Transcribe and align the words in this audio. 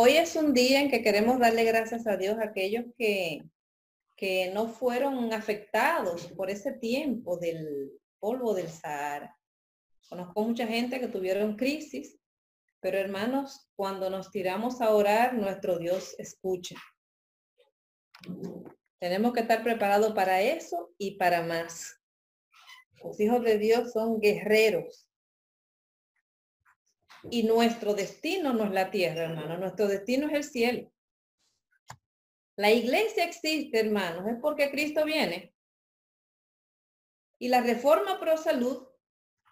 Hoy 0.00 0.12
es 0.12 0.36
un 0.36 0.54
día 0.54 0.80
en 0.80 0.92
que 0.92 1.02
queremos 1.02 1.40
darle 1.40 1.64
gracias 1.64 2.06
a 2.06 2.16
Dios 2.16 2.38
a 2.38 2.44
aquellos 2.44 2.84
que, 2.96 3.42
que 4.16 4.52
no 4.54 4.68
fueron 4.68 5.32
afectados 5.32 6.28
por 6.36 6.50
ese 6.50 6.70
tiempo 6.70 7.36
del 7.36 7.90
polvo 8.20 8.54
del 8.54 8.68
Sahara. 8.68 9.36
Conozco 10.08 10.44
mucha 10.44 10.68
gente 10.68 11.00
que 11.00 11.08
tuvieron 11.08 11.56
crisis, 11.56 12.16
pero 12.78 12.96
hermanos, 12.96 13.72
cuando 13.74 14.08
nos 14.08 14.30
tiramos 14.30 14.80
a 14.80 14.94
orar, 14.94 15.34
nuestro 15.34 15.80
Dios 15.80 16.14
escucha. 16.20 16.76
Tenemos 19.00 19.32
que 19.32 19.40
estar 19.40 19.64
preparados 19.64 20.12
para 20.12 20.40
eso 20.40 20.94
y 20.96 21.16
para 21.16 21.42
más. 21.42 22.00
Los 23.02 23.18
hijos 23.18 23.42
de 23.42 23.58
Dios 23.58 23.90
son 23.90 24.20
guerreros. 24.20 25.07
Y 27.30 27.42
nuestro 27.42 27.94
destino 27.94 28.52
no 28.52 28.64
es 28.64 28.70
la 28.70 28.90
tierra, 28.90 29.24
hermano. 29.24 29.58
Nuestro 29.58 29.86
destino 29.86 30.28
es 30.28 30.34
el 30.34 30.44
cielo. 30.44 30.92
La 32.56 32.72
iglesia 32.72 33.24
existe, 33.24 33.78
hermanos, 33.78 34.26
es 34.26 34.36
porque 34.40 34.70
Cristo 34.70 35.04
viene. 35.04 35.54
Y 37.38 37.48
la 37.48 37.60
reforma 37.60 38.18
pro 38.18 38.36
salud 38.36 38.88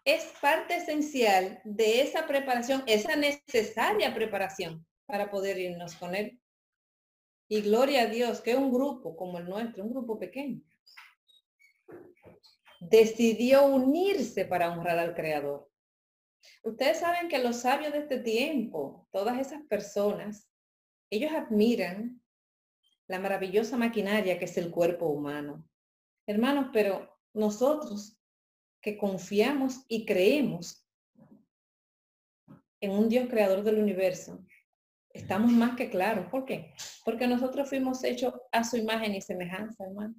es 0.04 0.24
parte 0.40 0.76
esencial 0.76 1.60
de 1.64 2.00
esa 2.00 2.26
preparación, 2.26 2.82
esa 2.86 3.14
necesaria 3.16 4.14
preparación 4.14 4.86
para 5.06 5.30
poder 5.30 5.58
irnos 5.58 5.94
con 5.96 6.14
Él. 6.14 6.40
Y 7.48 7.60
gloria 7.60 8.02
a 8.02 8.06
Dios 8.06 8.40
que 8.40 8.56
un 8.56 8.72
grupo 8.72 9.16
como 9.16 9.38
el 9.38 9.44
nuestro, 9.44 9.84
un 9.84 9.90
grupo 9.90 10.18
pequeño, 10.18 10.62
decidió 12.80 13.66
unirse 13.66 14.44
para 14.44 14.72
honrar 14.72 14.98
al 14.98 15.14
Creador. 15.14 15.68
Ustedes 16.62 17.00
saben 17.00 17.28
que 17.28 17.42
los 17.42 17.56
sabios 17.56 17.92
de 17.92 18.00
este 18.00 18.18
tiempo, 18.18 19.08
todas 19.12 19.38
esas 19.38 19.62
personas, 19.62 20.50
ellos 21.10 21.32
admiran 21.32 22.22
la 23.08 23.18
maravillosa 23.18 23.76
maquinaria 23.76 24.38
que 24.38 24.46
es 24.46 24.56
el 24.56 24.70
cuerpo 24.70 25.06
humano. 25.06 25.64
Hermanos, 26.26 26.70
pero 26.72 27.16
nosotros 27.32 28.18
que 28.80 28.98
confiamos 28.98 29.84
y 29.88 30.04
creemos 30.04 30.84
en 32.80 32.90
un 32.90 33.08
Dios 33.08 33.28
creador 33.28 33.62
del 33.62 33.78
universo, 33.78 34.44
Estamos 35.16 35.50
más 35.50 35.76
que 35.76 35.88
claros. 35.88 36.26
¿Por 36.26 36.44
qué? 36.44 36.74
Porque 37.02 37.26
nosotros 37.26 37.70
fuimos 37.70 38.04
hechos 38.04 38.34
a 38.52 38.62
su 38.64 38.76
imagen 38.76 39.14
y 39.14 39.22
semejanza, 39.22 39.84
hermano. 39.84 40.14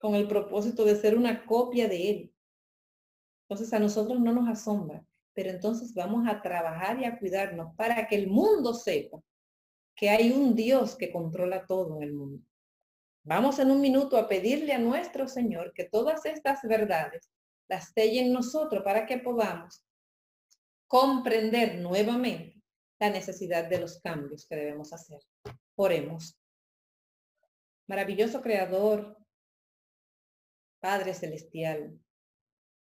Con 0.00 0.14
el 0.14 0.26
propósito 0.26 0.86
de 0.86 0.96
ser 0.96 1.14
una 1.14 1.44
copia 1.44 1.88
de 1.88 2.10
Él. 2.10 2.34
Entonces 3.42 3.70
a 3.74 3.78
nosotros 3.78 4.18
no 4.18 4.32
nos 4.32 4.48
asombra. 4.48 5.04
Pero 5.38 5.50
entonces 5.50 5.94
vamos 5.94 6.26
a 6.26 6.42
trabajar 6.42 6.98
y 6.98 7.04
a 7.04 7.16
cuidarnos 7.16 7.72
para 7.76 8.08
que 8.08 8.16
el 8.16 8.26
mundo 8.26 8.74
sepa 8.74 9.22
que 9.94 10.10
hay 10.10 10.32
un 10.32 10.56
Dios 10.56 10.96
que 10.96 11.12
controla 11.12 11.64
todo 11.64 11.96
en 11.98 12.02
el 12.02 12.12
mundo. 12.12 12.44
Vamos 13.22 13.60
en 13.60 13.70
un 13.70 13.80
minuto 13.80 14.16
a 14.16 14.26
pedirle 14.26 14.72
a 14.72 14.80
nuestro 14.80 15.28
Señor 15.28 15.72
que 15.74 15.84
todas 15.84 16.26
estas 16.26 16.62
verdades 16.62 17.30
las 17.68 17.92
selle 17.92 18.28
nosotros 18.28 18.82
para 18.82 19.06
que 19.06 19.18
podamos 19.18 19.86
comprender 20.88 21.78
nuevamente 21.78 22.60
la 22.98 23.10
necesidad 23.10 23.68
de 23.68 23.78
los 23.78 24.00
cambios 24.00 24.44
que 24.44 24.56
debemos 24.56 24.92
hacer. 24.92 25.20
Oremos. 25.76 26.36
Maravilloso 27.86 28.42
Creador, 28.42 29.16
Padre 30.80 31.14
Celestial, 31.14 31.96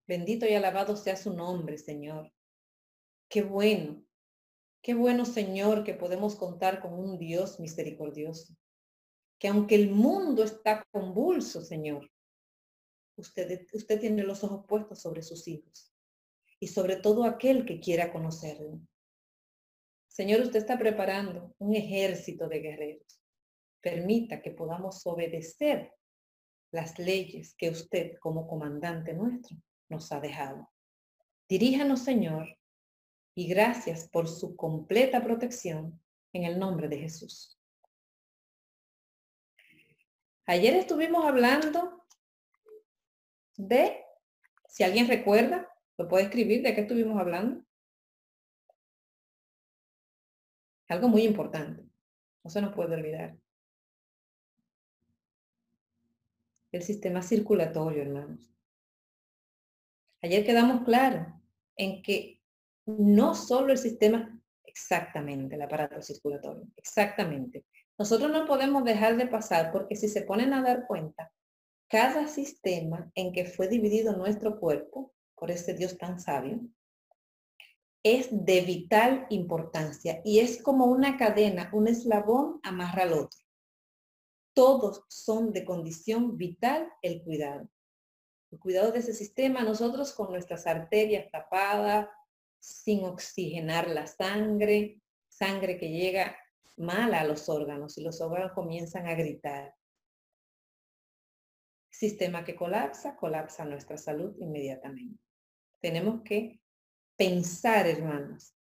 bendito 0.07 0.45
y 0.45 0.53
alabado 0.53 0.95
sea 0.95 1.15
su 1.15 1.33
nombre, 1.33 1.79
Señor. 1.79 2.34
Qué 3.29 3.41
bueno, 3.41 4.03
qué 4.81 4.93
bueno, 4.93 5.25
Señor, 5.25 5.83
que 5.83 5.93
podemos 5.93 6.35
contar 6.35 6.81
con 6.81 6.93
un 6.93 7.17
Dios 7.17 7.59
misericordioso. 7.59 8.55
Que 9.39 9.47
aunque 9.47 9.75
el 9.75 9.91
mundo 9.91 10.43
está 10.43 10.85
convulso, 10.91 11.61
Señor, 11.61 12.09
usted, 13.17 13.67
usted 13.73 13.99
tiene 13.99 14.23
los 14.23 14.43
ojos 14.43 14.65
puestos 14.67 15.01
sobre 15.01 15.21
sus 15.21 15.47
hijos 15.47 15.91
y 16.59 16.67
sobre 16.67 16.95
todo 16.95 17.25
aquel 17.25 17.65
que 17.65 17.79
quiera 17.79 18.13
conocerlo. 18.13 18.79
Señor, 20.07 20.41
usted 20.41 20.59
está 20.59 20.77
preparando 20.77 21.53
un 21.57 21.75
ejército 21.75 22.47
de 22.47 22.59
guerreros. 22.59 23.21
Permita 23.81 24.41
que 24.41 24.51
podamos 24.51 25.05
obedecer 25.05 25.91
las 26.71 26.97
leyes 26.97 27.53
que 27.57 27.69
usted 27.69 28.17
como 28.19 28.47
comandante 28.47 29.13
nuestro 29.13 29.57
nos 29.89 30.11
ha 30.11 30.19
dejado. 30.19 30.69
Diríjanos, 31.49 31.99
Señor, 31.99 32.47
y 33.35 33.47
gracias 33.47 34.07
por 34.07 34.29
su 34.29 34.55
completa 34.55 35.21
protección 35.21 36.01
en 36.33 36.45
el 36.45 36.57
nombre 36.57 36.87
de 36.87 36.99
Jesús. 36.99 37.59
Ayer 40.47 40.75
estuvimos 40.75 41.25
hablando 41.25 42.05
de, 43.57 44.03
si 44.67 44.83
alguien 44.83 45.07
recuerda, 45.07 45.69
lo 45.97 46.07
puede 46.07 46.25
escribir, 46.25 46.61
¿de 46.61 46.73
qué 46.73 46.81
estuvimos 46.81 47.19
hablando? 47.19 47.65
Algo 50.87 51.09
muy 51.09 51.23
importante. 51.23 51.83
No 52.43 52.49
se 52.49 52.61
nos 52.61 52.73
puede 52.73 52.95
olvidar. 52.95 53.37
El 56.71 56.83
sistema 56.83 57.21
circulatorio, 57.21 58.03
hermanos. 58.03 58.53
Ayer 60.21 60.45
quedamos 60.45 60.83
claros 60.83 61.27
en 61.75 62.03
que 62.03 62.34
no 62.85 63.35
solo 63.35 63.71
el 63.71 63.77
sistema, 63.77 64.39
exactamente, 64.63 65.55
el 65.55 65.61
aparato 65.61 66.01
circulatorio, 66.01 66.67
exactamente. 66.75 67.65
Nosotros 67.97 68.31
no 68.31 68.45
podemos 68.45 68.83
dejar 68.83 69.17
de 69.17 69.27
pasar 69.27 69.71
porque 69.71 69.95
si 69.95 70.07
se 70.07 70.21
ponen 70.21 70.53
a 70.53 70.61
dar 70.61 70.85
cuenta, 70.85 71.31
cada 71.87 72.27
sistema 72.27 73.11
en 73.15 73.31
que 73.31 73.45
fue 73.45 73.67
dividido 73.67 74.15
nuestro 74.15 74.59
cuerpo, 74.59 75.13
por 75.35 75.51
ese 75.51 75.73
Dios 75.73 75.97
tan 75.97 76.19
sabio, 76.19 76.61
es 78.03 78.27
de 78.31 78.61
vital 78.61 79.25
importancia 79.29 80.21
y 80.23 80.39
es 80.39 80.61
como 80.61 80.85
una 80.85 81.17
cadena, 81.17 81.69
un 81.73 81.87
eslabón 81.87 82.59
amarra 82.63 83.03
al 83.03 83.13
otro. 83.13 83.39
Todos 84.53 85.03
son 85.09 85.51
de 85.51 85.65
condición 85.65 86.37
vital 86.37 86.87
el 87.01 87.23
cuidado. 87.23 87.67
El 88.51 88.59
cuidado 88.59 88.91
de 88.91 88.99
ese 88.99 89.13
sistema, 89.13 89.63
nosotros 89.63 90.13
con 90.13 90.29
nuestras 90.29 90.67
arterias 90.67 91.29
tapadas, 91.31 92.07
sin 92.65 93.05
oxigenar 93.05 93.87
la 93.87 94.07
sangre, 94.07 94.99
sangre 95.29 95.77
que 95.77 95.89
llega 95.89 96.35
mala 96.77 97.21
a 97.21 97.23
los 97.23 97.47
órganos 97.47 97.97
y 97.97 98.01
los 98.01 98.19
órganos 98.21 98.53
comienzan 98.53 99.05
a 99.05 99.13
gritar. 99.13 99.75
Sistema 101.91 102.43
que 102.43 102.55
colapsa, 102.55 103.15
colapsa 103.15 103.65
nuestra 103.65 103.97
salud 103.97 104.35
inmediatamente. 104.39 105.23
Tenemos 105.79 106.23
que 106.23 106.59
pensar, 107.15 107.85
hermanos, 107.85 108.55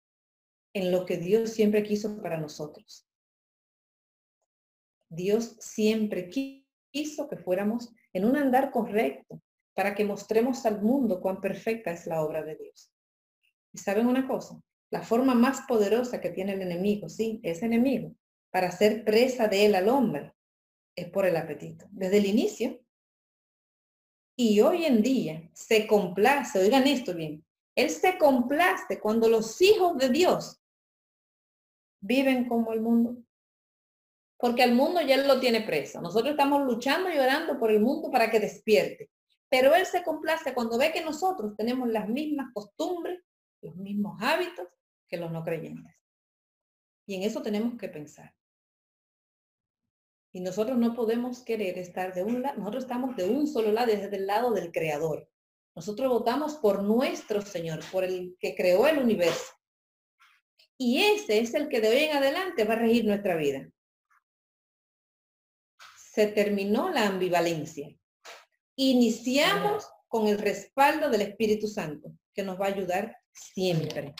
en 0.72 0.90
lo 0.90 1.04
que 1.04 1.18
Dios 1.18 1.50
siempre 1.50 1.82
quiso 1.82 2.22
para 2.22 2.38
nosotros. 2.38 3.06
Dios 5.10 5.56
siempre 5.60 6.30
quiso 6.30 7.28
que 7.28 7.36
fuéramos 7.36 7.92
en 8.14 8.24
un 8.24 8.36
andar 8.36 8.70
correcto 8.70 9.42
para 9.74 9.94
que 9.94 10.04
mostremos 10.04 10.64
al 10.64 10.80
mundo 10.80 11.20
cuán 11.20 11.40
perfecta 11.40 11.90
es 11.90 12.06
la 12.06 12.22
obra 12.22 12.42
de 12.42 12.56
Dios. 12.56 12.90
¿Y 13.72 13.78
saben 13.78 14.06
una 14.06 14.26
cosa? 14.26 14.60
La 14.90 15.02
forma 15.02 15.34
más 15.34 15.62
poderosa 15.68 16.20
que 16.20 16.30
tiene 16.30 16.54
el 16.54 16.62
enemigo, 16.62 17.08
sí, 17.08 17.40
es 17.42 17.62
enemigo, 17.62 18.14
para 18.50 18.68
hacer 18.68 19.04
presa 19.04 19.46
de 19.48 19.66
él 19.66 19.74
al 19.74 19.88
hombre, 19.88 20.34
es 20.96 21.08
por 21.08 21.26
el 21.26 21.36
apetito. 21.36 21.86
Desde 21.90 22.18
el 22.18 22.26
inicio. 22.26 22.80
Y 24.36 24.60
hoy 24.60 24.84
en 24.84 25.02
día 25.02 25.48
se 25.52 25.86
complace, 25.86 26.58
oigan 26.58 26.86
esto 26.86 27.14
bien, 27.14 27.44
él 27.76 27.90
se 27.90 28.18
complace 28.18 28.98
cuando 29.00 29.28
los 29.28 29.60
hijos 29.62 29.96
de 29.98 30.08
Dios 30.08 30.60
viven 32.00 32.48
como 32.48 32.72
el 32.72 32.80
mundo. 32.80 33.16
Porque 34.38 34.64
el 34.64 34.74
mundo 34.74 35.02
ya 35.02 35.18
lo 35.18 35.38
tiene 35.38 35.60
preso. 35.60 36.00
Nosotros 36.00 36.32
estamos 36.32 36.62
luchando 36.64 37.10
y 37.10 37.18
orando 37.18 37.58
por 37.58 37.70
el 37.70 37.80
mundo 37.80 38.10
para 38.10 38.30
que 38.30 38.40
despierte. 38.40 39.10
Pero 39.50 39.74
Él 39.74 39.84
se 39.84 40.02
complace 40.02 40.54
cuando 40.54 40.78
ve 40.78 40.92
que 40.92 41.04
nosotros 41.04 41.54
tenemos 41.56 41.88
las 41.88 42.08
mismas 42.08 42.52
costumbres, 42.54 43.20
los 43.62 43.76
mismos 43.76 44.20
hábitos 44.20 44.68
que 45.08 45.16
los 45.16 45.30
no 45.30 45.44
creyentes. 45.44 45.94
Y 47.06 47.16
en 47.16 47.22
eso 47.22 47.42
tenemos 47.42 47.76
que 47.78 47.88
pensar. 47.88 48.34
Y 50.32 50.40
nosotros 50.40 50.78
no 50.78 50.94
podemos 50.94 51.42
querer 51.42 51.76
estar 51.78 52.14
de 52.14 52.22
un 52.22 52.42
lado, 52.42 52.58
nosotros 52.58 52.84
estamos 52.84 53.16
de 53.16 53.24
un 53.24 53.48
solo 53.48 53.72
lado, 53.72 53.88
desde 53.88 54.16
el 54.16 54.26
lado 54.26 54.52
del 54.52 54.70
Creador. 54.70 55.28
Nosotros 55.74 56.08
votamos 56.08 56.54
por 56.56 56.82
nuestro 56.82 57.42
Señor, 57.42 57.80
por 57.90 58.04
el 58.04 58.36
que 58.38 58.54
creó 58.54 58.86
el 58.86 58.98
universo. 58.98 59.52
Y 60.78 61.02
ese 61.02 61.40
es 61.40 61.54
el 61.54 61.68
que 61.68 61.80
de 61.80 61.88
hoy 61.88 62.04
en 62.04 62.16
adelante 62.16 62.64
va 62.64 62.74
a 62.74 62.78
regir 62.78 63.04
nuestra 63.04 63.36
vida. 63.36 63.68
Se 65.96 66.28
terminó 66.28 66.90
la 66.90 67.06
ambivalencia. 67.06 67.94
Iniciamos 68.76 69.88
con 70.08 70.26
el 70.26 70.38
respaldo 70.38 71.10
del 71.10 71.22
Espíritu 71.22 71.66
Santo, 71.66 72.12
que 72.32 72.42
nos 72.42 72.58
va 72.60 72.66
a 72.66 72.70
ayudar 72.70 73.19
siempre. 73.32 74.14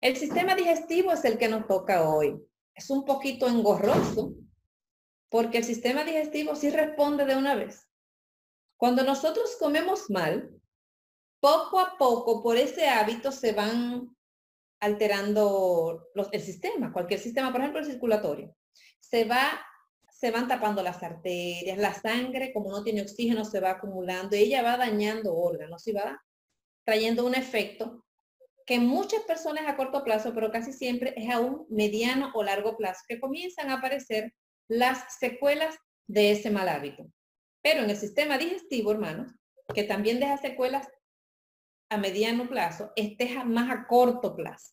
El 0.00 0.16
sistema 0.16 0.54
digestivo 0.54 1.12
es 1.12 1.24
el 1.24 1.38
que 1.38 1.48
nos 1.48 1.66
toca 1.66 2.08
hoy. 2.08 2.40
Es 2.74 2.88
un 2.90 3.04
poquito 3.04 3.46
engorroso 3.46 4.34
porque 5.28 5.58
el 5.58 5.64
sistema 5.64 6.04
digestivo 6.04 6.56
sí 6.56 6.70
responde 6.70 7.24
de 7.24 7.36
una 7.36 7.54
vez. 7.54 7.86
Cuando 8.76 9.04
nosotros 9.04 9.56
comemos 9.58 10.08
mal, 10.08 10.50
poco 11.40 11.78
a 11.80 11.96
poco 11.98 12.42
por 12.42 12.56
ese 12.56 12.88
hábito 12.88 13.30
se 13.30 13.52
van 13.52 14.16
alterando 14.80 16.08
los, 16.14 16.28
el 16.32 16.40
sistema, 16.40 16.92
cualquier 16.92 17.20
sistema, 17.20 17.52
por 17.52 17.60
ejemplo 17.60 17.80
el 17.80 17.86
circulatorio. 17.86 18.56
Se 18.98 19.24
va 19.24 19.60
se 20.20 20.30
van 20.30 20.48
tapando 20.48 20.82
las 20.82 21.02
arterias, 21.02 21.78
la 21.78 21.94
sangre, 21.94 22.52
como 22.52 22.70
no 22.70 22.82
tiene 22.82 23.00
oxígeno, 23.00 23.42
se 23.42 23.58
va 23.58 23.70
acumulando 23.70 24.36
y 24.36 24.40
ella 24.40 24.62
va 24.62 24.76
dañando 24.76 25.34
órganos 25.34 25.86
y 25.88 25.92
va 25.92 26.22
trayendo 26.84 27.26
un 27.26 27.34
efecto 27.34 28.04
que 28.66 28.78
muchas 28.78 29.22
personas 29.22 29.66
a 29.66 29.76
corto 29.76 30.04
plazo, 30.04 30.32
pero 30.32 30.52
casi 30.52 30.72
siempre 30.72 31.12
es 31.16 31.28
a 31.28 31.40
un 31.40 31.66
mediano 31.70 32.30
o 32.34 32.42
largo 32.42 32.76
plazo, 32.76 33.00
que 33.08 33.18
comienzan 33.18 33.70
a 33.70 33.74
aparecer 33.74 34.32
las 34.68 35.18
secuelas 35.18 35.76
de 36.06 36.30
ese 36.30 36.50
mal 36.50 36.68
hábito. 36.68 37.10
Pero 37.62 37.82
en 37.82 37.90
el 37.90 37.96
sistema 37.96 38.38
digestivo, 38.38 38.92
hermanos, 38.92 39.32
que 39.74 39.84
también 39.84 40.20
deja 40.20 40.36
secuelas 40.36 40.88
a 41.90 41.98
mediano 41.98 42.48
plazo, 42.48 42.92
este 42.94 43.42
más 43.44 43.70
a 43.70 43.86
corto 43.86 44.36
plazo. 44.36 44.72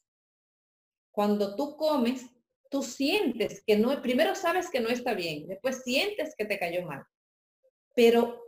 Cuando 1.12 1.56
tú 1.56 1.76
comes, 1.76 2.28
tú 2.70 2.84
sientes 2.84 3.64
que 3.66 3.78
no, 3.78 4.00
primero 4.02 4.36
sabes 4.36 4.70
que 4.70 4.80
no 4.80 4.90
está 4.90 5.14
bien, 5.16 5.48
después 5.48 5.82
sientes 5.84 6.36
que 6.38 6.46
te 6.46 6.60
cayó 6.60 6.86
mal. 6.86 7.04
Pero 7.96 8.44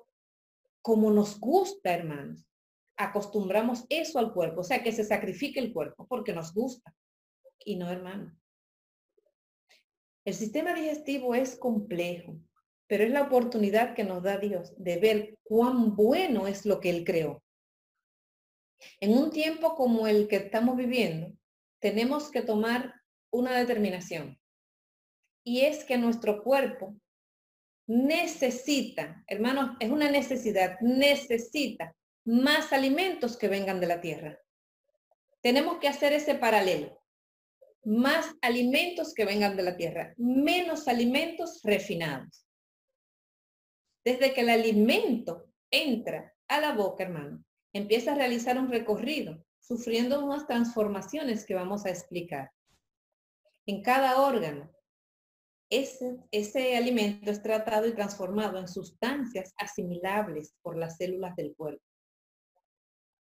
como 0.81 1.09
nos 1.11 1.39
gusta, 1.39 1.91
hermanos, 1.91 2.48
acostumbramos 2.99 3.85
eso 3.89 4.19
al 4.19 4.33
cuerpo, 4.33 4.61
o 4.61 4.63
sea, 4.63 4.83
que 4.83 4.91
se 4.91 5.05
sacrifique 5.05 5.59
el 5.59 5.71
cuerpo 5.71 6.05
porque 6.07 6.33
nos 6.33 6.53
gusta. 6.53 6.93
Y 7.63 7.77
no, 7.77 7.89
hermano. 7.89 8.37
El 10.25 10.33
sistema 10.33 10.73
digestivo 10.73 11.33
es 11.33 11.57
complejo, 11.57 12.37
pero 12.87 13.05
es 13.05 13.11
la 13.11 13.23
oportunidad 13.23 13.95
que 13.95 14.03
nos 14.03 14.21
da 14.21 14.37
Dios 14.37 14.73
de 14.77 14.97
ver 14.97 15.37
cuán 15.43 15.95
bueno 15.95 16.45
es 16.47 16.65
lo 16.65 16.81
que 16.81 16.89
Él 16.89 17.05
creó. 17.05 17.41
En 18.99 19.17
un 19.17 19.31
tiempo 19.31 19.75
como 19.75 20.07
el 20.07 20.27
que 20.27 20.35
estamos 20.35 20.75
viviendo, 20.75 21.31
tenemos 21.79 22.29
que 22.29 22.41
tomar 22.41 22.93
una 23.31 23.57
determinación. 23.57 24.37
Y 25.45 25.61
es 25.61 25.85
que 25.85 25.97
nuestro 25.97 26.43
cuerpo 26.43 26.95
necesita, 27.87 29.23
hermanos, 29.25 29.77
es 29.79 29.89
una 29.89 30.11
necesidad, 30.11 30.77
necesita 30.81 31.95
más 32.29 32.73
alimentos 32.73 33.37
que 33.37 33.47
vengan 33.47 33.79
de 33.79 33.87
la 33.87 34.01
tierra. 34.01 34.39
Tenemos 35.41 35.79
que 35.79 35.87
hacer 35.87 36.13
ese 36.13 36.35
paralelo. 36.35 37.01
Más 37.83 38.35
alimentos 38.43 39.15
que 39.15 39.25
vengan 39.25 39.57
de 39.57 39.63
la 39.63 39.75
tierra, 39.75 40.13
menos 40.15 40.87
alimentos 40.87 41.61
refinados. 41.63 42.45
Desde 44.05 44.31
que 44.35 44.41
el 44.41 44.49
alimento 44.49 45.49
entra 45.71 46.31
a 46.47 46.61
la 46.61 46.73
boca, 46.73 47.03
hermano, 47.03 47.43
empieza 47.73 48.11
a 48.11 48.15
realizar 48.15 48.59
un 48.59 48.69
recorrido, 48.69 49.43
sufriendo 49.59 50.23
unas 50.23 50.45
transformaciones 50.45 51.47
que 51.47 51.55
vamos 51.55 51.87
a 51.87 51.89
explicar 51.89 52.51
en 53.65 53.81
cada 53.81 54.21
órgano. 54.21 54.71
Ese, 55.71 56.17
ese 56.29 56.77
alimento 56.77 57.31
es 57.31 57.41
tratado 57.41 57.87
y 57.87 57.93
transformado 57.93 58.59
en 58.59 58.67
sustancias 58.67 59.51
asimilables 59.57 60.53
por 60.61 60.77
las 60.77 60.97
células 60.97 61.35
del 61.35 61.55
cuerpo. 61.55 61.88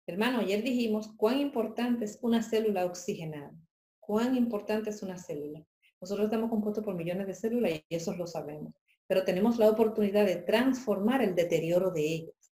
Hermano, 0.09 0.39
ayer 0.39 0.63
dijimos 0.63 1.07
cuán 1.17 1.39
importante 1.39 2.05
es 2.05 2.17
una 2.23 2.41
célula 2.41 2.85
oxigenada. 2.85 3.53
Cuán 3.99 4.35
importante 4.35 4.89
es 4.89 5.03
una 5.03 5.19
célula. 5.19 5.63
Nosotros 6.01 6.25
estamos 6.25 6.49
compuestos 6.49 6.83
por 6.83 6.95
millones 6.95 7.27
de 7.27 7.35
células 7.35 7.73
y 7.73 7.95
eso 7.95 8.15
lo 8.15 8.25
sabemos. 8.25 8.73
Pero 9.05 9.23
tenemos 9.23 9.59
la 9.59 9.69
oportunidad 9.69 10.25
de 10.25 10.37
transformar 10.37 11.21
el 11.21 11.35
deterioro 11.35 11.91
de 11.91 12.01
ellas. 12.01 12.53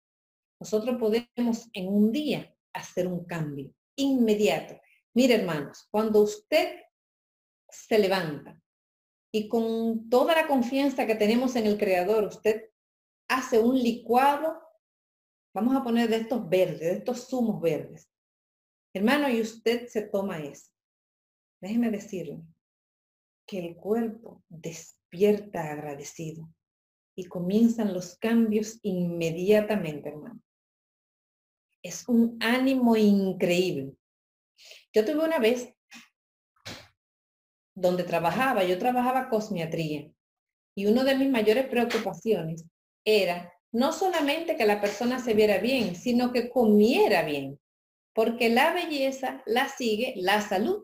Nosotros 0.59 0.97
podemos 0.97 1.69
en 1.73 1.89
un 1.89 2.11
día 2.11 2.51
hacer 2.73 3.05
un 3.05 3.23
cambio 3.23 3.71
inmediato. 3.97 4.75
Mire, 5.13 5.35
hermanos, 5.35 5.87
cuando 5.91 6.21
usted 6.21 6.79
se 7.69 7.99
levanta 7.99 8.59
y 9.31 9.47
con 9.47 10.09
toda 10.09 10.33
la 10.33 10.47
confianza 10.47 11.05
que 11.05 11.13
tenemos 11.13 11.55
en 11.55 11.67
el 11.67 11.77
creador, 11.77 12.23
usted 12.23 12.71
hace 13.27 13.59
un 13.59 13.77
licuado, 13.77 14.59
vamos 15.53 15.75
a 15.75 15.83
poner 15.83 16.09
de 16.09 16.17
estos 16.17 16.47
verdes, 16.49 16.79
de 16.79 16.93
estos 16.93 17.27
zumos 17.27 17.61
verdes. 17.61 18.09
Hermano, 18.93 19.29
y 19.29 19.41
usted 19.41 19.87
se 19.87 20.03
toma 20.03 20.39
eso. 20.39 20.69
Déjeme 21.61 21.89
decirle 21.89 22.41
que 23.47 23.59
el 23.59 23.75
cuerpo 23.75 24.43
despierta 24.49 25.71
agradecido 25.71 26.49
y 27.15 27.25
comienzan 27.25 27.93
los 27.93 28.17
cambios 28.17 28.79
inmediatamente, 28.83 30.09
hermano. 30.09 30.41
Es 31.83 32.07
un 32.07 32.37
ánimo 32.41 32.95
increíble. 32.95 33.95
Yo 34.93 35.05
tuve 35.05 35.25
una 35.25 35.39
vez 35.39 35.73
donde 37.75 38.03
trabajaba, 38.03 38.63
yo 38.63 38.77
trabajaba 38.77 39.29
cosmiatría. 39.29 40.11
Y 40.75 40.85
una 40.85 41.03
de 41.03 41.15
mis 41.15 41.29
mayores 41.29 41.67
preocupaciones 41.67 42.65
era 43.05 43.52
no 43.73 43.91
solamente 43.91 44.55
que 44.55 44.65
la 44.65 44.79
persona 44.79 45.19
se 45.19 45.33
viera 45.33 45.57
bien, 45.57 45.95
sino 45.95 46.31
que 46.31 46.49
comiera 46.49 47.23
bien, 47.23 47.59
porque 48.13 48.49
la 48.49 48.71
belleza 48.71 49.41
la 49.47 49.67
sigue 49.67 50.13
la 50.17 50.41
salud. 50.41 50.83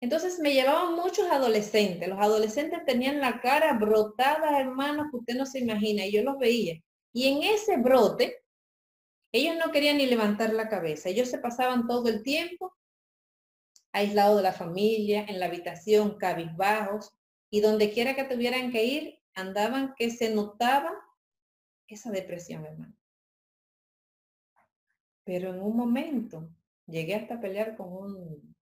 Entonces 0.00 0.40
me 0.40 0.52
llevaban 0.52 0.96
muchos 0.96 1.30
adolescentes. 1.30 2.08
Los 2.08 2.18
adolescentes 2.18 2.84
tenían 2.84 3.20
la 3.20 3.40
cara 3.40 3.72
brotada, 3.78 4.60
hermanos, 4.60 5.06
que 5.10 5.16
usted 5.18 5.34
no 5.36 5.46
se 5.46 5.60
imagina, 5.60 6.04
y 6.04 6.12
yo 6.12 6.22
los 6.22 6.38
veía. 6.38 6.78
Y 7.12 7.28
en 7.28 7.44
ese 7.44 7.76
brote, 7.76 8.42
ellos 9.32 9.56
no 9.56 9.72
querían 9.72 9.98
ni 9.98 10.06
levantar 10.06 10.52
la 10.52 10.68
cabeza. 10.68 11.08
Ellos 11.08 11.28
se 11.28 11.38
pasaban 11.38 11.86
todo 11.86 12.08
el 12.08 12.22
tiempo 12.22 12.74
aislado 13.92 14.36
de 14.38 14.42
la 14.42 14.52
familia, 14.52 15.24
en 15.28 15.38
la 15.38 15.46
habitación, 15.46 16.18
cabizbajos, 16.18 17.12
y 17.48 17.60
donde 17.60 17.92
quiera 17.92 18.16
que 18.16 18.24
tuvieran 18.24 18.72
que 18.72 18.84
ir, 18.84 19.20
andaban 19.34 19.94
que 19.96 20.10
se 20.10 20.34
notaba 20.34 20.92
esa 21.88 22.10
depresión, 22.10 22.64
hermano. 22.64 22.94
Pero 25.24 25.54
en 25.54 25.60
un 25.60 25.76
momento 25.76 26.48
llegué 26.86 27.14
hasta 27.14 27.40
pelear 27.40 27.76
con 27.76 27.92
un 27.92 28.54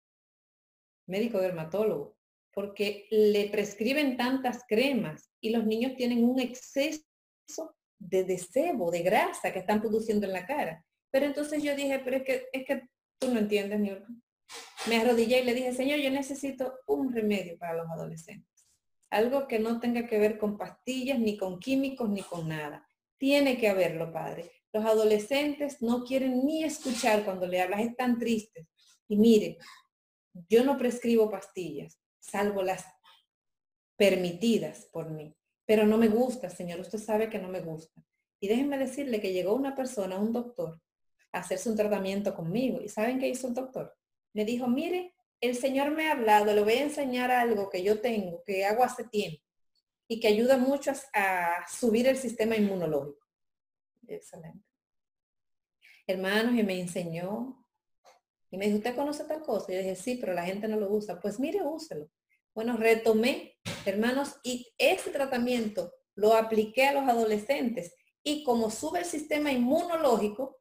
médico 1.06 1.38
dermatólogo, 1.40 2.16
porque 2.52 3.06
le 3.10 3.48
prescriben 3.48 4.16
tantas 4.16 4.64
cremas 4.68 5.30
y 5.40 5.50
los 5.50 5.64
niños 5.64 5.94
tienen 5.96 6.24
un 6.24 6.38
exceso 6.38 7.02
de 7.98 8.24
desebo, 8.24 8.90
de 8.90 9.02
grasa 9.02 9.52
que 9.52 9.60
están 9.60 9.80
produciendo 9.80 10.26
en 10.26 10.32
la 10.32 10.46
cara. 10.46 10.84
Pero 11.10 11.26
entonces 11.26 11.62
yo 11.62 11.74
dije, 11.74 12.00
pero 12.04 12.16
es 12.16 12.22
que, 12.22 12.46
es 12.52 12.64
que 12.64 12.82
tú 13.18 13.32
no 13.32 13.38
entiendes, 13.38 13.80
ni 13.80 13.90
me 14.88 14.96
arrodillé 14.96 15.40
y 15.40 15.44
le 15.44 15.54
dije, 15.54 15.72
Señor, 15.72 16.00
yo 16.00 16.10
necesito 16.10 16.80
un 16.86 17.12
remedio 17.12 17.56
para 17.58 17.74
los 17.74 17.90
adolescentes. 17.90 18.66
Algo 19.10 19.46
que 19.46 19.58
no 19.58 19.78
tenga 19.78 20.06
que 20.06 20.18
ver 20.18 20.38
con 20.38 20.56
pastillas, 20.56 21.18
ni 21.18 21.36
con 21.36 21.60
químicos, 21.60 22.08
ni 22.08 22.22
con 22.22 22.48
nada. 22.48 22.86
Tiene 23.22 23.56
que 23.56 23.68
haberlo, 23.68 24.12
Padre. 24.12 24.50
Los 24.72 24.84
adolescentes 24.84 25.80
no 25.80 26.02
quieren 26.02 26.44
ni 26.44 26.64
escuchar 26.64 27.24
cuando 27.24 27.46
le 27.46 27.60
hablas, 27.60 27.82
están 27.82 28.18
tristes. 28.18 28.66
Y 29.06 29.16
mire, 29.16 29.58
yo 30.48 30.64
no 30.64 30.76
prescribo 30.76 31.30
pastillas, 31.30 32.00
salvo 32.18 32.64
las 32.64 32.84
permitidas 33.96 34.88
por 34.92 35.10
mí. 35.10 35.36
Pero 35.64 35.86
no 35.86 35.98
me 35.98 36.08
gusta, 36.08 36.50
Señor, 36.50 36.80
usted 36.80 36.98
sabe 36.98 37.30
que 37.30 37.38
no 37.38 37.46
me 37.46 37.60
gusta. 37.60 38.02
Y 38.40 38.48
déjenme 38.48 38.76
decirle 38.76 39.20
que 39.20 39.32
llegó 39.32 39.54
una 39.54 39.76
persona, 39.76 40.18
un 40.18 40.32
doctor, 40.32 40.80
a 41.30 41.38
hacerse 41.38 41.70
un 41.70 41.76
tratamiento 41.76 42.34
conmigo. 42.34 42.80
¿Y 42.82 42.88
saben 42.88 43.20
qué 43.20 43.28
hizo 43.28 43.46
el 43.46 43.54
doctor? 43.54 43.96
me 44.32 44.44
dijo, 44.44 44.66
mire, 44.66 45.14
el 45.40 45.54
Señor 45.54 45.92
me 45.92 46.08
ha 46.08 46.12
hablado, 46.14 46.52
le 46.52 46.64
voy 46.64 46.72
a 46.72 46.82
enseñar 46.82 47.30
algo 47.30 47.70
que 47.70 47.84
yo 47.84 48.00
tengo, 48.00 48.42
que 48.44 48.64
hago 48.64 48.82
hace 48.82 49.04
tiempo 49.04 49.44
y 50.12 50.20
que 50.20 50.28
ayuda 50.28 50.58
mucho 50.58 50.92
a, 51.14 51.64
subir 51.66 52.06
el 52.06 52.18
sistema 52.18 52.54
inmunológico. 52.54 53.26
Excelente. 54.06 54.62
Hermanos, 56.06 56.54
y 56.54 56.62
me 56.62 56.78
enseñó, 56.78 57.66
y 58.50 58.58
me 58.58 58.66
dijo, 58.66 58.76
¿usted 58.76 58.94
conoce 58.94 59.24
tal 59.24 59.40
cosa? 59.40 59.72
Y 59.72 59.76
yo 59.76 59.80
dije, 59.80 59.96
sí, 59.96 60.18
pero 60.20 60.34
la 60.34 60.44
gente 60.44 60.68
no 60.68 60.78
lo 60.78 60.92
usa. 60.92 61.18
Pues 61.18 61.40
mire, 61.40 61.62
úselo. 61.62 62.10
Bueno, 62.54 62.76
retomé, 62.76 63.56
hermanos, 63.86 64.38
y 64.42 64.74
ese 64.76 65.08
tratamiento 65.08 65.90
lo 66.14 66.34
apliqué 66.34 66.88
a 66.88 66.92
los 66.92 67.08
adolescentes. 67.08 67.94
Y 68.22 68.44
como 68.44 68.70
sube 68.70 68.98
el 68.98 69.06
sistema 69.06 69.50
inmunológico, 69.50 70.60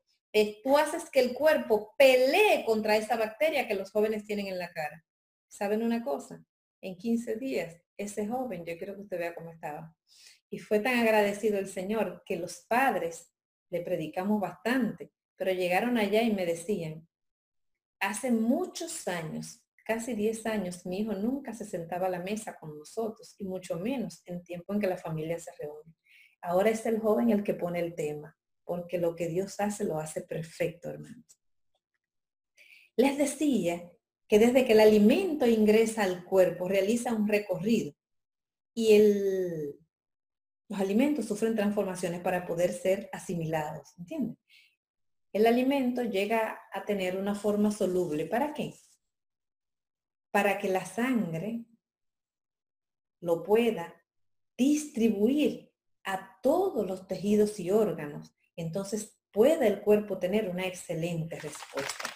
tú 0.63 0.77
haces 0.77 1.09
que 1.09 1.19
el 1.19 1.33
cuerpo 1.33 1.93
pelee 1.97 2.63
contra 2.65 2.95
esa 2.95 3.17
bacteria 3.17 3.67
que 3.67 3.75
los 3.75 3.91
jóvenes 3.91 4.23
tienen 4.23 4.47
en 4.47 4.59
la 4.59 4.71
cara. 4.71 5.03
¿Saben 5.49 5.83
una 5.83 6.01
cosa? 6.05 6.41
En 6.81 6.97
15 6.97 7.35
días, 7.35 7.77
ese 7.95 8.27
joven, 8.27 8.65
yo 8.65 8.77
quiero 8.77 8.95
que 8.95 9.01
usted 9.01 9.19
vea 9.19 9.35
cómo 9.35 9.51
estaba. 9.51 9.95
Y 10.49 10.59
fue 10.59 10.79
tan 10.79 10.97
agradecido 10.97 11.59
el 11.59 11.67
Señor 11.67 12.23
que 12.25 12.35
los 12.35 12.65
padres 12.67 13.31
le 13.69 13.81
predicamos 13.81 14.41
bastante, 14.41 15.11
pero 15.35 15.51
llegaron 15.51 15.97
allá 15.97 16.23
y 16.23 16.33
me 16.33 16.45
decían, 16.45 17.07
hace 17.99 18.31
muchos 18.31 19.07
años, 19.07 19.63
casi 19.85 20.13
10 20.13 20.45
años, 20.47 20.85
mi 20.85 20.99
hijo 20.99 21.13
nunca 21.13 21.53
se 21.53 21.65
sentaba 21.65 22.07
a 22.07 22.09
la 22.11 22.19
mesa 22.19 22.57
con 22.59 22.77
nosotros 22.77 23.35
y 23.37 23.45
mucho 23.45 23.77
menos 23.77 24.23
en 24.25 24.43
tiempo 24.43 24.73
en 24.73 24.79
que 24.79 24.87
la 24.87 24.97
familia 24.97 25.39
se 25.39 25.51
reúne. 25.59 25.95
Ahora 26.41 26.71
es 26.71 26.85
el 26.85 26.99
joven 26.99 27.29
el 27.29 27.43
que 27.43 27.53
pone 27.53 27.79
el 27.79 27.93
tema, 27.93 28.35
porque 28.63 28.97
lo 28.97 29.15
que 29.15 29.27
Dios 29.27 29.59
hace 29.59 29.85
lo 29.85 29.99
hace 29.99 30.21
perfecto, 30.21 30.89
hermanos. 30.89 31.37
Les 32.95 33.17
decía 33.17 33.89
que 34.31 34.39
desde 34.39 34.63
que 34.65 34.71
el 34.71 34.79
alimento 34.79 35.45
ingresa 35.45 36.03
al 36.03 36.23
cuerpo 36.23 36.69
realiza 36.69 37.13
un 37.13 37.27
recorrido 37.27 37.93
y 38.73 38.93
el, 38.93 39.77
los 40.69 40.79
alimentos 40.79 41.25
sufren 41.25 41.53
transformaciones 41.53 42.21
para 42.21 42.45
poder 42.45 42.71
ser 42.71 43.09
asimilados. 43.11 43.93
El 45.33 45.45
alimento 45.45 46.03
llega 46.03 46.61
a 46.71 46.85
tener 46.85 47.17
una 47.17 47.35
forma 47.35 47.71
soluble. 47.71 48.25
¿Para 48.25 48.53
qué? 48.53 48.73
Para 50.31 50.57
que 50.59 50.69
la 50.69 50.85
sangre 50.85 51.65
lo 53.19 53.43
pueda 53.43 54.01
distribuir 54.57 55.73
a 56.05 56.39
todos 56.41 56.87
los 56.87 57.05
tejidos 57.05 57.59
y 57.59 57.69
órganos. 57.69 58.33
Entonces 58.55 59.19
pueda 59.29 59.67
el 59.67 59.81
cuerpo 59.81 60.19
tener 60.19 60.47
una 60.47 60.65
excelente 60.65 61.37
respuesta. 61.37 62.10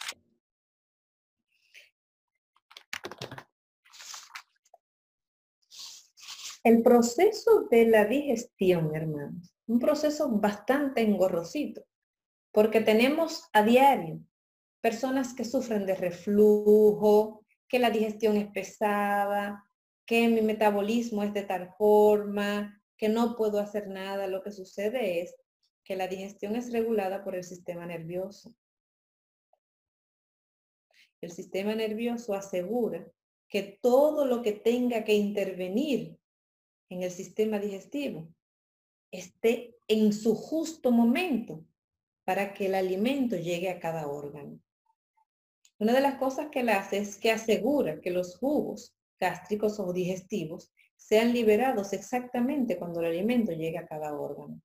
El 6.66 6.82
proceso 6.82 7.68
de 7.70 7.86
la 7.86 8.06
digestión, 8.06 8.96
hermanos, 8.96 9.56
un 9.68 9.78
proceso 9.78 10.28
bastante 10.32 11.02
engorrosito, 11.02 11.84
porque 12.52 12.82
tenemos 12.82 13.44
a 13.54 13.62
diario 13.62 14.20
personas 14.82 15.36
que 15.36 15.46
sufren 15.46 15.86
de 15.86 15.94
reflujo, 15.94 17.46
que 17.68 17.78
la 17.78 17.92
digestión 17.92 18.36
es 18.38 18.48
pesada, 18.48 19.64
que 20.08 20.28
mi 20.28 20.42
metabolismo 20.42 21.22
es 21.22 21.36
de 21.36 21.44
tal 21.44 21.72
forma, 21.78 22.82
que 22.98 23.10
no 23.10 23.36
puedo 23.36 23.60
hacer 23.60 23.88
nada. 23.88 24.26
Lo 24.26 24.42
que 24.42 24.50
sucede 24.50 25.22
es 25.22 25.36
que 25.84 25.96
la 25.96 26.08
digestión 26.08 26.56
es 26.56 26.74
regulada 26.74 27.24
por 27.24 27.36
el 27.36 27.44
sistema 27.44 27.86
nervioso. 27.86 28.56
El 31.22 31.30
sistema 31.30 31.76
nervioso 31.76 32.34
asegura 32.34 33.06
que 33.50 33.78
todo 33.84 34.26
lo 34.26 34.42
que 34.42 34.54
tenga 34.54 35.04
que 35.04 35.14
intervenir 35.14 36.18
en 36.90 37.04
el 37.04 37.12
sistema 37.12 37.60
digestivo 37.60 38.28
esté 39.12 39.78
en 39.88 40.14
su 40.14 40.36
justo 40.36 40.92
momento 40.92 41.66
para 42.26 42.54
que 42.54 42.66
el 42.66 42.76
alimento 42.76 43.36
llegue 43.36 43.70
a 43.70 43.80
cada 43.80 44.08
órgano. 44.08 44.60
Una 45.78 45.94
de 45.94 46.02
las 46.02 46.16
cosas 46.16 46.50
que 46.52 46.62
él 46.62 46.70
hace 46.70 46.98
es 46.98 47.18
que 47.18 47.32
asegura 47.32 48.02
que 48.02 48.12
los 48.12 48.38
jugos 48.38 48.96
gástricos 49.20 49.80
o 49.80 49.94
digestivos 49.94 50.74
sean 50.96 51.34
liberados 51.34 51.94
exactamente 51.94 52.78
cuando 52.78 53.02
el 53.02 53.08
alimento 53.08 53.52
llegue 53.52 53.78
a 53.78 53.88
cada 53.88 54.14
órgano. 54.14 54.62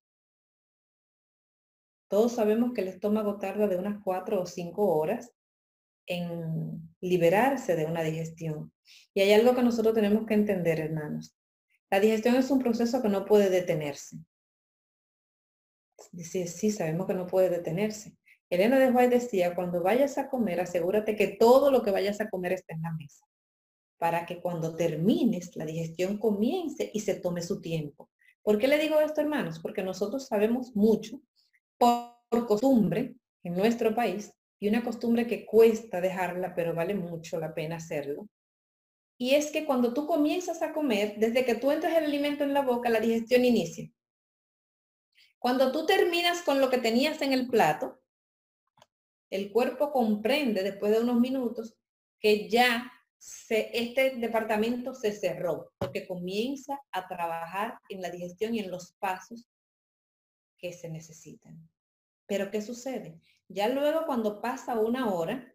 Todos 2.08 2.32
sabemos 2.32 2.72
que 2.72 2.80
el 2.80 2.88
estómago 2.88 3.38
tarda 3.38 3.68
de 3.68 3.76
unas 3.76 4.02
cuatro 4.02 4.42
o 4.42 4.46
cinco 4.46 4.96
horas 4.96 5.32
en 6.06 6.94
liberarse 7.00 7.76
de 7.76 7.86
una 7.86 8.02
digestión. 8.02 8.72
Y 9.14 9.20
hay 9.20 9.32
algo 9.32 9.54
que 9.54 9.62
nosotros 9.62 9.94
tenemos 9.94 10.26
que 10.26 10.34
entender, 10.34 10.80
hermanos. 10.80 11.36
La 11.90 11.98
digestión 11.98 12.36
es 12.36 12.50
un 12.50 12.60
proceso 12.60 13.02
que 13.02 13.08
no 13.08 13.24
puede 13.24 13.50
detenerse. 13.50 14.16
Dice, 16.12 16.46
sí, 16.46 16.70
sabemos 16.70 17.06
que 17.06 17.14
no 17.14 17.26
puede 17.26 17.50
detenerse. 17.50 18.16
Elena 18.48 18.78
de 18.78 18.90
White 18.90 19.16
decía, 19.16 19.54
cuando 19.54 19.82
vayas 19.82 20.16
a 20.16 20.28
comer, 20.28 20.60
asegúrate 20.60 21.16
que 21.16 21.28
todo 21.28 21.70
lo 21.70 21.82
que 21.82 21.90
vayas 21.90 22.20
a 22.20 22.30
comer 22.30 22.52
esté 22.52 22.74
en 22.74 22.82
la 22.82 22.92
mesa, 22.92 23.26
para 23.98 24.24
que 24.24 24.40
cuando 24.40 24.76
termines, 24.76 25.54
la 25.56 25.64
digestión 25.64 26.18
comience 26.18 26.90
y 26.94 27.00
se 27.00 27.14
tome 27.14 27.42
su 27.42 27.60
tiempo. 27.60 28.08
¿Por 28.42 28.58
qué 28.58 28.68
le 28.68 28.78
digo 28.78 29.00
esto, 29.00 29.20
hermanos? 29.20 29.58
Porque 29.58 29.82
nosotros 29.82 30.26
sabemos 30.26 30.74
mucho 30.74 31.20
por, 31.76 32.14
por 32.28 32.46
costumbre 32.46 33.16
en 33.42 33.54
nuestro 33.54 33.94
país 33.94 34.32
y 34.60 34.68
una 34.68 34.82
costumbre 34.84 35.26
que 35.26 35.44
cuesta 35.44 36.00
dejarla, 36.00 36.54
pero 36.54 36.74
vale 36.74 36.94
mucho 36.94 37.38
la 37.38 37.54
pena 37.54 37.76
hacerlo, 37.76 38.28
y 39.20 39.34
es 39.34 39.50
que 39.50 39.66
cuando 39.66 39.92
tú 39.92 40.06
comienzas 40.06 40.62
a 40.62 40.72
comer, 40.72 41.16
desde 41.18 41.44
que 41.44 41.54
tú 41.54 41.70
entras 41.70 41.94
el 41.94 42.04
alimento 42.04 42.42
en 42.42 42.54
la 42.54 42.62
boca, 42.62 42.88
la 42.88 43.00
digestión 43.00 43.44
inicia. 43.44 43.92
Cuando 45.38 45.72
tú 45.72 45.84
terminas 45.84 46.40
con 46.40 46.58
lo 46.58 46.70
que 46.70 46.78
tenías 46.78 47.20
en 47.20 47.34
el 47.34 47.46
plato, 47.46 48.00
el 49.28 49.52
cuerpo 49.52 49.92
comprende 49.92 50.62
después 50.62 50.92
de 50.92 51.02
unos 51.02 51.20
minutos 51.20 51.76
que 52.18 52.48
ya 52.48 52.90
este 53.18 54.16
departamento 54.16 54.94
se 54.94 55.12
cerró, 55.12 55.70
porque 55.76 56.06
comienza 56.06 56.80
a 56.90 57.06
trabajar 57.06 57.78
en 57.90 58.00
la 58.00 58.08
digestión 58.08 58.54
y 58.54 58.60
en 58.60 58.70
los 58.70 58.94
pasos 58.94 59.50
que 60.56 60.72
se 60.72 60.88
necesitan. 60.88 61.68
Pero 62.24 62.50
¿qué 62.50 62.62
sucede? 62.62 63.20
Ya 63.48 63.68
luego 63.68 64.06
cuando 64.06 64.40
pasa 64.40 64.80
una 64.80 65.12
hora, 65.12 65.52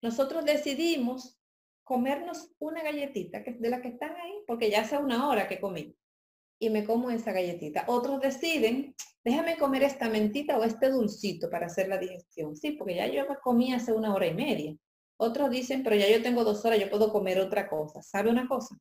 nosotros 0.00 0.44
decidimos 0.44 1.41
comernos 1.84 2.52
una 2.58 2.82
galletita 2.82 3.42
que, 3.42 3.52
de 3.52 3.70
las 3.70 3.80
que 3.82 3.88
están 3.88 4.14
ahí, 4.16 4.32
porque 4.46 4.70
ya 4.70 4.82
hace 4.82 4.96
una 4.96 5.28
hora 5.28 5.48
que 5.48 5.60
comí 5.60 5.96
y 6.62 6.70
me 6.70 6.84
como 6.84 7.10
esa 7.10 7.32
galletita. 7.32 7.84
Otros 7.88 8.20
deciden, 8.20 8.94
déjame 9.24 9.58
comer 9.58 9.82
esta 9.82 10.08
mentita 10.08 10.56
o 10.56 10.62
este 10.62 10.90
dulcito 10.90 11.50
para 11.50 11.66
hacer 11.66 11.88
la 11.88 11.98
digestión. 11.98 12.56
Sí, 12.56 12.72
porque 12.72 12.94
ya 12.94 13.08
yo 13.08 13.26
comí 13.42 13.72
hace 13.72 13.92
una 13.92 14.14
hora 14.14 14.28
y 14.28 14.34
media. 14.34 14.76
Otros 15.16 15.50
dicen, 15.50 15.82
pero 15.82 15.96
ya 15.96 16.08
yo 16.08 16.22
tengo 16.22 16.44
dos 16.44 16.64
horas, 16.64 16.78
yo 16.78 16.88
puedo 16.88 17.12
comer 17.12 17.40
otra 17.40 17.68
cosa. 17.68 18.00
¿Sabe 18.00 18.30
una 18.30 18.46
cosa? 18.46 18.76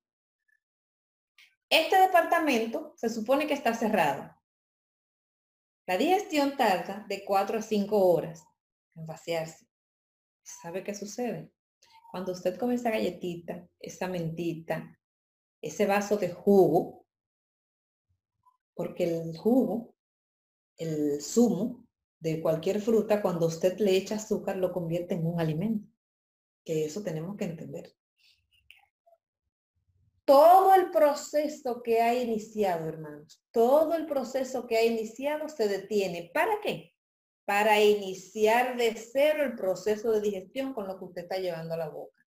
Este 1.72 2.00
departamento 2.00 2.94
se 2.98 3.10
supone 3.10 3.48
que 3.48 3.56
está 3.56 3.74
cerrado. 3.74 4.32
La 5.88 5.98
digestión 5.98 6.56
tarda 6.58 7.04
de 7.10 7.26
cuatro 7.26 7.58
a 7.58 7.62
cinco 7.64 8.12
horas 8.12 8.44
en 8.96 9.08
vaciarse. 9.08 9.66
¿Sabe 10.44 10.84
qué 10.84 10.94
sucede? 10.94 11.52
Cuando 12.12 12.34
usted 12.34 12.58
come 12.58 12.76
esa 12.76 12.92
galletita, 12.92 13.66
esa 13.80 14.10
mentita, 14.10 15.00
ese 15.62 15.86
vaso 15.86 16.18
de 16.18 16.30
jugo, 16.30 17.06
porque 18.74 19.06
el 19.06 19.38
jugo, 19.38 19.96
el 20.76 21.22
zumo 21.22 21.88
de 22.20 22.42
cualquier 22.42 22.82
fruta, 22.82 23.22
cuando 23.22 23.48
usted 23.48 23.78
le 23.80 23.96
echa 23.96 24.16
azúcar, 24.16 24.58
lo 24.58 24.74
convierte 24.74 25.16
en 25.16 25.26
un 25.26 25.40
alimento. 25.40 25.88
Que 26.66 26.86
eso 26.86 27.02
tenemos 27.02 27.38
que 27.38 27.46
entender. 27.46 27.96
Todo 30.26 30.76
el 30.76 30.92
proceso 30.92 31.82
que 31.82 32.02
ha 32.02 32.14
iniciado, 32.14 32.90
hermanos, 32.90 33.42
todo 33.52 33.96
el 33.96 34.06
proceso 34.06 34.68
que 34.68 34.78
ha 34.78 34.84
iniciado 34.84 35.48
se 35.48 35.68
detiene. 35.68 36.30
¿Para 36.34 36.60
qué? 36.62 36.91
Para 37.46 37.80
iniciar 37.80 38.78
de 38.78 38.96
cero 38.96 39.44
el 39.44 39.56
proceso 39.56 40.12
de 40.12 40.22
digestión 40.22 40.74
con 40.74 40.88
lo 40.88 40.98
que 40.98 41.06
usted 41.06 41.22
está 41.24 41.38
llevando 41.38 41.74
a 41.74 41.78
la 41.78 41.90
boca. 41.90 42.22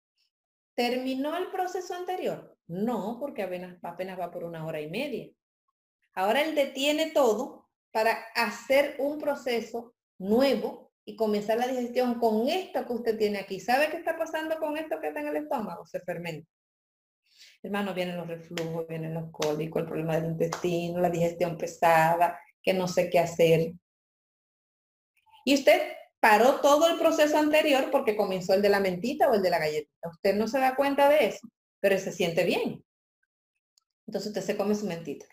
¿Terminó 0.75 1.37
el 1.37 1.51
proceso 1.51 1.95
anterior? 1.95 2.57
No, 2.67 3.19
porque 3.19 3.43
apenas, 3.43 3.79
va 3.83 4.31
por 4.31 4.45
una 4.45 4.65
hora 4.65 4.81
y 4.81 4.89
media. 4.89 5.29
Ahora 6.15 6.43
él 6.43 6.55
detiene 6.55 7.11
todo 7.11 7.69
para 7.91 8.13
hacer 8.35 8.97
un 8.99 9.19
proceso 9.19 9.95
nuevo 10.19 10.93
y 11.05 11.17
comenzar 11.17 11.59
la 11.59 11.67
digestión 11.67 12.19
con 12.19 12.49
esto 12.49 12.87
que 12.87 12.93
usted 12.93 13.19
tiene 13.19 13.39
aquí. 13.39 13.59
¿Sabe 13.59 13.91
qué 13.91 13.97
está 13.97 14.17
pasando 14.17 14.59
con 14.59 14.77
esto 14.77 15.01
que 15.01 15.09
está 15.09 15.21
en 15.21 15.29
el 15.29 15.37
estómago? 15.37 15.85
Se 15.85 16.01
fermenta. 16.01 16.49
Hermano, 17.63 17.93
vienen 17.95 18.17
los 18.17 18.27
reflujos, 18.27 18.87
vienen 18.87 19.15
los 19.15 19.31
cólicos, 19.31 19.83
el 19.83 19.89
problema 19.89 20.17
del 20.17 20.31
intestino, 20.31 21.01
la 21.01 21.11
digestión 21.11 21.59
pesada, 21.59 22.39
que 22.63 22.73
no 22.73 22.89
sé 22.89 23.11
qué 23.11 23.19
hacer. 23.19 23.73
Y 25.45 25.55
usted 25.55 25.81
paró 26.21 26.61
todo 26.61 26.89
el 26.89 26.99
proceso 26.99 27.39
anterior 27.39 27.91
porque 27.91 28.17
comenzó 28.17 28.55
el 28.55 28.63
de 28.63 28.69
la 28.69 28.81
mentita 28.81 29.29
o 29.29 29.35
el 29.35 29.43
de 29.43 29.51
la 29.51 29.59
galletita. 29.59 30.09
Usted 30.09 30.37
no 30.37 30.47
se 30.47 30.61
da 30.61 30.77
cuenta 30.77 31.09
de 31.09 31.29
eso, 31.29 31.49
pero 31.81 31.99
se 31.99 32.13
siente 32.13 32.45
bien. 32.45 32.85
Entonces 34.07 34.29
usted 34.29 34.43
se 34.43 34.57
come 34.57 34.75
su 34.75 34.87
mentita. 34.87 35.27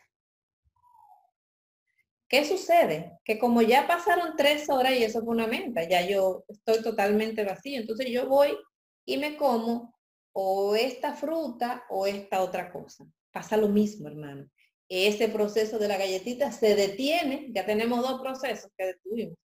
¿Qué 2.30 2.46
sucede? 2.46 3.20
Que 3.24 3.40
como 3.40 3.62
ya 3.62 3.88
pasaron 3.88 4.36
tres 4.36 4.70
horas 4.70 4.94
y 4.94 5.04
eso 5.04 5.22
fue 5.24 5.34
una 5.34 5.48
menta, 5.48 5.84
ya 5.88 6.02
yo 6.02 6.44
estoy 6.48 6.82
totalmente 6.84 7.44
vacío. 7.44 7.80
Entonces 7.80 8.08
yo 8.10 8.28
voy 8.28 8.58
y 9.06 9.18
me 9.18 9.38
como 9.38 9.98
o 10.34 10.76
esta 10.76 11.14
fruta 11.14 11.86
o 11.90 12.06
esta 12.06 12.42
otra 12.42 12.72
cosa. 12.72 13.06
Pasa 13.32 13.58
lo 13.58 13.70
mismo, 13.70 14.08
hermano. 14.08 14.50
Ese 14.90 15.30
proceso 15.30 15.80
de 15.80 15.88
la 15.88 15.98
galletita 15.98 16.52
se 16.52 16.76
detiene, 16.76 17.48
ya 17.54 17.66
tenemos 17.66 18.02
dos 18.02 18.22
procesos 18.22 18.72
que 18.78 18.86
detuvimos 18.86 19.38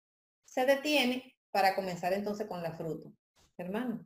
se 0.51 0.67
detiene 0.67 1.37
para 1.53 1.77
comenzar 1.77 2.13
entonces 2.13 2.47
con 2.49 2.61
la 2.63 2.73
fruta. 2.73 3.09
Hermano, 3.57 4.05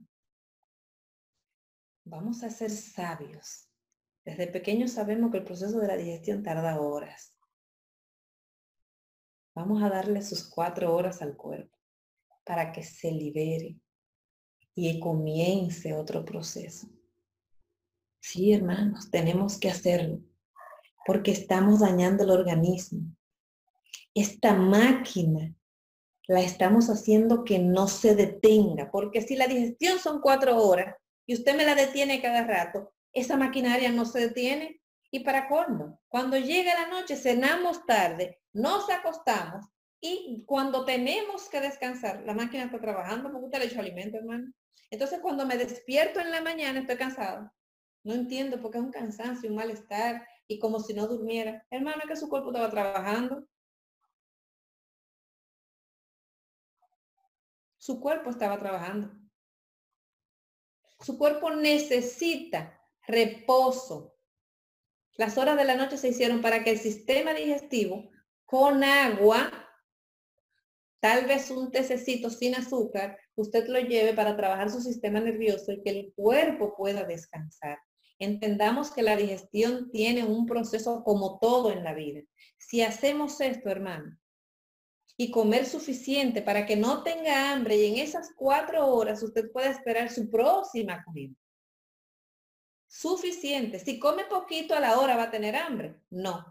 vamos 2.05 2.43
a 2.43 2.51
ser 2.51 2.71
sabios. 2.71 3.71
Desde 4.25 4.47
pequeños 4.49 4.93
sabemos 4.93 5.31
que 5.31 5.39
el 5.39 5.45
proceso 5.45 5.79
de 5.79 5.89
la 5.89 5.97
digestión 5.97 6.43
tarda 6.43 6.81
horas. 6.81 7.35
Vamos 9.55 9.83
a 9.83 9.89
darle 9.89 10.21
sus 10.21 10.49
cuatro 10.49 10.95
horas 10.95 11.23
al 11.23 11.35
cuerpo 11.37 11.79
para 12.45 12.73
que 12.73 12.83
se 12.83 13.11
libere. 13.11 13.81
y 14.77 14.99
comience 14.99 15.95
otro 15.95 16.25
proceso. 16.25 16.89
Sí, 18.21 18.53
hermanos, 18.53 19.09
tenemos 19.09 19.57
que 19.57 19.71
hacerlo 19.71 20.21
porque 21.07 21.31
estamos 21.31 21.79
dañando 21.79 22.25
el 22.25 22.31
organismo. 22.31 23.15
Esta 24.15 24.53
máquina 24.55 25.55
la 26.27 26.41
estamos 26.41 26.89
haciendo 26.89 27.45
que 27.45 27.59
no 27.59 27.87
se 27.87 28.15
detenga, 28.15 28.91
porque 28.91 29.21
si 29.23 29.37
la 29.37 29.47
digestión 29.47 29.99
son 29.99 30.21
cuatro 30.21 30.57
horas 30.57 30.97
y 31.27 31.35
usted 31.35 31.57
me 31.57 31.65
la 31.65 31.75
detiene 31.75 32.23
cada 32.23 32.47
rato, 32.47 32.93
esa 33.13 33.37
maquinaria 33.37 33.93
no 33.93 34.05
se 34.05 34.21
detiene. 34.21 34.81
¿Y 35.11 35.21
para 35.21 35.49
cuándo? 35.49 36.01
Cuando 36.09 36.37
llega 36.37 36.75
la 36.75 36.89
noche, 36.89 37.15
cenamos 37.15 37.87
tarde, 37.87 38.41
nos 38.53 38.91
acostamos 38.91 39.65
y 40.01 40.43
cuando 40.45 40.85
tenemos 40.85 41.49
que 41.49 41.61
descansar, 41.61 42.25
la 42.27 42.35
máquina 42.35 42.65
está 42.65 42.81
trabajando 42.81 43.31
porque 43.31 43.47
usted 43.47 43.59
le 43.61 43.65
hecho 43.67 43.81
alimento, 43.81 44.19
hermano. 44.19 44.53
Entonces 44.91 45.21
cuando 45.21 45.47
me 45.47 45.57
despierto 45.57 46.21
en 46.21 46.31
la 46.31 46.43
mañana 46.43 46.81
estoy 46.81 46.97
cansado. 46.97 47.51
No 48.03 48.13
entiendo 48.13 48.61
porque 48.61 48.79
es 48.79 48.85
un 48.85 48.91
cansancio, 48.91 49.49
un 49.49 49.57
malestar 49.57 50.27
y 50.47 50.59
como 50.59 50.81
si 50.81 50.95
no 50.95 51.07
durmiera. 51.07 51.65
Hermano, 51.71 52.03
que 52.07 52.17
su 52.17 52.29
cuerpo 52.29 52.51
estaba 52.51 52.71
trabajando. 52.71 53.47
Su 57.85 58.01
cuerpo 58.01 58.31
estaba 58.31 58.59
trabajando. 58.59 59.11
Su 61.01 61.19
cuerpo 61.19 61.51
necesita 61.51 62.81
reposo. 63.07 64.17
Las 65.19 65.37
horas 65.37 65.59
de 65.59 65.67
la 65.67 65.77
noche 65.77 65.99
se 65.99 66.09
hicieron 66.09 66.41
para 66.41 66.65
que 66.65 66.71
el 66.71 66.79
sistema 66.79 67.35
digestivo 67.35 68.11
con 68.47 68.83
agua, 68.83 69.53
tal 70.99 71.27
vez 71.27 71.51
un 71.51 71.71
tececito 71.71 72.31
sin 72.31 72.55
azúcar, 72.55 73.19
usted 73.35 73.69
lo 73.69 73.79
lleve 73.81 74.15
para 74.15 74.35
trabajar 74.35 74.71
su 74.71 74.81
sistema 74.81 75.21
nervioso 75.21 75.71
y 75.71 75.83
que 75.83 75.91
el 75.91 76.15
cuerpo 76.17 76.75
pueda 76.79 77.05
descansar. 77.05 77.77
Entendamos 78.19 78.93
que 78.93 79.03
la 79.03 79.15
digestión 79.15 79.91
tiene 79.91 80.25
un 80.25 80.47
proceso 80.47 81.05
como 81.05 81.39
todo 81.39 81.71
en 81.71 81.85
la 81.85 81.93
vida. 81.93 82.23
Si 82.57 82.81
hacemos 82.81 83.43
esto, 83.43 83.69
hermano, 83.69 84.19
y 85.17 85.31
comer 85.31 85.67
suficiente 85.67 86.43
para 86.43 86.67
que 86.67 86.77
no 86.77 87.03
tenga 87.03 87.53
hambre 87.53 87.77
y 87.77 87.87
en 87.87 87.99
esas 87.99 88.33
cuatro 88.37 88.87
horas 88.87 89.23
usted 89.23 89.51
pueda 89.53 89.71
esperar 89.71 90.11
su 90.11 90.29
próxima 90.31 91.05
comida. 91.05 91.35
Suficiente. 92.89 93.79
Si 93.79 93.99
come 93.99 94.25
poquito 94.25 94.75
a 94.75 94.81
la 94.81 94.99
hora 94.99 95.17
va 95.17 95.25
a 95.25 95.31
tener 95.31 95.57
hambre. 95.57 96.01
No. 96.11 96.45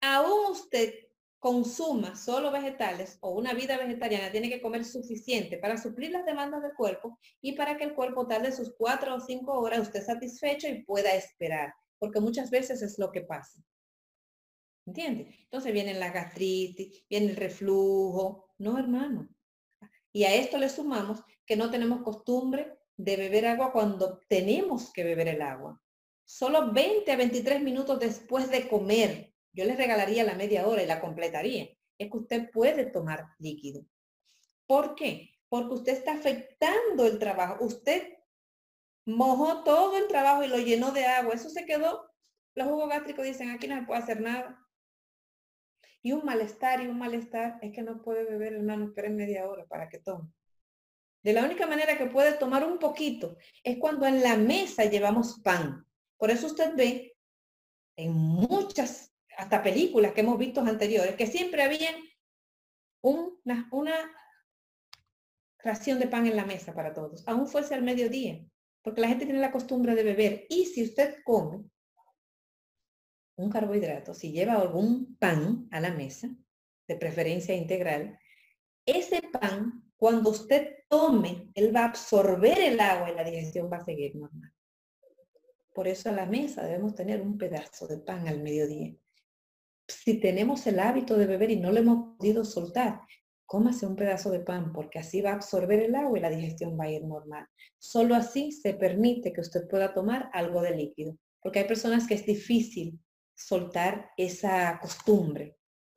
Aún 0.00 0.52
usted 0.52 0.94
consuma 1.38 2.16
solo 2.16 2.50
vegetales 2.50 3.18
o 3.20 3.30
una 3.30 3.54
vida 3.54 3.78
vegetariana, 3.78 4.30
tiene 4.30 4.48
que 4.48 4.60
comer 4.60 4.84
suficiente 4.84 5.58
para 5.58 5.78
suplir 5.78 6.10
las 6.10 6.26
demandas 6.26 6.62
del 6.62 6.74
cuerpo 6.74 7.18
y 7.40 7.52
para 7.52 7.76
que 7.76 7.84
el 7.84 7.94
cuerpo 7.94 8.26
tarde 8.26 8.52
sus 8.52 8.74
cuatro 8.76 9.14
o 9.14 9.20
cinco 9.20 9.58
horas 9.60 9.80
usted 9.80 10.04
satisfecho 10.04 10.66
y 10.68 10.82
pueda 10.82 11.14
esperar, 11.14 11.72
porque 11.98 12.20
muchas 12.20 12.50
veces 12.50 12.82
es 12.82 12.98
lo 12.98 13.12
que 13.12 13.20
pasa. 13.20 13.62
¿Entiendes? 14.88 15.36
Entonces 15.42 15.74
viene 15.74 15.92
la 15.92 16.10
gastritis, 16.10 17.04
viene 17.10 17.26
el 17.26 17.36
reflujo. 17.36 18.48
No, 18.56 18.78
hermano. 18.78 19.28
Y 20.14 20.24
a 20.24 20.34
esto 20.34 20.56
le 20.56 20.70
sumamos 20.70 21.22
que 21.44 21.56
no 21.56 21.70
tenemos 21.70 22.00
costumbre 22.02 22.78
de 22.96 23.16
beber 23.18 23.46
agua 23.48 23.70
cuando 23.70 24.20
tenemos 24.28 24.90
que 24.90 25.04
beber 25.04 25.28
el 25.28 25.42
agua. 25.42 25.78
Solo 26.24 26.72
20 26.72 27.12
a 27.12 27.16
23 27.16 27.62
minutos 27.62 28.00
después 28.00 28.50
de 28.50 28.66
comer, 28.66 29.34
yo 29.52 29.66
le 29.66 29.76
regalaría 29.76 30.24
la 30.24 30.34
media 30.34 30.66
hora 30.66 30.82
y 30.82 30.86
la 30.86 31.02
completaría. 31.02 31.68
Es 31.98 32.10
que 32.10 32.16
usted 32.16 32.50
puede 32.50 32.86
tomar 32.86 33.26
líquido. 33.38 33.84
¿Por 34.66 34.94
qué? 34.94 35.34
Porque 35.50 35.74
usted 35.74 35.92
está 35.92 36.14
afectando 36.14 37.06
el 37.06 37.18
trabajo. 37.18 37.62
Usted 37.62 38.14
mojó 39.04 39.64
todo 39.64 39.98
el 39.98 40.08
trabajo 40.08 40.44
y 40.44 40.48
lo 40.48 40.58
llenó 40.58 40.92
de 40.92 41.04
agua. 41.04 41.34
Eso 41.34 41.50
se 41.50 41.66
quedó. 41.66 42.10
Los 42.54 42.68
jugos 42.68 42.88
gástricos 42.88 43.26
dicen, 43.26 43.50
aquí 43.50 43.68
no 43.68 43.78
se 43.78 43.86
puede 43.86 44.00
hacer 44.00 44.22
nada. 44.22 44.64
Y 46.02 46.12
un 46.12 46.24
malestar 46.24 46.80
y 46.80 46.86
un 46.86 46.98
malestar 46.98 47.58
es 47.62 47.72
que 47.72 47.82
no 47.82 48.02
puede 48.02 48.24
beber, 48.24 48.54
hermano, 48.54 48.86
espere 48.86 49.10
media 49.10 49.48
hora 49.48 49.66
para 49.66 49.88
que 49.88 49.98
tome. 49.98 50.30
De 51.22 51.32
la 51.32 51.44
única 51.44 51.66
manera 51.66 51.98
que 51.98 52.06
puede 52.06 52.32
tomar 52.34 52.64
un 52.64 52.78
poquito 52.78 53.36
es 53.64 53.78
cuando 53.78 54.06
en 54.06 54.22
la 54.22 54.36
mesa 54.36 54.84
llevamos 54.84 55.40
pan. 55.40 55.84
Por 56.16 56.30
eso 56.30 56.46
usted 56.46 56.74
ve 56.76 57.16
en 57.96 58.12
muchas, 58.12 59.12
hasta 59.36 59.62
películas 59.62 60.12
que 60.12 60.20
hemos 60.20 60.38
visto 60.38 60.60
anteriores, 60.60 61.16
que 61.16 61.26
siempre 61.26 61.62
había 61.62 61.90
una, 63.02 63.68
una 63.72 63.94
ración 65.58 65.98
de 65.98 66.06
pan 66.06 66.26
en 66.26 66.36
la 66.36 66.44
mesa 66.44 66.72
para 66.72 66.94
todos, 66.94 67.26
aún 67.26 67.46
fuese 67.48 67.74
al 67.74 67.82
mediodía, 67.82 68.44
porque 68.82 69.00
la 69.00 69.08
gente 69.08 69.24
tiene 69.24 69.40
la 69.40 69.52
costumbre 69.52 69.94
de 69.94 70.04
beber. 70.04 70.46
Y 70.48 70.66
si 70.66 70.84
usted 70.84 71.16
come, 71.24 71.64
un 73.38 73.50
carbohidrato, 73.50 74.14
si 74.14 74.32
lleva 74.32 74.54
algún 74.54 75.16
pan 75.16 75.68
a 75.70 75.80
la 75.80 75.92
mesa, 75.92 76.28
de 76.88 76.96
preferencia 76.96 77.54
integral, 77.54 78.18
ese 78.84 79.20
pan, 79.22 79.84
cuando 79.96 80.30
usted 80.30 80.76
tome, 80.88 81.50
él 81.54 81.74
va 81.74 81.80
a 81.80 81.88
absorber 81.88 82.58
el 82.58 82.80
agua 82.80 83.10
y 83.10 83.14
la 83.14 83.24
digestión 83.24 83.70
va 83.70 83.76
a 83.76 83.84
seguir 83.84 84.16
normal. 84.16 84.52
Por 85.74 85.86
eso 85.86 86.08
a 86.08 86.12
la 86.12 86.26
mesa 86.26 86.64
debemos 86.64 86.94
tener 86.94 87.20
un 87.20 87.36
pedazo 87.36 87.86
de 87.86 87.98
pan 87.98 88.26
al 88.26 88.42
mediodía. 88.42 88.94
Si 89.86 90.18
tenemos 90.18 90.66
el 90.66 90.80
hábito 90.80 91.16
de 91.16 91.26
beber 91.26 91.50
y 91.50 91.56
no 91.56 91.70
lo 91.70 91.78
hemos 91.78 92.16
podido 92.16 92.44
soltar, 92.44 93.02
cómase 93.46 93.86
un 93.86 93.96
pedazo 93.96 94.30
de 94.30 94.40
pan 94.40 94.72
porque 94.72 94.98
así 94.98 95.20
va 95.20 95.30
a 95.30 95.34
absorber 95.34 95.80
el 95.80 95.94
agua 95.94 96.18
y 96.18 96.22
la 96.22 96.30
digestión 96.30 96.78
va 96.78 96.84
a 96.84 96.90
ir 96.90 97.04
normal. 97.04 97.46
Solo 97.78 98.14
así 98.14 98.52
se 98.52 98.74
permite 98.74 99.32
que 99.32 99.40
usted 99.40 99.68
pueda 99.68 99.94
tomar 99.94 100.30
algo 100.32 100.62
de 100.62 100.74
líquido. 100.76 101.16
Porque 101.40 101.60
hay 101.60 101.68
personas 101.68 102.06
que 102.06 102.14
es 102.14 102.26
difícil 102.26 102.98
soltar 103.38 104.10
esa 104.16 104.78
costumbre. 104.80 105.56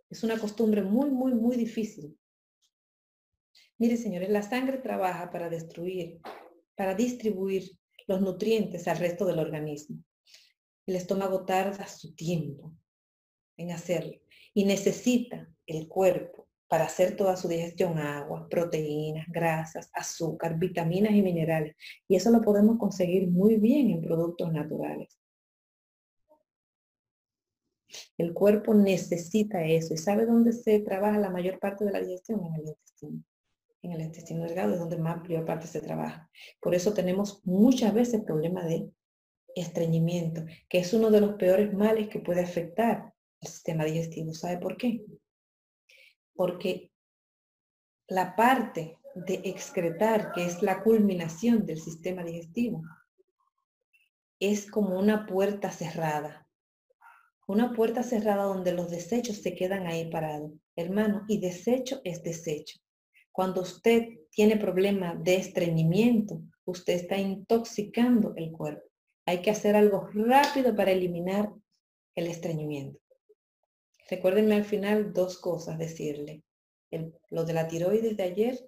Es 0.10 0.24
una 0.24 0.38
costumbre 0.38 0.84
muy, 0.84 1.10
muy, 1.10 1.34
muy 1.34 1.56
difícil. 1.56 2.18
Mire, 3.78 3.98
señores, 3.98 4.30
la 4.30 4.44
sangre 4.44 4.78
trabaja 4.78 5.32
para 5.32 5.50
destruir, 5.50 6.22
para 6.76 6.94
distribuir 6.94 7.64
los 8.08 8.22
nutrientes 8.22 8.88
al 8.88 9.00
resto 9.00 9.26
del 9.26 9.40
organismo. 9.40 10.04
El 10.86 10.96
estómago 10.96 11.46
tarda 11.46 11.88
su 11.88 12.14
tiempo 12.14 12.76
en 13.58 13.72
hacerlo 13.72 14.20
y 14.54 14.66
necesita 14.66 15.52
el 15.66 15.88
cuerpo 15.88 16.48
para 16.68 16.86
hacer 16.86 17.16
toda 17.16 17.36
su 17.38 17.48
digestión 17.48 17.98
agua, 17.98 18.48
proteínas, 18.50 19.28
grasas, 19.30 19.90
azúcar, 19.94 20.58
vitaminas 20.58 21.14
y 21.14 21.22
minerales. 21.22 21.76
Y 22.08 22.16
eso 22.16 22.30
lo 22.32 22.42
podemos 22.42 22.78
conseguir 22.78 23.30
muy 23.30 23.58
bien 23.58 23.90
en 23.90 24.02
productos 24.02 24.54
naturales. 24.54 25.21
El 28.18 28.34
cuerpo 28.34 28.74
necesita 28.74 29.64
eso. 29.64 29.94
¿Y 29.94 29.98
sabe 29.98 30.26
dónde 30.26 30.54
se 30.54 30.80
trabaja 30.80 31.20
la 31.20 31.30
mayor 31.30 31.60
parte 31.60 31.86
de 31.86 31.92
la 31.92 32.00
digestión? 32.00 32.46
En 32.46 32.56
el 32.56 32.68
intestino. 32.68 33.24
En 33.84 33.92
el 33.92 34.02
intestino 34.02 34.44
delgado 34.44 34.74
es 34.74 34.80
donde 34.80 34.98
más 34.98 35.22
mayor 35.22 35.46
parte 35.46 35.68
se 35.68 35.82
trabaja. 35.82 36.30
Por 36.60 36.76
eso 36.76 36.94
tenemos 36.94 37.42
muchas 37.46 37.94
veces 37.94 38.22
problemas 38.24 38.68
de 38.68 38.92
estreñimiento, 39.56 40.46
que 40.70 40.80
es 40.80 40.94
uno 40.94 41.10
de 41.10 41.22
los 41.22 41.34
peores 41.36 41.74
males 41.74 42.08
que 42.10 42.20
puede 42.20 42.42
afectar 42.42 43.14
el 43.42 43.48
sistema 43.48 43.86
digestivo. 43.86 44.34
¿Sabe 44.34 44.58
por 44.58 44.78
qué? 44.78 45.04
Porque 46.36 46.92
la 48.08 48.36
parte 48.36 48.98
de 49.16 49.42
excretar, 49.46 50.32
que 50.32 50.46
es 50.46 50.62
la 50.62 50.84
culminación 50.84 51.66
del 51.66 51.80
sistema 51.80 52.24
digestivo, 52.24 52.84
es 54.40 54.70
como 54.70 54.98
una 54.98 55.26
puerta 55.26 55.72
cerrada 55.72 56.48
una 57.52 57.74
puerta 57.74 58.02
cerrada 58.02 58.46
donde 58.46 58.72
los 58.72 58.90
desechos 58.90 59.42
se 59.42 59.54
quedan 59.56 59.86
ahí 59.86 60.10
parados. 60.10 60.54
Hermano, 60.78 61.26
y 61.28 61.42
desecho 61.42 62.00
es 62.06 62.24
desecho. 62.24 62.80
Cuando 63.34 63.62
usted 63.62 64.08
tiene 64.30 64.56
problema 64.56 65.16
de 65.16 65.36
estreñimiento, 65.36 66.42
usted 66.64 66.94
está 66.94 67.18
intoxicando 67.18 68.34
el 68.38 68.54
cuerpo. 68.54 68.88
Hay 69.26 69.42
que 69.42 69.52
hacer 69.52 69.76
algo 69.76 70.08
rápido 70.14 70.74
para 70.74 70.92
eliminar 70.92 71.52
el 72.16 72.28
estreñimiento. 72.28 72.98
Recuérdenme 74.10 74.56
al 74.56 74.66
final 74.66 75.12
dos 75.12 75.38
cosas 75.38 75.78
decirle. 75.78 76.44
lo 77.30 77.44
de 77.44 77.54
la 77.54 77.68
tiroides 77.68 78.16
de 78.16 78.24
ayer 78.24 78.60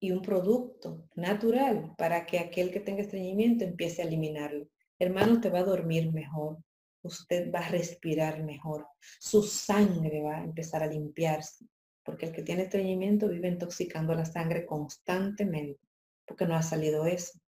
y 0.00 0.10
un 0.10 0.20
producto 0.20 1.08
natural 1.14 1.94
para 1.96 2.26
que 2.26 2.38
aquel 2.38 2.70
que 2.70 2.80
tenga 2.80 3.00
estreñimiento 3.00 3.64
empiece 3.64 4.02
a 4.02 4.04
eliminarlo. 4.04 4.66
Hermano, 4.98 5.40
te 5.40 5.48
va 5.48 5.60
a 5.60 5.64
dormir 5.64 6.12
mejor 6.12 6.58
usted 7.04 7.52
va 7.52 7.60
a 7.60 7.68
respirar 7.68 8.42
mejor, 8.42 8.86
su 9.20 9.42
sangre 9.42 10.22
va 10.22 10.38
a 10.38 10.44
empezar 10.44 10.82
a 10.82 10.86
limpiarse, 10.86 11.66
porque 12.02 12.26
el 12.26 12.32
que 12.32 12.42
tiene 12.42 12.62
estreñimiento 12.62 13.28
vive 13.28 13.48
intoxicando 13.48 14.14
la 14.14 14.24
sangre 14.24 14.66
constantemente, 14.66 15.80
porque 16.26 16.46
no 16.46 16.56
ha 16.56 16.62
salido 16.62 17.06
eso. 17.06 17.38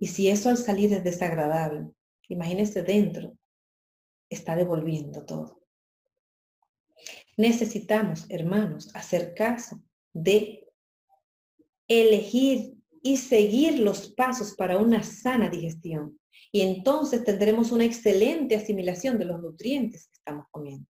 Y 0.00 0.06
si 0.08 0.28
eso 0.28 0.48
al 0.48 0.56
salir 0.56 0.92
es 0.92 1.02
desagradable, 1.02 1.90
imagínese 2.28 2.82
dentro, 2.82 3.36
está 4.28 4.56
devolviendo 4.56 5.24
todo. 5.24 5.60
Necesitamos, 7.36 8.26
hermanos, 8.30 8.94
hacer 8.94 9.34
caso 9.34 9.82
de 10.12 10.66
elegir 11.86 12.74
y 13.02 13.18
seguir 13.18 13.78
los 13.78 14.10
pasos 14.10 14.54
para 14.54 14.78
una 14.78 15.02
sana 15.02 15.48
digestión. 15.48 16.18
Y 16.56 16.62
entonces 16.62 17.22
tendremos 17.22 17.70
una 17.70 17.84
excelente 17.84 18.56
asimilación 18.56 19.18
de 19.18 19.26
los 19.26 19.42
nutrientes 19.42 20.06
que 20.06 20.14
estamos 20.14 20.46
comiendo. 20.50 20.88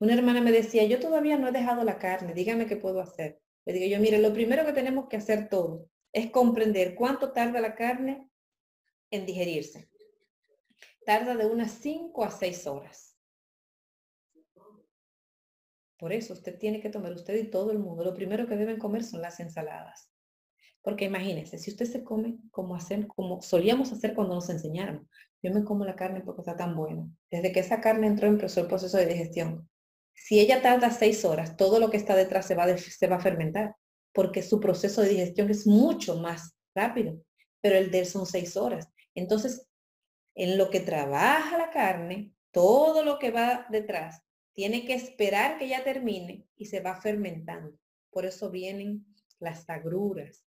Una 0.00 0.14
hermana 0.14 0.40
me 0.40 0.50
decía, 0.50 0.82
yo 0.82 0.98
todavía 0.98 1.38
no 1.38 1.46
he 1.46 1.52
dejado 1.52 1.84
la 1.84 2.00
carne, 2.00 2.34
dígame 2.34 2.66
qué 2.66 2.74
puedo 2.74 3.00
hacer. 3.00 3.40
Le 3.64 3.72
digo 3.72 3.86
yo, 3.86 4.00
mire, 4.00 4.18
lo 4.18 4.32
primero 4.32 4.66
que 4.66 4.72
tenemos 4.72 5.06
que 5.08 5.16
hacer 5.16 5.48
todos 5.48 5.86
es 6.12 6.32
comprender 6.32 6.96
cuánto 6.96 7.30
tarda 7.30 7.60
la 7.60 7.76
carne 7.76 8.32
en 9.12 9.26
digerirse. 9.26 9.88
Tarda 11.06 11.36
de 11.36 11.46
unas 11.46 11.70
5 11.74 12.24
a 12.24 12.30
6 12.32 12.66
horas. 12.66 13.16
Por 16.00 16.12
eso 16.12 16.32
usted 16.32 16.58
tiene 16.58 16.80
que 16.80 16.90
tomar, 16.90 17.12
usted 17.12 17.36
y 17.36 17.48
todo 17.48 17.70
el 17.70 17.78
mundo, 17.78 18.02
lo 18.02 18.12
primero 18.12 18.48
que 18.48 18.56
deben 18.56 18.80
comer 18.80 19.04
son 19.04 19.22
las 19.22 19.38
ensaladas. 19.38 20.11
Porque 20.82 21.04
imagínense, 21.04 21.58
si 21.58 21.70
usted 21.70 21.86
se 21.86 22.02
come 22.02 22.38
como, 22.50 22.76
como 23.14 23.40
solíamos 23.40 23.92
hacer 23.92 24.14
cuando 24.14 24.34
nos 24.34 24.50
enseñaron, 24.50 25.08
yo 25.42 25.52
me 25.52 25.64
como 25.64 25.84
la 25.84 25.96
carne 25.96 26.20
porque 26.20 26.42
está 26.42 26.56
tan 26.56 26.76
buena. 26.76 27.08
Desde 27.30 27.52
que 27.52 27.60
esa 27.60 27.80
carne 27.80 28.08
entró 28.08 28.26
en 28.26 28.34
el 28.40 28.66
proceso 28.66 28.96
de 28.96 29.06
digestión, 29.06 29.68
si 30.14 30.40
ella 30.40 30.60
tarda 30.60 30.90
seis 30.90 31.24
horas, 31.24 31.56
todo 31.56 31.80
lo 31.80 31.90
que 31.90 31.96
está 31.96 32.14
detrás 32.14 32.46
se 32.46 32.54
va, 32.54 32.76
se 32.76 33.06
va 33.06 33.16
a 33.16 33.20
fermentar, 33.20 33.74
porque 34.12 34.42
su 34.42 34.60
proceso 34.60 35.02
de 35.02 35.08
digestión 35.08 35.50
es 35.50 35.66
mucho 35.66 36.16
más 36.16 36.54
rápido, 36.74 37.20
pero 37.60 37.76
el 37.76 37.90
de 37.90 38.00
él 38.00 38.06
son 38.06 38.26
seis 38.26 38.56
horas. 38.56 38.88
Entonces, 39.14 39.66
en 40.34 40.58
lo 40.58 40.70
que 40.70 40.80
trabaja 40.80 41.58
la 41.58 41.70
carne, 41.70 42.32
todo 42.50 43.04
lo 43.04 43.18
que 43.18 43.30
va 43.30 43.66
detrás, 43.70 44.20
tiene 44.52 44.84
que 44.84 44.94
esperar 44.94 45.58
que 45.58 45.68
ya 45.68 45.82
termine 45.82 46.46
y 46.56 46.66
se 46.66 46.80
va 46.80 47.00
fermentando. 47.00 47.78
Por 48.10 48.26
eso 48.26 48.50
vienen 48.50 49.06
las 49.38 49.68
agruras, 49.68 50.44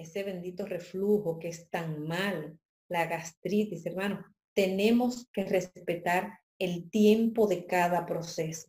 ese 0.00 0.22
bendito 0.22 0.66
reflujo 0.66 1.38
que 1.38 1.48
es 1.48 1.68
tan 1.70 2.06
malo, 2.06 2.56
la 2.88 3.06
gastritis, 3.06 3.86
hermano. 3.86 4.24
Tenemos 4.54 5.28
que 5.32 5.44
respetar 5.44 6.40
el 6.58 6.90
tiempo 6.90 7.46
de 7.46 7.66
cada 7.66 8.04
proceso. 8.06 8.68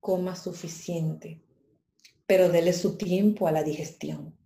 Coma 0.00 0.36
suficiente, 0.36 1.42
pero 2.26 2.50
dele 2.50 2.72
su 2.72 2.96
tiempo 2.96 3.48
a 3.48 3.52
la 3.52 3.62
digestión. 3.62 4.36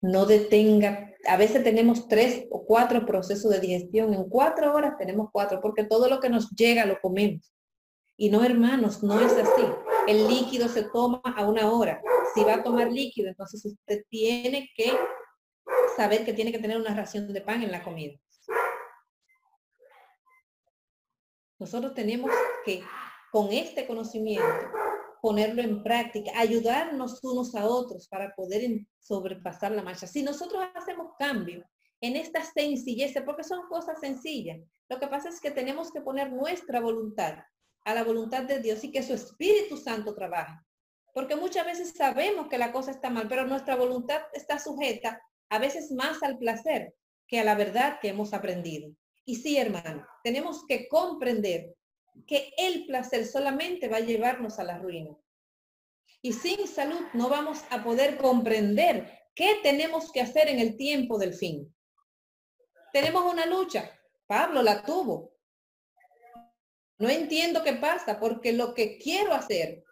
No 0.00 0.26
detenga, 0.26 1.14
a 1.26 1.36
veces 1.36 1.62
tenemos 1.62 2.08
tres 2.08 2.46
o 2.50 2.64
cuatro 2.64 3.06
procesos 3.06 3.50
de 3.50 3.60
digestión, 3.60 4.14
en 4.14 4.28
cuatro 4.28 4.74
horas 4.74 4.98
tenemos 4.98 5.28
cuatro, 5.32 5.60
porque 5.60 5.84
todo 5.84 6.08
lo 6.08 6.20
que 6.20 6.28
nos 6.28 6.50
llega 6.50 6.86
lo 6.86 7.00
comemos. 7.00 7.52
Y 8.16 8.30
no, 8.30 8.42
hermanos, 8.42 9.02
no 9.02 9.20
es 9.20 9.32
así. 9.32 9.62
El 10.08 10.26
líquido 10.28 10.68
se 10.68 10.84
toma 10.84 11.20
a 11.24 11.46
una 11.46 11.70
hora, 11.70 12.00
si 12.34 12.44
va 12.44 12.54
a 12.54 12.62
tomar 12.62 12.90
líquido, 12.90 13.28
entonces 13.28 13.64
usted 13.64 14.04
tiene 14.08 14.70
que 14.74 14.92
saber 15.96 16.24
que 16.24 16.32
tiene 16.32 16.52
que 16.52 16.58
tener 16.58 16.78
una 16.78 16.94
ración 16.94 17.32
de 17.32 17.40
pan 17.40 17.62
en 17.62 17.72
la 17.72 17.82
comida. 17.82 18.18
Nosotros 21.58 21.94
tenemos 21.94 22.30
que, 22.64 22.82
con 23.32 23.52
este 23.52 23.86
conocimiento, 23.86 24.44
ponerlo 25.22 25.62
en 25.62 25.82
práctica, 25.82 26.30
ayudarnos 26.36 27.24
unos 27.24 27.54
a 27.54 27.66
otros 27.66 28.08
para 28.08 28.34
poder 28.34 28.86
sobrepasar 29.00 29.72
la 29.72 29.82
marcha. 29.82 30.06
Si 30.06 30.22
nosotros 30.22 30.62
hacemos 30.74 31.12
cambio 31.18 31.64
en 32.00 32.16
esta 32.16 32.44
sencillez, 32.44 33.14
porque 33.24 33.42
son 33.42 33.66
cosas 33.68 33.98
sencillas, 34.00 34.60
lo 34.88 35.00
que 35.00 35.08
pasa 35.08 35.30
es 35.30 35.40
que 35.40 35.50
tenemos 35.50 35.90
que 35.90 36.02
poner 36.02 36.30
nuestra 36.30 36.80
voluntad 36.80 37.38
a 37.84 37.94
la 37.94 38.04
voluntad 38.04 38.42
de 38.42 38.60
Dios 38.60 38.84
y 38.84 38.90
que 38.92 39.02
su 39.02 39.14
Espíritu 39.14 39.76
Santo 39.76 40.14
trabaje. 40.14 40.65
Porque 41.16 41.34
muchas 41.34 41.64
veces 41.64 41.94
sabemos 41.96 42.46
que 42.48 42.58
la 42.58 42.72
cosa 42.72 42.90
está 42.90 43.08
mal, 43.08 43.26
pero 43.26 43.46
nuestra 43.46 43.74
voluntad 43.74 44.20
está 44.34 44.58
sujeta 44.58 45.18
a 45.48 45.58
veces 45.58 45.90
más 45.90 46.22
al 46.22 46.36
placer 46.36 46.94
que 47.26 47.40
a 47.40 47.44
la 47.44 47.54
verdad 47.54 48.00
que 48.02 48.08
hemos 48.08 48.34
aprendido. 48.34 48.90
Y 49.24 49.36
sí, 49.36 49.56
hermano, 49.56 50.06
tenemos 50.22 50.66
que 50.66 50.86
comprender 50.88 51.74
que 52.26 52.52
el 52.58 52.84
placer 52.84 53.26
solamente 53.26 53.88
va 53.88 53.96
a 53.96 54.00
llevarnos 54.00 54.58
a 54.58 54.64
la 54.64 54.76
ruina. 54.76 55.16
Y 56.20 56.34
sin 56.34 56.68
salud 56.68 57.00
no 57.14 57.30
vamos 57.30 57.64
a 57.70 57.82
poder 57.82 58.18
comprender 58.18 59.10
qué 59.34 59.60
tenemos 59.62 60.12
que 60.12 60.20
hacer 60.20 60.48
en 60.48 60.58
el 60.58 60.76
tiempo 60.76 61.16
del 61.16 61.32
fin. 61.32 61.74
Tenemos 62.92 63.24
una 63.24 63.46
lucha. 63.46 63.90
Pablo 64.26 64.62
la 64.62 64.82
tuvo. 64.82 65.32
No 66.98 67.08
entiendo 67.08 67.62
qué 67.64 67.72
pasa 67.72 68.20
porque 68.20 68.52
lo 68.52 68.74
que 68.74 68.98
quiero 68.98 69.32
hacer 69.32 69.85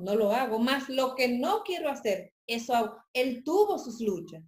no 0.00 0.14
lo 0.14 0.32
hago. 0.32 0.58
Más 0.58 0.88
lo 0.88 1.14
que 1.14 1.28
no 1.28 1.62
quiero 1.62 1.90
hacer, 1.90 2.32
eso 2.46 2.74
hago. 2.74 2.96
Él 3.12 3.42
tuvo 3.44 3.78
sus 3.78 4.00
luchas, 4.00 4.42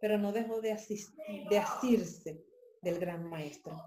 pero 0.00 0.18
no 0.18 0.32
dejó 0.32 0.60
de, 0.60 0.78
de 1.50 1.58
asirse 1.58 2.42
del 2.82 2.98
gran 2.98 3.28
maestro. 3.28 3.80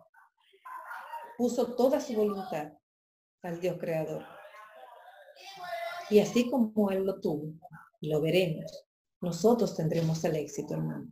Puso 1.37 1.75
toda 1.75 1.99
su 1.99 2.13
voluntad 2.13 2.73
al 3.43 3.59
Dios 3.59 3.77
creador. 3.79 4.25
Y 6.09 6.19
así 6.19 6.49
como 6.49 6.89
Él 6.91 7.05
lo 7.05 7.19
tuvo, 7.19 7.53
lo 8.01 8.21
veremos, 8.21 8.85
nosotros 9.21 9.75
tendremos 9.75 10.23
el 10.23 10.35
éxito, 10.35 10.73
hermano. 10.73 11.07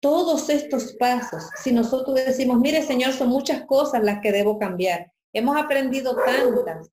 Todos 0.00 0.48
estos 0.48 0.94
pasos, 0.94 1.50
si 1.62 1.72
nosotros 1.72 2.14
decimos, 2.14 2.58
mire 2.58 2.82
Señor, 2.82 3.12
son 3.12 3.28
muchas 3.28 3.66
cosas 3.66 4.02
las 4.02 4.20
que 4.20 4.30
debo 4.30 4.58
cambiar. 4.58 5.12
Hemos 5.32 5.56
aprendido 5.56 6.16
tantas, 6.16 6.90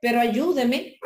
pero 0.00 0.20
ayúdeme, 0.20 0.98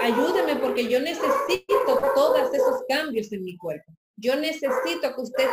ayúdeme 0.00 0.56
porque 0.56 0.88
yo 0.88 1.00
necesito 1.00 2.00
todos 2.14 2.54
esos 2.54 2.84
cambios 2.88 3.32
en 3.32 3.44
mi 3.44 3.56
cuerpo. 3.56 3.92
Yo 4.16 4.36
necesito 4.36 5.14
que 5.14 5.20
usted 5.20 5.48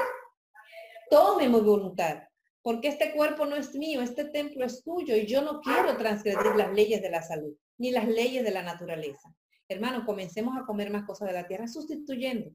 tome 1.10 1.50
mi 1.50 1.60
voluntad, 1.60 2.24
porque 2.62 2.90
este 2.90 3.14
cuerpo 3.14 3.46
no 3.46 3.56
es 3.56 3.74
mío, 3.74 4.02
este 4.02 4.26
templo 4.26 4.64
es 4.64 4.84
tuyo 4.84 5.16
y 5.16 5.26
yo 5.26 5.42
no 5.42 5.60
quiero 5.62 5.98
transgredir 5.98 6.56
las 6.56 6.72
leyes 6.72 7.02
de 7.02 7.10
la 7.10 7.24
salud, 7.24 7.56
ni 7.78 7.92
las 7.92 8.08
leyes 8.08 8.44
de 8.44 8.52
la 8.52 8.62
naturaleza. 8.62 9.34
Hermano, 9.68 10.06
comencemos 10.06 10.56
a 10.58 10.66
comer 10.66 10.92
más 10.92 11.06
cosas 11.06 11.30
de 11.30 11.34
la 11.34 11.48
tierra 11.48 11.68
sustituyendo. 11.68 12.52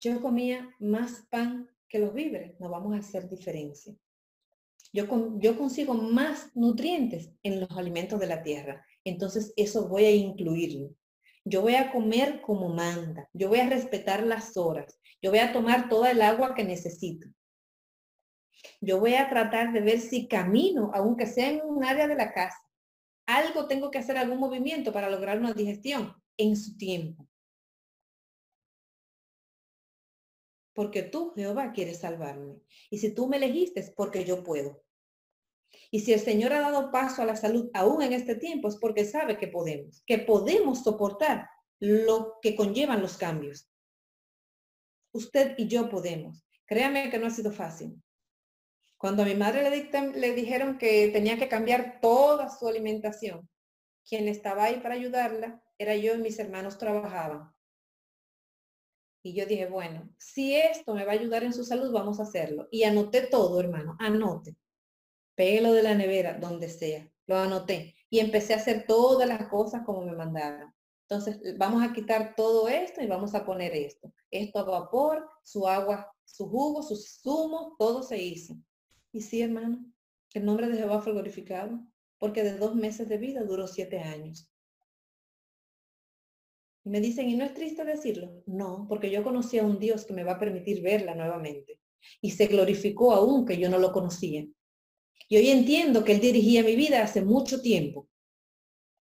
Yo 0.00 0.20
comía 0.20 0.68
más 0.80 1.24
pan 1.30 1.70
que 1.88 2.00
los 2.00 2.12
víveres, 2.12 2.58
no 2.58 2.68
vamos 2.68 2.94
a 2.94 2.98
hacer 2.98 3.28
diferencia. 3.28 3.94
Yo, 4.92 5.06
yo 5.38 5.56
consigo 5.56 5.94
más 5.94 6.50
nutrientes 6.54 7.30
en 7.42 7.60
los 7.60 7.70
alimentos 7.72 8.18
de 8.18 8.26
la 8.26 8.42
tierra 8.42 8.84
entonces 9.10 9.52
eso 9.56 9.88
voy 9.88 10.04
a 10.04 10.14
incluirlo. 10.14 10.94
Yo 11.44 11.62
voy 11.62 11.76
a 11.76 11.92
comer 11.92 12.40
como 12.42 12.68
manda, 12.68 13.28
yo 13.32 13.48
voy 13.48 13.60
a 13.60 13.68
respetar 13.68 14.26
las 14.26 14.56
horas, 14.56 14.98
yo 15.22 15.30
voy 15.30 15.38
a 15.38 15.52
tomar 15.52 15.88
toda 15.88 16.10
el 16.10 16.20
agua 16.22 16.54
que 16.54 16.64
necesito. 16.64 17.28
Yo 18.80 18.98
voy 18.98 19.14
a 19.14 19.28
tratar 19.28 19.72
de 19.72 19.80
ver 19.80 20.00
si 20.00 20.28
camino, 20.28 20.90
aunque 20.94 21.26
sea 21.26 21.50
en 21.50 21.60
un 21.64 21.84
área 21.84 22.08
de 22.08 22.16
la 22.16 22.32
casa. 22.32 22.58
Algo 23.26 23.66
tengo 23.66 23.90
que 23.90 23.98
hacer, 23.98 24.16
algún 24.16 24.38
movimiento 24.38 24.92
para 24.92 25.10
lograr 25.10 25.38
una 25.38 25.52
digestión 25.52 26.14
en 26.36 26.56
su 26.56 26.76
tiempo. 26.76 27.28
Porque 30.74 31.02
tú, 31.02 31.32
Jehová, 31.34 31.72
quieres 31.72 32.00
salvarme. 32.00 32.60
Y 32.90 32.98
si 32.98 33.14
tú 33.14 33.28
me 33.28 33.38
elegiste, 33.38 33.80
es 33.80 33.90
porque 33.90 34.24
yo 34.24 34.44
puedo. 34.44 34.82
Y 35.90 36.00
si 36.00 36.12
el 36.12 36.20
Señor 36.20 36.52
ha 36.52 36.60
dado 36.60 36.90
paso 36.90 37.22
a 37.22 37.24
la 37.24 37.36
salud 37.36 37.70
aún 37.72 38.02
en 38.02 38.12
este 38.12 38.34
tiempo, 38.34 38.68
es 38.68 38.76
porque 38.76 39.04
sabe 39.04 39.38
que 39.38 39.48
podemos, 39.48 40.02
que 40.06 40.18
podemos 40.18 40.82
soportar 40.82 41.48
lo 41.78 42.38
que 42.42 42.56
conllevan 42.56 43.02
los 43.02 43.16
cambios. 43.16 43.70
Usted 45.12 45.54
y 45.56 45.68
yo 45.68 45.88
podemos. 45.88 46.44
Créame 46.66 47.10
que 47.10 47.18
no 47.18 47.26
ha 47.26 47.30
sido 47.30 47.52
fácil. 47.52 48.02
Cuando 48.98 49.22
a 49.22 49.26
mi 49.26 49.34
madre 49.34 49.68
le, 49.70 50.12
le 50.12 50.34
dijeron 50.34 50.78
que 50.78 51.08
tenía 51.08 51.38
que 51.38 51.48
cambiar 51.48 52.00
toda 52.00 52.48
su 52.48 52.66
alimentación, 52.66 53.48
quien 54.08 54.26
estaba 54.28 54.64
ahí 54.64 54.80
para 54.80 54.94
ayudarla 54.94 55.62
era 55.78 55.94
yo 55.96 56.14
y 56.14 56.18
mis 56.18 56.38
hermanos 56.38 56.78
trabajaban. 56.78 57.52
Y 59.22 59.34
yo 59.34 59.44
dije, 59.44 59.66
bueno, 59.66 60.08
si 60.18 60.54
esto 60.54 60.94
me 60.94 61.04
va 61.04 61.12
a 61.12 61.16
ayudar 61.16 61.42
en 61.42 61.52
su 61.52 61.64
salud, 61.64 61.92
vamos 61.92 62.20
a 62.20 62.22
hacerlo. 62.22 62.68
Y 62.70 62.84
anoté 62.84 63.22
todo, 63.22 63.60
hermano, 63.60 63.96
anote 63.98 64.56
péguelo 65.36 65.72
de 65.72 65.82
la 65.84 65.94
nevera, 65.94 66.38
donde 66.38 66.68
sea. 66.68 67.08
Lo 67.26 67.36
anoté 67.36 67.94
y 68.10 68.18
empecé 68.18 68.54
a 68.54 68.56
hacer 68.56 68.84
todas 68.86 69.28
las 69.28 69.48
cosas 69.48 69.82
como 69.84 70.02
me 70.02 70.16
mandaron. 70.16 70.72
Entonces, 71.08 71.56
vamos 71.56 71.84
a 71.84 71.92
quitar 71.92 72.34
todo 72.34 72.68
esto 72.68 73.00
y 73.00 73.06
vamos 73.06 73.34
a 73.34 73.44
poner 73.44 73.72
esto. 73.74 74.12
Esto 74.30 74.58
a 74.58 74.64
vapor, 74.64 75.28
su 75.44 75.68
agua, 75.68 76.12
su 76.24 76.48
jugo, 76.48 76.82
sus 76.82 77.20
zumos, 77.22 77.74
todo 77.78 78.02
se 78.02 78.20
hizo. 78.20 78.56
Y 79.12 79.20
sí, 79.20 79.40
hermano, 79.40 79.84
el 80.34 80.44
nombre 80.44 80.68
de 80.68 80.78
Jehová 80.78 81.00
fue 81.00 81.12
glorificado, 81.12 81.80
porque 82.18 82.42
de 82.42 82.58
dos 82.58 82.74
meses 82.74 83.08
de 83.08 83.18
vida 83.18 83.44
duró 83.44 83.68
siete 83.68 84.00
años. 84.00 84.50
Y 86.84 86.90
me 86.90 87.00
dicen, 87.00 87.28
¿y 87.28 87.36
no 87.36 87.44
es 87.44 87.54
triste 87.54 87.84
decirlo? 87.84 88.42
No, 88.46 88.86
porque 88.88 89.10
yo 89.10 89.22
conocí 89.22 89.58
a 89.58 89.64
un 89.64 89.78
Dios 89.78 90.04
que 90.06 90.12
me 90.12 90.24
va 90.24 90.32
a 90.32 90.38
permitir 90.38 90.82
verla 90.82 91.14
nuevamente. 91.14 91.80
Y 92.20 92.32
se 92.32 92.46
glorificó 92.46 93.12
aún 93.12 93.44
que 93.44 93.58
yo 93.58 93.68
no 93.68 93.78
lo 93.78 93.92
conocía. 93.92 94.46
Y 95.28 95.36
hoy 95.36 95.50
entiendo 95.50 96.04
que 96.04 96.12
Él 96.12 96.20
dirigía 96.20 96.62
mi 96.62 96.76
vida 96.76 97.02
hace 97.02 97.22
mucho 97.22 97.60
tiempo. 97.60 98.08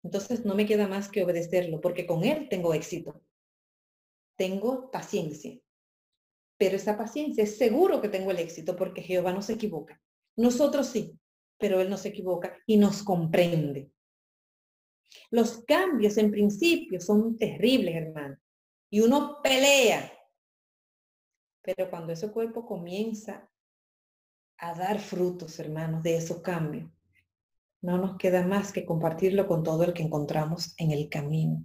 Entonces 0.02 0.44
no 0.44 0.54
me 0.54 0.66
queda 0.66 0.86
más 0.86 1.08
que 1.08 1.22
obedecerlo, 1.22 1.80
porque 1.80 2.06
con 2.06 2.24
Él 2.24 2.48
tengo 2.48 2.74
éxito. 2.74 3.22
Tengo 4.36 4.90
paciencia. 4.90 5.58
Pero 6.58 6.76
esa 6.76 6.96
paciencia 6.96 7.44
es 7.44 7.56
seguro 7.56 8.00
que 8.00 8.08
tengo 8.08 8.30
el 8.30 8.38
éxito, 8.38 8.76
porque 8.76 9.02
Jehová 9.02 9.32
no 9.32 9.42
se 9.42 9.54
equivoca. 9.54 10.00
Nosotros 10.36 10.86
sí, 10.88 11.18
pero 11.58 11.80
Él 11.80 11.90
no 11.90 11.96
se 11.96 12.08
equivoca 12.08 12.56
y 12.66 12.76
nos 12.76 13.02
comprende. 13.02 13.90
Los 15.30 15.64
cambios 15.64 16.16
en 16.16 16.30
principio 16.30 17.00
son 17.00 17.36
terribles, 17.36 17.96
hermano. 17.96 18.38
Y 18.90 19.00
uno 19.00 19.40
pelea. 19.42 20.12
Pero 21.62 21.90
cuando 21.90 22.12
ese 22.12 22.30
cuerpo 22.30 22.66
comienza 22.66 23.48
a 24.60 24.74
dar 24.74 25.00
frutos, 25.00 25.58
hermanos, 25.58 26.02
de 26.02 26.16
esos 26.16 26.42
cambios, 26.42 26.90
no 27.80 27.96
nos 27.96 28.18
queda 28.18 28.46
más 28.46 28.72
que 28.72 28.84
compartirlo 28.84 29.46
con 29.46 29.62
todo 29.62 29.84
el 29.84 29.94
que 29.94 30.02
encontramos 30.02 30.74
en 30.76 30.90
el 30.90 31.08
camino. 31.08 31.64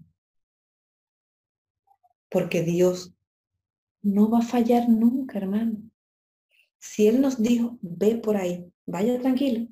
Porque 2.29 2.61
Dios 2.61 3.13
no 4.01 4.29
va 4.29 4.39
a 4.39 4.43
fallar 4.43 4.87
nunca, 4.87 5.37
hermano. 5.37 5.77
Si 6.79 7.07
Él 7.07 7.19
nos 7.19 7.41
dijo, 7.41 7.77
ve 7.81 8.15
por 8.15 8.37
ahí, 8.37 8.71
vaya 8.85 9.19
tranquilo. 9.19 9.67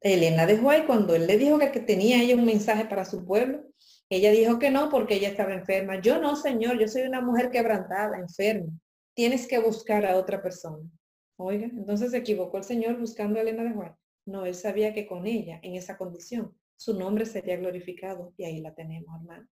Elena 0.00 0.46
de 0.46 0.56
Juárez, 0.56 0.86
cuando 0.86 1.14
Él 1.14 1.26
le 1.26 1.36
dijo 1.36 1.58
que 1.58 1.80
tenía 1.80 2.22
ella 2.22 2.36
un 2.36 2.46
mensaje 2.46 2.86
para 2.86 3.04
su 3.04 3.26
pueblo, 3.26 3.66
ella 4.08 4.30
dijo 4.30 4.58
que 4.58 4.70
no 4.70 4.88
porque 4.88 5.16
ella 5.16 5.28
estaba 5.28 5.52
enferma. 5.52 6.00
Yo 6.00 6.18
no, 6.20 6.36
Señor, 6.36 6.78
yo 6.78 6.88
soy 6.88 7.02
una 7.02 7.20
mujer 7.20 7.50
quebrantada, 7.50 8.18
enferma. 8.18 8.72
Tienes 9.20 9.46
que 9.46 9.58
buscar 9.58 10.06
a 10.06 10.16
otra 10.16 10.40
persona. 10.40 10.90
Oiga, 11.36 11.66
entonces 11.66 12.12
se 12.12 12.16
equivocó 12.16 12.56
el 12.56 12.64
Señor 12.64 12.98
buscando 12.98 13.38
a 13.38 13.42
Elena 13.42 13.64
de 13.64 13.74
Juan. 13.74 13.94
No, 14.24 14.46
él 14.46 14.54
sabía 14.54 14.94
que 14.94 15.06
con 15.06 15.26
ella, 15.26 15.60
en 15.62 15.74
esa 15.74 15.98
condición, 15.98 16.58
su 16.74 16.98
nombre 16.98 17.26
sería 17.26 17.58
glorificado 17.58 18.32
y 18.38 18.44
ahí 18.44 18.62
la 18.62 18.74
tenemos, 18.74 19.14
hermano. 19.20 19.46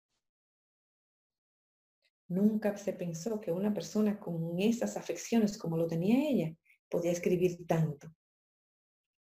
Nunca 2.28 2.76
se 2.76 2.92
pensó 2.92 3.40
que 3.40 3.52
una 3.52 3.72
persona 3.72 4.20
con 4.20 4.60
esas 4.60 4.98
afecciones 4.98 5.56
como 5.56 5.78
lo 5.78 5.86
tenía 5.86 6.28
ella 6.28 6.54
podía 6.90 7.12
escribir 7.12 7.66
tanto. 7.66 8.14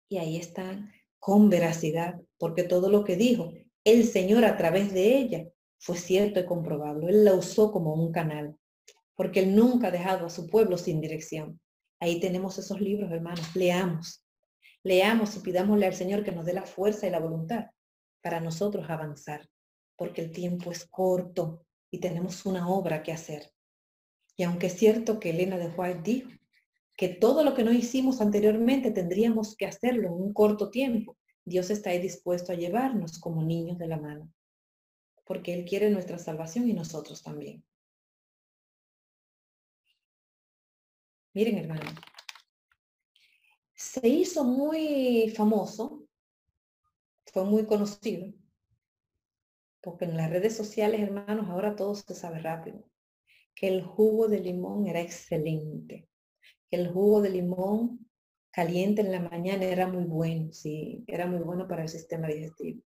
Y 0.09 0.19
ahí 0.19 0.39
están 0.39 0.91
con 1.21 1.49
veracidad, 1.49 2.21
porque 2.37 2.65
todo 2.65 2.91
lo 2.91 3.05
que 3.05 3.15
dijo 3.15 3.53
el 3.85 4.03
Señor 4.03 4.45
a 4.45 4.57
través 4.57 4.93
de 4.93 5.19
ella 5.19 5.49
fue 5.79 5.97
cierto 5.97 6.41
y 6.41 6.47
comprobable. 6.47 7.11
Él 7.11 7.25
la 7.25 7.35
usó 7.35 7.71
como 7.71 7.95
un 7.95 8.11
canal, 8.11 8.59
porque 9.17 9.41
Él 9.41 9.57
nunca 9.57 9.89
ha 9.89 9.91
dejado 9.91 10.27
a 10.27 10.31
su 10.31 10.47
pueblo 10.47 10.79
sin 10.79 11.01
dirección. 11.01 11.61
Ahí 11.99 12.21
tenemos 12.21 12.59
esos 12.59 12.81
libros, 12.81 13.11
hermanos. 13.11 13.57
Leamos. 13.57 14.25
Leamos 14.85 15.35
y 15.37 15.41
pidámosle 15.41 15.87
al 15.87 15.95
Señor 15.95 16.23
que 16.23 16.33
nos 16.33 16.45
dé 16.45 16.53
la 16.53 16.67
fuerza 16.67 17.07
y 17.07 17.11
la 17.11 17.19
voluntad 17.19 17.67
para 18.23 18.41
nosotros 18.41 18.89
avanzar, 18.89 19.49
porque 19.97 20.21
el 20.21 20.31
tiempo 20.31 20.71
es 20.71 20.87
corto 20.87 21.65
y 21.91 21.99
tenemos 21.99 22.45
una 22.45 22.69
obra 22.69 23.03
que 23.03 23.13
hacer. 23.13 23.51
Y 24.37 24.43
aunque 24.43 24.67
es 24.67 24.75
cierto 24.75 25.19
que 25.19 25.31
Elena 25.31 25.57
de 25.57 25.69
White 25.69 26.03
dijo 26.03 26.31
que 26.97 27.09
todo 27.09 27.43
lo 27.43 27.55
que 27.55 27.65
no 27.65 27.73
hicimos 27.73 28.21
anteriormente 28.21 28.91
tendríamos 28.91 29.57
que 29.57 29.67
hacerlo 29.67 30.09
en 30.09 30.15
un 30.15 30.33
corto 30.33 30.71
tiempo, 30.71 31.17
Dios 31.45 31.71
está 31.71 31.91
ahí 31.91 32.01
dispuesto 32.01 32.53
a 32.53 32.57
llevarnos 32.57 33.19
como 33.19 33.43
niños 33.43 33.79
de 33.79 33.87
la 33.87 33.99
mano, 33.99 34.31
porque 35.25 35.55
Él 35.55 35.65
quiere 35.65 35.91
nuestra 35.91 36.19
salvación 36.19 36.69
y 36.69 36.75
nosotros 36.75 37.23
también. 37.23 37.65
Miren, 41.37 41.59
hermano, 41.59 41.83
se 43.75 44.09
hizo 44.09 44.43
muy 44.43 45.31
famoso, 45.37 46.09
fue 47.27 47.45
muy 47.45 47.67
conocido, 47.67 48.33
porque 49.83 50.07
en 50.07 50.17
las 50.17 50.31
redes 50.31 50.57
sociales, 50.57 51.03
hermanos, 51.03 51.51
ahora 51.51 51.77
todo 51.77 51.95
se 51.95 52.15
sabe 52.15 52.39
rápido, 52.39 52.83
que 53.55 53.69
el 53.69 53.83
jugo 53.83 54.29
de 54.29 54.41
limón 54.41 54.87
era 54.87 55.03
excelente, 55.03 56.09
que 56.71 56.77
el 56.79 56.89
jugo 56.91 57.21
de 57.21 57.29
limón 57.29 58.09
caliente 58.51 59.03
en 59.03 59.13
la 59.13 59.21
mañana 59.21 59.67
era 59.67 59.87
muy 59.87 60.05
bueno, 60.05 60.55
sí, 60.55 61.05
era 61.07 61.27
muy 61.27 61.41
bueno 61.41 61.69
para 61.69 61.83
el 61.83 61.91
sistema 61.91 62.29
digestivo. 62.29 62.81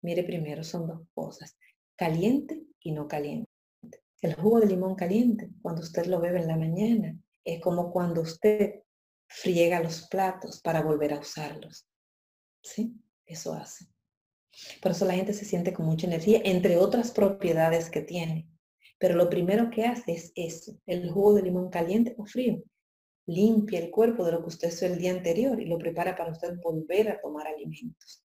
Mire 0.00 0.24
primero, 0.24 0.64
son 0.64 0.86
dos 0.86 1.02
cosas, 1.12 1.54
caliente 1.96 2.62
y 2.80 2.92
no 2.92 3.06
caliente. 3.06 3.50
El 4.22 4.36
jugo 4.36 4.58
de 4.60 4.68
limón 4.68 4.94
caliente, 4.94 5.50
cuando 5.60 5.82
usted 5.82 6.06
lo 6.06 6.18
bebe 6.18 6.40
en 6.40 6.46
la 6.46 6.56
mañana, 6.56 7.20
es 7.44 7.60
como 7.60 7.92
cuando 7.92 8.22
usted 8.22 8.82
friega 9.28 9.80
los 9.80 10.08
platos 10.08 10.60
para 10.60 10.82
volver 10.82 11.14
a 11.14 11.20
usarlos. 11.20 11.86
¿Sí? 12.62 12.94
Eso 13.24 13.54
hace. 13.54 13.86
Por 14.82 14.92
eso 14.92 15.04
la 15.04 15.14
gente 15.14 15.32
se 15.32 15.44
siente 15.44 15.72
con 15.72 15.86
mucha 15.86 16.06
energía, 16.06 16.40
entre 16.44 16.76
otras 16.76 17.12
propiedades 17.12 17.88
que 17.90 18.02
tiene. 18.02 18.48
Pero 18.98 19.14
lo 19.14 19.30
primero 19.30 19.70
que 19.70 19.84
hace 19.84 20.12
es 20.12 20.32
eso, 20.34 20.78
el 20.86 21.10
jugo 21.10 21.34
de 21.34 21.42
limón 21.42 21.70
caliente 21.70 22.14
o 22.18 22.26
frío. 22.26 22.62
Limpia 23.26 23.78
el 23.78 23.90
cuerpo 23.90 24.24
de 24.24 24.32
lo 24.32 24.40
que 24.40 24.48
usted 24.48 24.68
hizo 24.68 24.86
el 24.86 24.98
día 24.98 25.12
anterior 25.12 25.60
y 25.60 25.66
lo 25.66 25.78
prepara 25.78 26.16
para 26.16 26.32
usted 26.32 26.58
volver 26.62 27.08
a 27.08 27.20
tomar 27.20 27.46
alimentos. 27.46 28.24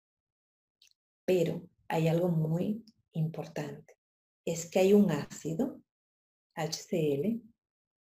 Pero 1.26 1.68
hay 1.88 2.08
algo 2.08 2.28
muy 2.28 2.84
importante. 3.14 3.96
Es 4.46 4.70
que 4.70 4.80
hay 4.80 4.94
un 4.94 5.10
ácido, 5.12 5.82
HCl, 6.56 7.42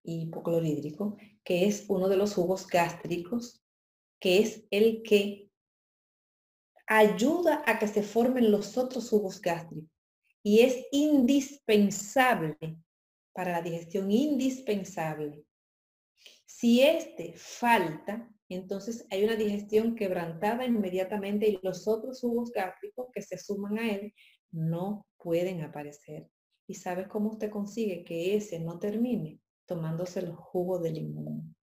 hipoclorídrico, 0.03 1.17
que 1.45 1.67
es 1.67 1.85
uno 1.89 2.09
de 2.09 2.17
los 2.17 2.35
jugos 2.35 2.67
gástricos, 2.67 3.63
que 4.21 4.41
es 4.41 4.65
el 4.71 5.03
que 5.03 5.51
ayuda 6.87 7.63
a 7.67 7.79
que 7.79 7.87
se 7.87 8.03
formen 8.03 8.51
los 8.51 8.77
otros 8.77 9.09
jugos 9.11 9.41
gástricos 9.41 9.89
y 10.43 10.61
es 10.61 10.87
indispensable 10.91 12.57
para 13.33 13.53
la 13.53 13.63
digestión, 13.63 14.11
indispensable. 14.11 15.45
Si 16.47 16.83
este 16.83 17.35
falta, 17.37 18.29
entonces 18.49 19.07
hay 19.11 19.25
una 19.25 19.37
digestión 19.37 19.95
quebrantada 19.95 20.65
inmediatamente 20.65 21.49
y 21.49 21.59
los 21.63 21.87
otros 21.87 22.21
jugos 22.21 22.51
gástricos 22.51 23.09
que 23.13 23.23
se 23.23 23.39
suman 23.39 23.79
a 23.79 23.91
él 23.93 24.13
no 24.51 25.07
pueden 25.17 25.63
aparecer. 25.63 26.29
¿Y 26.67 26.75
sabes 26.75 27.09
cómo 27.09 27.31
usted 27.31 27.51
consigue 27.51 28.05
que 28.05 28.37
ese 28.37 28.59
no 28.59 28.79
termine? 28.79 29.39
Tomándose 29.71 30.19
el 30.19 30.33
jugo 30.33 30.81
de 30.81 30.91
limón, 30.91 31.55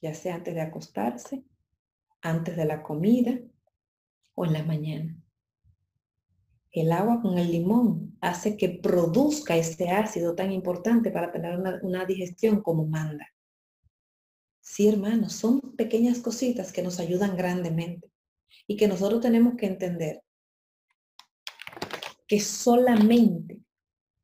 ya 0.00 0.14
sea 0.14 0.36
antes 0.36 0.54
de 0.54 0.62
acostarse, 0.62 1.44
antes 2.22 2.56
de 2.56 2.64
la 2.64 2.82
comida 2.82 3.38
o 4.34 4.46
en 4.46 4.54
la 4.54 4.62
mañana. 4.62 5.22
El 6.72 6.90
agua 6.90 7.20
con 7.20 7.36
el 7.36 7.52
limón 7.52 8.16
hace 8.22 8.56
que 8.56 8.70
produzca 8.70 9.58
ese 9.58 9.90
ácido 9.90 10.34
tan 10.34 10.52
importante 10.52 11.10
para 11.10 11.30
tener 11.30 11.58
una, 11.58 11.78
una 11.82 12.06
digestión 12.06 12.62
como 12.62 12.86
manda. 12.86 13.28
Sí, 14.62 14.88
hermanos, 14.88 15.34
son 15.34 15.60
pequeñas 15.76 16.20
cositas 16.20 16.72
que 16.72 16.82
nos 16.82 16.98
ayudan 16.98 17.36
grandemente 17.36 18.10
y 18.66 18.78
que 18.78 18.88
nosotros 18.88 19.20
tenemos 19.20 19.56
que 19.56 19.66
entender 19.66 20.22
que 22.26 22.40
solamente 22.40 23.60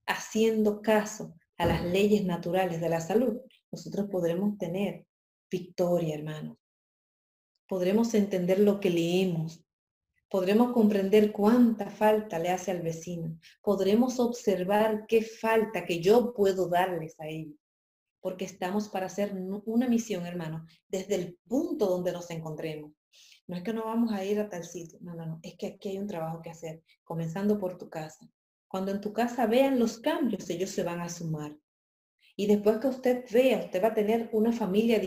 haciendo 0.06 0.80
caso 0.80 1.35
a 1.60 1.66
las 1.66 1.84
leyes 1.84 2.24
naturales 2.24 2.80
de 2.80 2.88
la 2.88 3.02
salud, 3.02 3.38
nosotros 3.70 4.08
podremos 4.10 4.56
tener 4.56 5.04
victoria, 5.50 6.14
hermanos. 6.14 6.56
Podremos 7.68 8.14
entender 8.14 8.60
lo 8.60 8.80
que 8.80 8.88
leemos. 8.88 9.62
Podremos 10.30 10.72
comprender 10.72 11.32
cuánta 11.32 11.90
falta 11.90 12.38
le 12.38 12.48
hace 12.48 12.70
al 12.70 12.80
vecino. 12.80 13.38
Podremos 13.62 14.18
observar 14.20 15.04
qué 15.06 15.20
falta 15.20 15.84
que 15.84 16.00
yo 16.00 16.32
puedo 16.32 16.66
darles 16.66 17.14
a 17.20 17.28
ellos. 17.28 17.58
Porque 18.22 18.46
estamos 18.46 18.88
para 18.88 19.06
hacer 19.06 19.34
una 19.66 19.86
misión, 19.86 20.24
hermano, 20.24 20.64
desde 20.88 21.16
el 21.16 21.38
punto 21.46 21.88
donde 21.88 22.12
nos 22.12 22.30
encontremos. 22.30 22.92
No 23.46 23.56
es 23.56 23.62
que 23.62 23.74
no 23.74 23.84
vamos 23.84 24.12
a 24.12 24.24
ir 24.24 24.40
a 24.40 24.48
tal 24.48 24.64
sitio. 24.64 24.98
No, 25.02 25.14
no, 25.14 25.26
no. 25.26 25.40
Es 25.42 25.58
que 25.58 25.66
aquí 25.66 25.90
hay 25.90 25.98
un 25.98 26.06
trabajo 26.06 26.40
que 26.40 26.48
hacer, 26.48 26.82
comenzando 27.04 27.58
por 27.58 27.76
tu 27.76 27.90
casa. 27.90 28.26
Cuando 28.70 28.92
en 28.92 29.00
tu 29.00 29.12
casa 29.12 29.46
vean 29.46 29.80
los 29.80 29.98
cambios, 29.98 30.48
ellos 30.48 30.70
se 30.70 30.85
van 30.85 31.00
a 31.00 31.09
sumar. 31.09 31.56
Y 32.37 32.46
después 32.46 32.78
que 32.78 32.87
usted 32.87 33.24
vea, 33.33 33.64
usted 33.64 33.83
va 33.83 33.88
a 33.88 33.94
tener 33.94 34.30
una 34.33 34.52
familia 34.52 35.02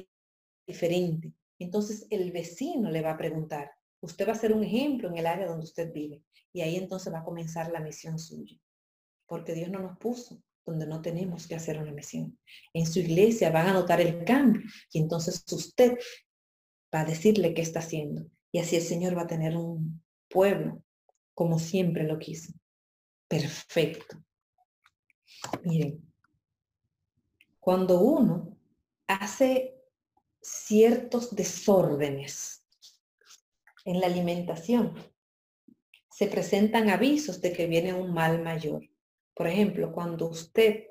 diferente. 0.68 1.32
Entonces 1.58 2.06
el 2.10 2.34
vecino 2.34 2.92
le 2.92 3.02
va 3.02 3.12
a 3.12 3.18
preguntar, 3.18 3.72
usted 4.02 4.28
va 4.28 4.34
a 4.34 4.36
ser 4.36 4.52
un 4.52 4.66
ejemplo 4.66 5.08
en 5.08 5.18
el 5.18 5.26
área 5.26 5.48
donde 5.48 5.64
usted 5.64 5.94
vive. 5.94 6.22
Y 6.52 6.60
ahí 6.60 6.76
entonces 6.76 7.14
va 7.14 7.20
a 7.20 7.24
comenzar 7.24 7.72
la 7.72 7.80
misión 7.80 8.20
suya. 8.20 8.60
Porque 9.28 9.54
Dios 9.54 9.70
no 9.70 9.80
nos 9.80 9.98
puso 9.98 10.44
donde 10.66 10.86
no 10.86 11.02
tenemos 11.02 11.48
que 11.48 11.56
hacer 11.56 11.80
una 11.82 11.94
misión. 11.94 12.38
En 12.74 12.86
su 12.86 13.00
iglesia 13.00 13.50
van 13.50 13.68
a 13.68 13.74
notar 13.74 14.02
el 14.02 14.26
cambio 14.26 14.62
y 14.92 15.00
entonces 15.00 15.42
usted 15.54 15.98
va 16.94 17.02
a 17.02 17.06
decirle 17.06 17.54
qué 17.54 17.62
está 17.62 17.80
haciendo. 17.80 18.26
Y 18.52 18.60
así 18.60 18.76
el 18.76 18.82
Señor 18.82 19.18
va 19.18 19.22
a 19.22 19.28
tener 19.28 19.56
un 19.56 20.04
pueblo 20.28 20.84
como 21.34 21.60
siempre 21.60 22.04
lo 22.04 22.20
quiso 22.20 22.52
perfecto. 23.34 24.24
Miren, 25.64 26.14
cuando 27.60 28.00
uno 28.00 28.56
hace 29.08 29.82
ciertos 30.40 31.36
desórdenes 31.36 32.64
en 33.86 34.00
la 34.00 34.06
alimentación, 34.08 34.94
se 36.12 36.28
presentan 36.28 36.90
avisos 36.90 37.42
de 37.42 37.54
que 37.54 37.66
viene 37.66 37.92
un 37.94 38.14
mal 38.14 38.44
mayor. 38.44 38.88
Por 39.34 39.48
ejemplo, 39.48 39.92
cuando 39.92 40.30
usted 40.30 40.90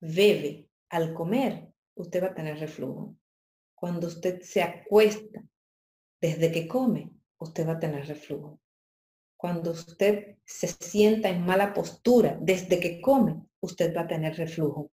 bebe 0.00 0.68
al 0.88 1.14
comer, 1.14 1.72
usted 1.94 2.24
va 2.24 2.28
a 2.28 2.34
tener 2.34 2.58
reflujo. 2.58 3.14
Cuando 3.72 4.08
usted 4.08 4.42
se 4.42 4.62
acuesta 4.62 5.44
desde 6.20 6.50
que 6.50 6.66
come, 6.66 7.12
usted 7.38 7.68
va 7.68 7.74
a 7.74 7.78
tener 7.78 8.04
reflujo. 8.04 8.58
Cuando 9.38 9.70
usted 9.70 10.36
se 10.44 10.66
sienta 10.66 11.28
en 11.28 11.46
mala 11.46 11.72
postura 11.72 12.36
desde 12.40 12.80
que 12.80 13.00
come, 13.00 13.40
usted 13.60 13.96
va 13.96 14.00
a 14.00 14.08
tener 14.08 14.36
reflujo. 14.36 14.90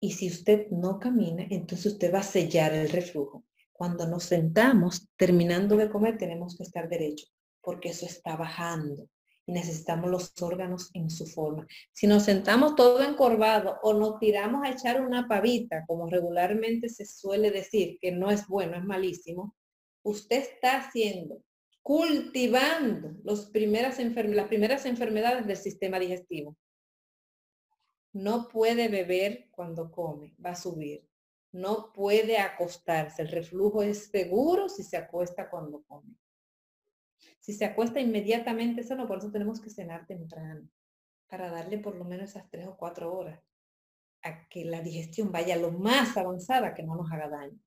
Y 0.00 0.12
si 0.12 0.28
usted 0.28 0.68
no 0.70 0.98
camina, 0.98 1.46
entonces 1.50 1.92
usted 1.92 2.12
va 2.12 2.20
a 2.20 2.24
sellar 2.24 2.72
el 2.72 2.88
reflujo. 2.88 3.44
Cuando 3.72 4.08
nos 4.08 4.24
sentamos 4.24 5.06
terminando 5.16 5.76
de 5.76 5.90
comer, 5.90 6.16
tenemos 6.16 6.56
que 6.56 6.62
estar 6.62 6.88
derecho, 6.88 7.26
porque 7.60 7.90
eso 7.90 8.06
está 8.06 8.36
bajando 8.36 9.06
y 9.44 9.52
necesitamos 9.52 10.10
los 10.10 10.32
órganos 10.40 10.90
en 10.94 11.10
su 11.10 11.26
forma. 11.26 11.66
Si 11.92 12.06
nos 12.06 12.22
sentamos 12.22 12.74
todo 12.74 13.02
encorvado 13.02 13.78
o 13.82 13.92
nos 13.92 14.18
tiramos 14.18 14.64
a 14.64 14.70
echar 14.70 15.04
una 15.04 15.28
pavita, 15.28 15.84
como 15.86 16.08
regularmente 16.08 16.88
se 16.88 17.04
suele 17.04 17.50
decir, 17.50 17.98
que 18.00 18.12
no 18.12 18.30
es 18.30 18.46
bueno, 18.46 18.78
es 18.78 18.84
malísimo, 18.84 19.54
usted 20.02 20.38
está 20.38 20.78
haciendo, 20.78 21.42
cultivando 21.82 23.16
los 23.24 23.46
primeras 23.46 23.98
las 23.98 24.48
primeras 24.48 24.86
enfermedades 24.86 25.46
del 25.46 25.56
sistema 25.56 25.98
digestivo. 25.98 26.56
No 28.12 28.48
puede 28.48 28.88
beber 28.88 29.48
cuando 29.50 29.90
come, 29.90 30.34
va 30.44 30.50
a 30.50 30.56
subir. 30.56 31.08
No 31.52 31.92
puede 31.92 32.38
acostarse. 32.38 33.22
El 33.22 33.28
reflujo 33.28 33.82
es 33.82 34.10
seguro 34.10 34.68
si 34.68 34.82
se 34.82 34.96
acuesta 34.96 35.50
cuando 35.50 35.82
come. 35.82 36.14
Si 37.40 37.52
se 37.52 37.64
acuesta 37.64 38.00
inmediatamente, 38.00 38.82
eso 38.82 38.94
no, 38.94 39.06
por 39.06 39.18
eso 39.18 39.30
tenemos 39.30 39.60
que 39.60 39.70
cenar 39.70 40.06
temprano, 40.06 40.68
para 41.28 41.50
darle 41.50 41.78
por 41.78 41.96
lo 41.96 42.04
menos 42.04 42.30
esas 42.30 42.48
tres 42.50 42.68
o 42.68 42.76
cuatro 42.76 43.12
horas 43.12 43.40
a 44.22 44.46
que 44.48 44.64
la 44.64 44.80
digestión 44.80 45.32
vaya 45.32 45.56
lo 45.56 45.72
más 45.72 46.16
avanzada 46.16 46.74
que 46.74 46.84
no 46.84 46.94
nos 46.94 47.10
haga 47.10 47.28
daño. 47.28 47.58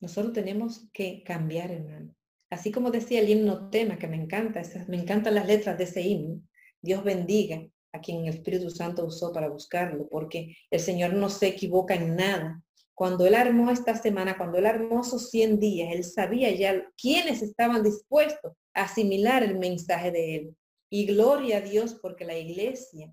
Nosotros 0.00 0.32
tenemos 0.32 0.88
que 0.92 1.22
cambiar, 1.22 1.70
hermano. 1.70 2.14
Así 2.50 2.72
como 2.72 2.90
decía 2.90 3.20
el 3.20 3.28
himno 3.28 3.70
tema, 3.70 3.98
que 3.98 4.08
me 4.08 4.16
encanta, 4.16 4.62
me 4.88 4.96
encantan 4.96 5.34
las 5.34 5.46
letras 5.46 5.78
de 5.78 5.84
ese 5.84 6.00
himno. 6.02 6.42
Dios 6.82 7.04
bendiga 7.04 7.64
a 7.92 8.00
quien 8.00 8.24
el 8.24 8.34
Espíritu 8.34 8.70
Santo 8.70 9.04
usó 9.04 9.32
para 9.32 9.48
buscarlo, 9.48 10.08
porque 10.08 10.56
el 10.70 10.80
Señor 10.80 11.12
no 11.12 11.28
se 11.28 11.48
equivoca 11.48 11.94
en 11.94 12.16
nada. 12.16 12.62
Cuando 12.94 13.26
Él 13.26 13.34
armó 13.34 13.70
esta 13.70 13.94
semana, 13.94 14.36
cuando 14.36 14.58
Él 14.58 14.66
armó 14.66 15.02
esos 15.02 15.30
100 15.30 15.60
días, 15.60 15.92
Él 15.92 16.04
sabía 16.04 16.50
ya 16.50 16.84
quiénes 17.00 17.42
estaban 17.42 17.82
dispuestos 17.82 18.52
a 18.74 18.82
asimilar 18.82 19.42
el 19.42 19.58
mensaje 19.58 20.10
de 20.10 20.36
Él. 20.36 20.56
Y 20.90 21.06
gloria 21.06 21.58
a 21.58 21.60
Dios 21.60 21.94
porque 22.02 22.24
la 22.24 22.36
iglesia, 22.36 23.12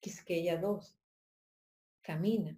que 0.00 0.10
es 0.10 0.24
que 0.24 0.36
ella 0.36 0.56
dos, 0.56 0.96
camina 2.02 2.56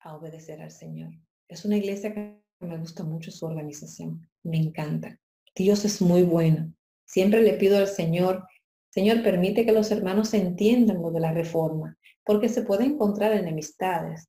a 0.00 0.16
obedecer 0.16 0.60
al 0.60 0.70
Señor. 0.70 1.12
Es 1.48 1.64
una 1.64 1.76
iglesia 1.76 2.12
que 2.12 2.40
me 2.60 2.78
gusta 2.78 3.04
mucho 3.04 3.30
su 3.30 3.46
organización, 3.46 4.28
me 4.42 4.58
encanta. 4.58 5.18
Dios 5.54 5.84
es 5.84 6.00
muy 6.00 6.22
bueno. 6.22 6.72
Siempre 7.04 7.42
le 7.42 7.54
pido 7.54 7.78
al 7.78 7.88
Señor, 7.88 8.46
Señor, 8.90 9.22
permite 9.22 9.64
que 9.64 9.72
los 9.72 9.90
hermanos 9.90 10.34
entiendan 10.34 11.02
lo 11.02 11.10
de 11.10 11.20
la 11.20 11.32
reforma, 11.32 11.96
porque 12.24 12.48
se 12.48 12.62
pueden 12.62 12.92
encontrar 12.92 13.32
enemistades, 13.32 14.28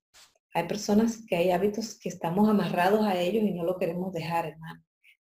hay 0.52 0.66
personas 0.66 1.24
que 1.26 1.36
hay 1.36 1.50
hábitos 1.50 1.98
que 1.98 2.08
estamos 2.08 2.48
amarrados 2.48 3.06
a 3.06 3.20
ellos 3.20 3.44
y 3.44 3.52
no 3.52 3.64
lo 3.64 3.78
queremos 3.78 4.12
dejar, 4.12 4.46
hermano. 4.46 4.82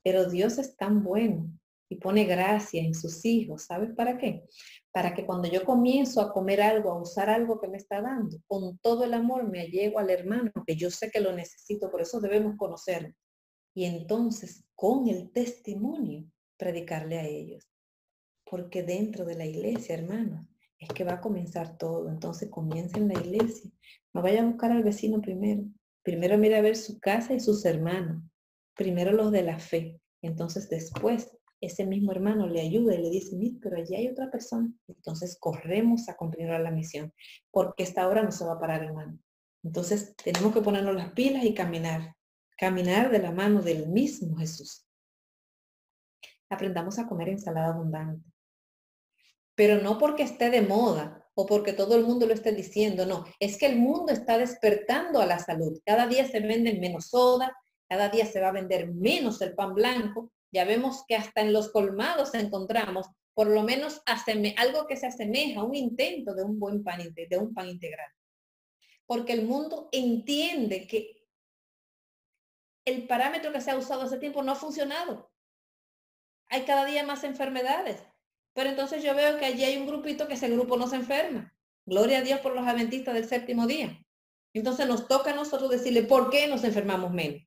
Pero 0.05 0.31
Dios 0.31 0.59
es 0.59 0.77
tan 0.77 1.03
bueno 1.03 1.51
y 1.89 1.97
pone 1.97 2.25
gracia 2.25 2.83
en 2.83 2.95
sus 2.95 3.25
hijos. 3.25 3.65
¿Sabes 3.65 3.91
para 3.95 4.19
qué? 4.19 4.45
Para 4.93 5.15
que 5.15 5.25
cuando 5.25 5.49
yo 5.49 5.65
comienzo 5.65 6.21
a 6.21 6.33
comer 6.33 6.61
algo, 6.61 6.91
a 6.91 7.01
usar 7.01 7.31
algo 7.31 7.61
que 7.61 7.69
me 7.69 7.79
está 7.79 8.01
dando, 8.01 8.39
con 8.47 8.79
todo 8.79 9.05
el 9.05 9.15
amor 9.15 9.49
me 9.49 9.67
llego 9.69 9.99
al 9.99 10.11
hermano, 10.11 10.53
que 10.67 10.77
yo 10.77 10.91
sé 10.91 11.11
que 11.11 11.21
lo 11.21 11.33
necesito, 11.33 11.91
por 11.91 12.03
eso 12.03 12.21
debemos 12.21 12.57
conocerlo. 12.57 13.15
Y 13.75 13.85
entonces, 13.85 14.65
con 14.75 15.09
el 15.09 15.31
testimonio, 15.31 16.25
predicarle 16.57 17.19
a 17.19 17.27
ellos. 17.27 17.65
Porque 18.45 18.83
dentro 18.83 19.25
de 19.25 19.37
la 19.37 19.47
iglesia, 19.47 19.95
hermanos, 19.95 20.47
es 20.79 20.89
que 20.89 21.05
va 21.05 21.15
a 21.15 21.21
comenzar 21.21 21.77
todo. 21.77 22.09
Entonces 22.09 22.51
comienza 22.51 22.99
en 22.99 23.09
la 23.09 23.15
iglesia. 23.15 23.71
No 24.13 24.23
vaya 24.23 24.43
a 24.43 24.47
buscar 24.47 24.73
al 24.73 24.83
vecino 24.83 25.21
primero. 25.21 25.65
Primero 26.03 26.39
mira 26.39 26.59
a 26.59 26.63
ver 26.63 26.77
su 26.77 26.99
casa 26.99 27.35
y 27.35 27.41
sus 27.41 27.65
hermanos. 27.65 28.23
Primero 28.75 29.13
los 29.13 29.33
de 29.33 29.43
la 29.43 29.59
fe. 29.59 30.01
Entonces 30.23 30.69
después 30.69 31.38
ese 31.61 31.87
mismo 31.87 32.13
hermano 32.13 32.47
le 32.47 32.61
ayuda 32.61 32.95
y 32.95 33.03
le 33.03 33.11
dice, 33.11 33.37
pero 33.61 33.77
allí 33.77 33.95
hay 33.95 34.09
otra 34.09 34.31
persona. 34.31 34.73
Entonces 34.87 35.37
corremos 35.41 36.09
a 36.09 36.17
continuar 36.17 36.61
la 36.61 36.71
misión. 36.71 37.13
Porque 37.51 37.83
esta 37.83 38.07
hora 38.09 38.23
no 38.23 38.33
se 38.33 38.45
va 38.45 38.55
a 38.55 38.61
parar, 38.61 38.85
hermano. 38.85 39.19
Entonces 39.63 40.15
tenemos 40.17 40.55
que 40.55 40.61
ponernos 40.61 40.95
las 40.95 41.13
pilas 41.13 41.45
y 41.45 41.55
caminar. 41.55 42.15
Caminar 42.57 43.11
de 43.11 43.19
la 43.19 43.33
mano 43.33 43.63
del 43.63 43.89
mismo 43.89 44.37
Jesús. 44.37 44.87
Aprendamos 46.49 46.99
a 46.99 47.07
comer 47.07 47.29
ensalada 47.29 47.75
abundante 47.75 48.25
pero 49.59 49.83
no 49.83 49.99
porque 49.99 50.23
esté 50.23 50.51
de 50.51 50.63
moda 50.63 51.29
o 51.35 51.45
porque 51.45 51.73
todo 51.73 51.97
el 51.97 52.05
mundo 52.05 52.27
lo 52.27 52.33
esté 52.33 52.53
diciendo, 52.53 53.07
no, 53.07 53.25
es 53.41 53.59
que 53.59 53.67
el 53.67 53.75
mundo 53.75 54.13
está 54.13 54.39
despertando 54.39 55.21
a 55.21 55.27
la 55.27 55.41
salud. 55.41 55.81
Cada 55.85 56.07
día 56.07 56.25
se 56.29 56.39
venden 56.39 56.79
menos 56.79 57.07
soda, 57.07 57.57
cada 57.89 58.09
día 58.09 58.25
se 58.25 58.41
va 58.41 58.51
a 58.51 58.53
vender 58.53 58.95
menos 58.95 59.43
el 59.43 59.57
pan 59.57 59.75
blanco. 59.75 60.31
Ya 60.53 60.65
vemos 60.65 61.05
que 61.07 61.17
hasta 61.17 61.41
en 61.41 61.53
los 61.53 61.71
colmados 61.71 62.35
encontramos 62.35 63.07
por 63.35 63.49
lo 63.49 63.63
menos 63.63 64.03
algo 64.57 64.87
que 64.87 64.97
se 64.97 65.07
asemeja, 65.07 65.63
un 65.63 65.75
intento 65.75 66.35
de 66.35 66.43
un 66.43 66.59
buen 66.59 66.83
pan, 66.83 67.01
de 67.15 67.39
un 67.39 67.55
pan 67.55 67.69
integral. 67.69 68.11
Porque 69.07 69.33
el 69.33 69.47
mundo 69.47 69.89
entiende 69.93 70.87
que 70.87 71.25
el 72.85 73.07
parámetro 73.07 73.53
que 73.53 73.61
se 73.61 73.71
ha 73.71 73.77
usado 73.77 74.03
hace 74.03 74.19
tiempo 74.19 74.43
no 74.43 74.53
ha 74.53 74.57
funcionado. 74.57 75.31
Hay 76.49 76.63
cada 76.65 76.85
día 76.85 77.05
más 77.05 77.23
enfermedades. 77.25 78.03
Pero 78.55 78.71
entonces 78.71 79.05
yo 79.05 79.15
veo 79.15 79.39
que 79.39 79.45
allí 79.45 79.63
hay 79.63 79.77
un 79.77 79.87
grupito 79.87 80.27
que 80.27 80.35
ese 80.35 80.49
grupo 80.49 80.77
no 80.77 80.89
se 80.89 80.97
enferma. 80.97 81.55
Gloria 81.87 82.19
a 82.19 82.23
Dios 82.23 82.41
por 82.41 82.57
los 82.57 82.67
adventistas 82.67 83.15
del 83.15 83.29
séptimo 83.29 83.69
día. 83.69 84.05
Entonces 84.53 84.89
nos 84.89 85.07
toca 85.07 85.31
a 85.31 85.35
nosotros 85.37 85.71
decirle 85.71 86.03
por 86.03 86.29
qué 86.31 86.49
nos 86.49 86.65
enfermamos 86.65 87.13
menos. 87.13 87.43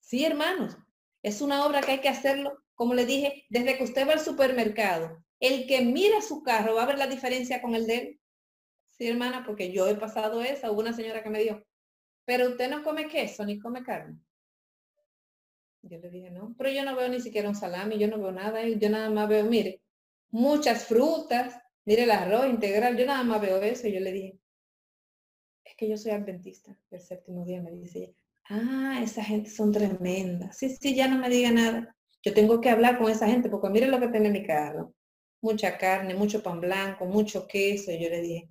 Sí, 0.00 0.24
hermanos, 0.24 0.76
es 1.22 1.40
una 1.40 1.64
obra 1.64 1.80
que 1.80 1.92
hay 1.92 2.00
que 2.00 2.08
hacerlo, 2.08 2.58
como 2.74 2.94
le 2.94 3.06
dije, 3.06 3.44
desde 3.48 3.76
que 3.76 3.84
usted 3.84 4.06
va 4.06 4.12
al 4.12 4.20
supermercado. 4.20 5.24
El 5.40 5.66
que 5.66 5.82
mira 5.82 6.20
su 6.20 6.42
carro 6.42 6.74
va 6.74 6.84
a 6.84 6.86
ver 6.86 6.98
la 6.98 7.06
diferencia 7.06 7.62
con 7.62 7.74
el 7.74 7.86
de 7.86 7.96
él. 7.98 8.20
Sí, 8.90 9.08
hermana, 9.08 9.44
porque 9.46 9.72
yo 9.72 9.88
he 9.88 9.94
pasado 9.94 10.42
esa. 10.42 10.70
Hubo 10.70 10.80
una 10.80 10.92
señora 10.92 11.22
que 11.22 11.30
me 11.30 11.40
dijo, 11.40 11.62
pero 12.24 12.48
usted 12.48 12.70
no 12.70 12.82
come 12.82 13.08
queso 13.08 13.44
ni 13.44 13.58
come 13.58 13.82
carne. 13.82 14.18
Yo 15.82 15.98
le 15.98 16.10
dije, 16.10 16.30
no, 16.30 16.54
pero 16.56 16.70
yo 16.70 16.84
no 16.84 16.94
veo 16.94 17.08
ni 17.08 17.20
siquiera 17.20 17.48
un 17.48 17.56
salami, 17.56 17.98
yo 17.98 18.06
no 18.06 18.18
veo 18.18 18.30
nada, 18.30 18.66
yo 18.68 18.88
nada 18.88 19.10
más 19.10 19.28
veo, 19.28 19.44
mire, 19.44 19.82
muchas 20.30 20.84
frutas, 20.86 21.60
mire 21.84 22.04
el 22.04 22.12
arroz 22.12 22.46
integral, 22.46 22.96
yo 22.96 23.04
nada 23.04 23.24
más 23.24 23.40
veo 23.40 23.60
eso 23.60 23.88
yo 23.88 23.98
le 23.98 24.12
dije, 24.12 24.38
es 25.64 25.74
que 25.74 25.88
yo 25.88 25.96
soy 25.96 26.12
adventista, 26.12 26.78
el 26.90 27.00
séptimo 27.00 27.44
día 27.44 27.60
me 27.60 27.72
dice 27.72 27.98
ella, 27.98 28.21
ah, 28.48 29.00
esa 29.02 29.24
gente 29.24 29.50
son 29.50 29.72
tremendas, 29.72 30.56
sí, 30.58 30.68
sí, 30.70 30.94
ya 30.94 31.08
no 31.08 31.18
me 31.18 31.28
diga 31.28 31.50
nada, 31.50 31.94
yo 32.22 32.34
tengo 32.34 32.60
que 32.60 32.70
hablar 32.70 32.98
con 32.98 33.10
esa 33.10 33.26
gente 33.26 33.48
porque 33.48 33.68
mire 33.70 33.88
lo 33.88 34.00
que 34.00 34.08
tiene 34.08 34.30
mi 34.30 34.44
carro, 34.44 34.94
mucha 35.42 35.76
carne, 35.78 36.14
mucho 36.14 36.42
pan 36.42 36.60
blanco, 36.60 37.04
mucho 37.06 37.46
queso, 37.46 37.90
y 37.90 38.02
yo 38.02 38.08
le 38.08 38.20
dije, 38.20 38.48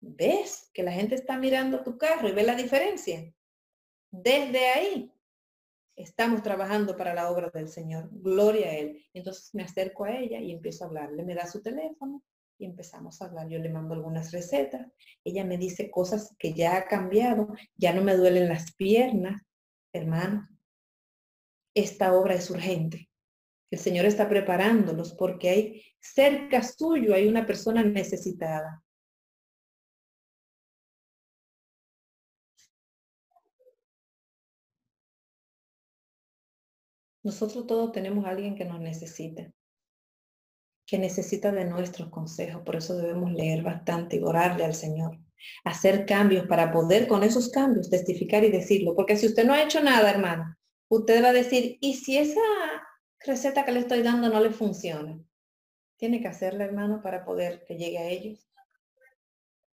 ¿ves 0.00 0.70
que 0.74 0.82
la 0.82 0.92
gente 0.92 1.14
está 1.14 1.38
mirando 1.38 1.82
tu 1.82 1.96
carro 1.96 2.28
y 2.28 2.32
ve 2.32 2.42
la 2.42 2.56
diferencia? 2.56 3.32
Desde 4.10 4.68
ahí 4.68 5.12
estamos 5.96 6.42
trabajando 6.42 6.96
para 6.96 7.14
la 7.14 7.30
obra 7.30 7.50
del 7.50 7.68
Señor, 7.68 8.08
gloria 8.10 8.68
a 8.68 8.74
Él. 8.74 9.04
Entonces 9.12 9.54
me 9.54 9.62
acerco 9.62 10.04
a 10.04 10.16
ella 10.16 10.40
y 10.40 10.50
empiezo 10.50 10.84
a 10.84 10.88
hablarle, 10.88 11.24
me 11.24 11.34
da 11.34 11.46
su 11.46 11.62
teléfono 11.62 12.22
y 12.58 12.66
empezamos 12.66 13.20
a 13.20 13.26
hablar. 13.26 13.48
Yo 13.48 13.58
le 13.58 13.68
mando 13.68 13.94
algunas 13.94 14.32
recetas, 14.32 14.86
ella 15.24 15.44
me 15.44 15.58
dice 15.58 15.90
cosas 15.90 16.34
que 16.38 16.52
ya 16.52 16.76
ha 16.76 16.86
cambiado, 16.86 17.48
ya 17.76 17.92
no 17.92 18.02
me 18.02 18.16
duelen 18.16 18.48
las 18.48 18.74
piernas, 18.74 19.42
hermano. 19.92 20.48
Esta 21.74 22.14
obra 22.14 22.34
es 22.34 22.50
urgente. 22.50 23.08
El 23.70 23.78
Señor 23.78 24.06
está 24.06 24.28
preparándolos 24.28 25.14
porque 25.14 25.48
hay 25.48 25.82
cerca 26.00 26.62
suyo, 26.62 27.14
hay 27.14 27.26
una 27.26 27.46
persona 27.46 27.82
necesitada. 27.82 28.84
Nosotros 37.24 37.66
todos 37.66 37.90
tenemos 37.90 38.26
a 38.26 38.30
alguien 38.30 38.54
que 38.54 38.66
nos 38.66 38.80
necesita, 38.80 39.50
que 40.86 40.98
necesita 40.98 41.50
de 41.52 41.64
nuestros 41.64 42.10
consejos. 42.10 42.62
Por 42.62 42.76
eso 42.76 42.96
debemos 42.96 43.32
leer 43.32 43.62
bastante 43.62 44.16
y 44.16 44.22
orarle 44.22 44.64
al 44.64 44.74
Señor. 44.74 45.18
Hacer 45.64 46.06
cambios 46.06 46.46
para 46.46 46.72
poder 46.72 47.06
con 47.06 47.22
esos 47.22 47.50
cambios 47.50 47.90
testificar 47.90 48.44
y 48.44 48.50
decirlo. 48.50 48.94
Porque 48.94 49.16
si 49.16 49.26
usted 49.26 49.44
no 49.44 49.52
ha 49.52 49.62
hecho 49.62 49.82
nada, 49.82 50.10
hermano, 50.10 50.56
usted 50.88 51.22
va 51.22 51.28
a 51.28 51.34
decir, 51.34 51.78
¿y 51.80 51.94
si 51.94 52.18
esa 52.18 52.40
receta 53.20 53.64
que 53.64 53.72
le 53.72 53.80
estoy 53.80 54.02
dando 54.02 54.28
no 54.28 54.40
le 54.40 54.50
funciona? 54.50 55.18
Tiene 55.96 56.20
que 56.20 56.28
hacerla, 56.28 56.64
hermano, 56.64 57.00
para 57.02 57.24
poder 57.24 57.64
que 57.66 57.76
llegue 57.76 57.98
a 57.98 58.08
ellos. 58.08 58.48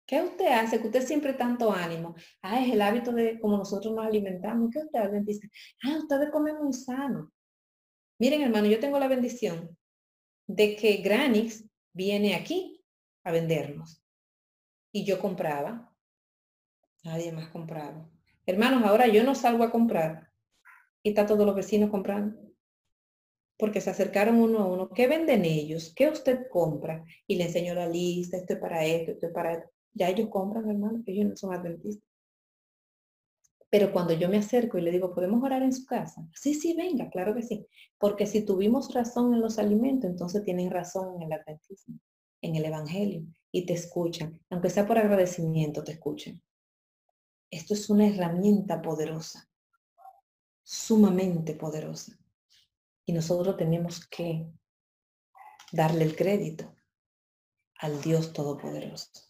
¿Qué 0.07 0.23
usted 0.23 0.47
hace? 0.47 0.81
Que 0.81 0.87
usted 0.87 1.05
siempre 1.05 1.35
tanto 1.35 1.73
ánimo. 1.73 2.15
Ah, 2.43 2.63
es 2.63 2.73
el 2.73 2.81
hábito 2.81 3.13
de 3.13 3.41
como 3.41 3.57
nosotros 3.57 3.93
nos 3.93 4.07
alimentamos. 4.07 4.71
¿Qué 4.73 4.79
usted 4.79 5.01
hace? 5.01 5.21
Dice, 5.23 5.51
ah, 5.85 5.99
ustedes 5.99 6.31
comen 6.31 6.57
muy 6.63 6.73
sano. 6.73 7.33
Miren, 8.19 8.43
hermano, 8.43 8.67
yo 8.67 8.79
tengo 8.79 8.99
la 8.99 9.09
bendición 9.09 9.77
de 10.47 10.77
que 10.77 10.99
Granix 10.99 11.65
viene 11.93 12.35
aquí 12.35 12.85
a 13.25 13.33
vendernos. 13.33 14.03
Y 14.93 15.05
yo 15.05 15.19
compraba. 15.19 15.93
Nadie 17.05 17.33
más 17.33 17.49
compraba. 17.49 18.09
Hermanos, 18.47 18.85
ahora 18.85 19.07
yo 19.09 19.25
no 19.25 19.35
salgo 19.35 19.65
a 19.65 19.71
comprar. 19.71 20.31
Y 21.03 21.11
está 21.11 21.27
todos 21.27 21.45
los 21.45 21.55
vecinos 21.55 21.91
comprando. 21.91 22.39
Porque 23.59 23.81
se 23.81 23.91
acercaron 23.91 24.37
uno 24.37 24.61
a 24.61 24.67
uno. 24.67 24.91
¿Qué 24.91 25.07
venden 25.07 25.45
ellos? 25.45 25.93
¿Qué 25.95 26.09
usted 26.09 26.49
compra? 26.51 27.05
Y 27.27 27.37
le 27.37 27.45
enseño 27.45 27.75
la 27.75 27.89
lista. 27.89 28.37
Esto 28.37 28.55
es 28.55 28.61
para 28.61 28.85
esto, 28.85 29.13
esto 29.13 29.27
es 29.27 29.33
para 29.33 29.55
esto. 29.55 29.71
Ya 29.95 30.09
ellos 30.09 30.29
compran, 30.31 30.69
hermanos, 30.69 31.03
que 31.05 31.13
ellos 31.13 31.31
no 31.31 31.37
son 31.37 31.55
adventistas. 31.55 32.06
Pero 33.69 33.93
cuando 33.93 34.13
yo 34.13 34.29
me 34.29 34.39
acerco 34.39 34.79
y 34.79 34.83
le 34.83 34.93
digo, 34.93 35.13
¿podemos 35.15 35.43
orar 35.43 35.63
en 35.63 35.73
su 35.73 35.85
casa? 35.85 36.27
Sí, 36.35 36.55
sí, 36.55 36.75
venga, 36.75 37.11
claro 37.11 37.35
que 37.35 37.43
sí. 37.43 37.67
Porque 37.99 38.27
si 38.27 38.45
tuvimos 38.45 38.95
razón 38.95 39.35
en 39.35 39.41
los 39.41 39.59
alimentos, 39.59 40.09
entonces 40.09 40.45
tienen 40.45 40.71
razón 40.71 41.17
en 41.17 41.23
el 41.23 41.33
adventismo, 41.33 41.99
en 42.43 42.57
el 42.57 42.65
evangelio, 42.65 43.27
y 43.51 43.67
te 43.67 43.73
escuchan. 43.73 44.41
Aunque 44.51 44.71
sea 44.71 44.87
por 44.87 44.99
agradecimiento, 44.99 45.83
te 45.83 45.93
escuchan. 45.93 46.41
Esto 47.51 47.75
es 47.75 47.91
una 47.91 48.07
herramienta 48.07 48.83
poderosa, 48.83 49.49
sumamente 50.63 51.55
poderosa. 51.55 52.19
Y 53.05 53.13
nosotros 53.13 53.57
tenemos 53.57 54.07
que 54.07 54.47
darle 55.73 56.05
el 56.05 56.17
crédito 56.17 56.75
al 57.79 58.01
Dios 58.01 58.33
Todopoderoso. 58.33 59.26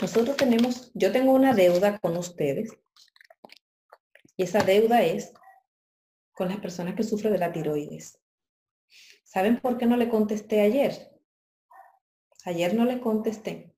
Nosotros 0.00 0.36
tenemos, 0.36 0.90
yo 0.94 1.12
tengo 1.12 1.32
una 1.32 1.52
deuda 1.52 1.98
con 1.98 2.16
ustedes 2.16 2.72
y 4.36 4.44
esa 4.44 4.62
deuda 4.62 5.02
es 5.02 5.32
con 6.32 6.48
las 6.48 6.58
personas 6.58 6.94
que 6.94 7.02
sufren 7.02 7.32
de 7.32 7.38
la 7.38 7.52
tiroides. 7.52 8.18
¿Saben 9.24 9.60
por 9.60 9.76
qué 9.76 9.84
no 9.84 9.96
le 9.96 10.08
contesté 10.08 10.62
ayer? 10.62 11.12
Ayer 12.44 12.74
no 12.74 12.86
le 12.86 13.00
contesté 13.00 13.74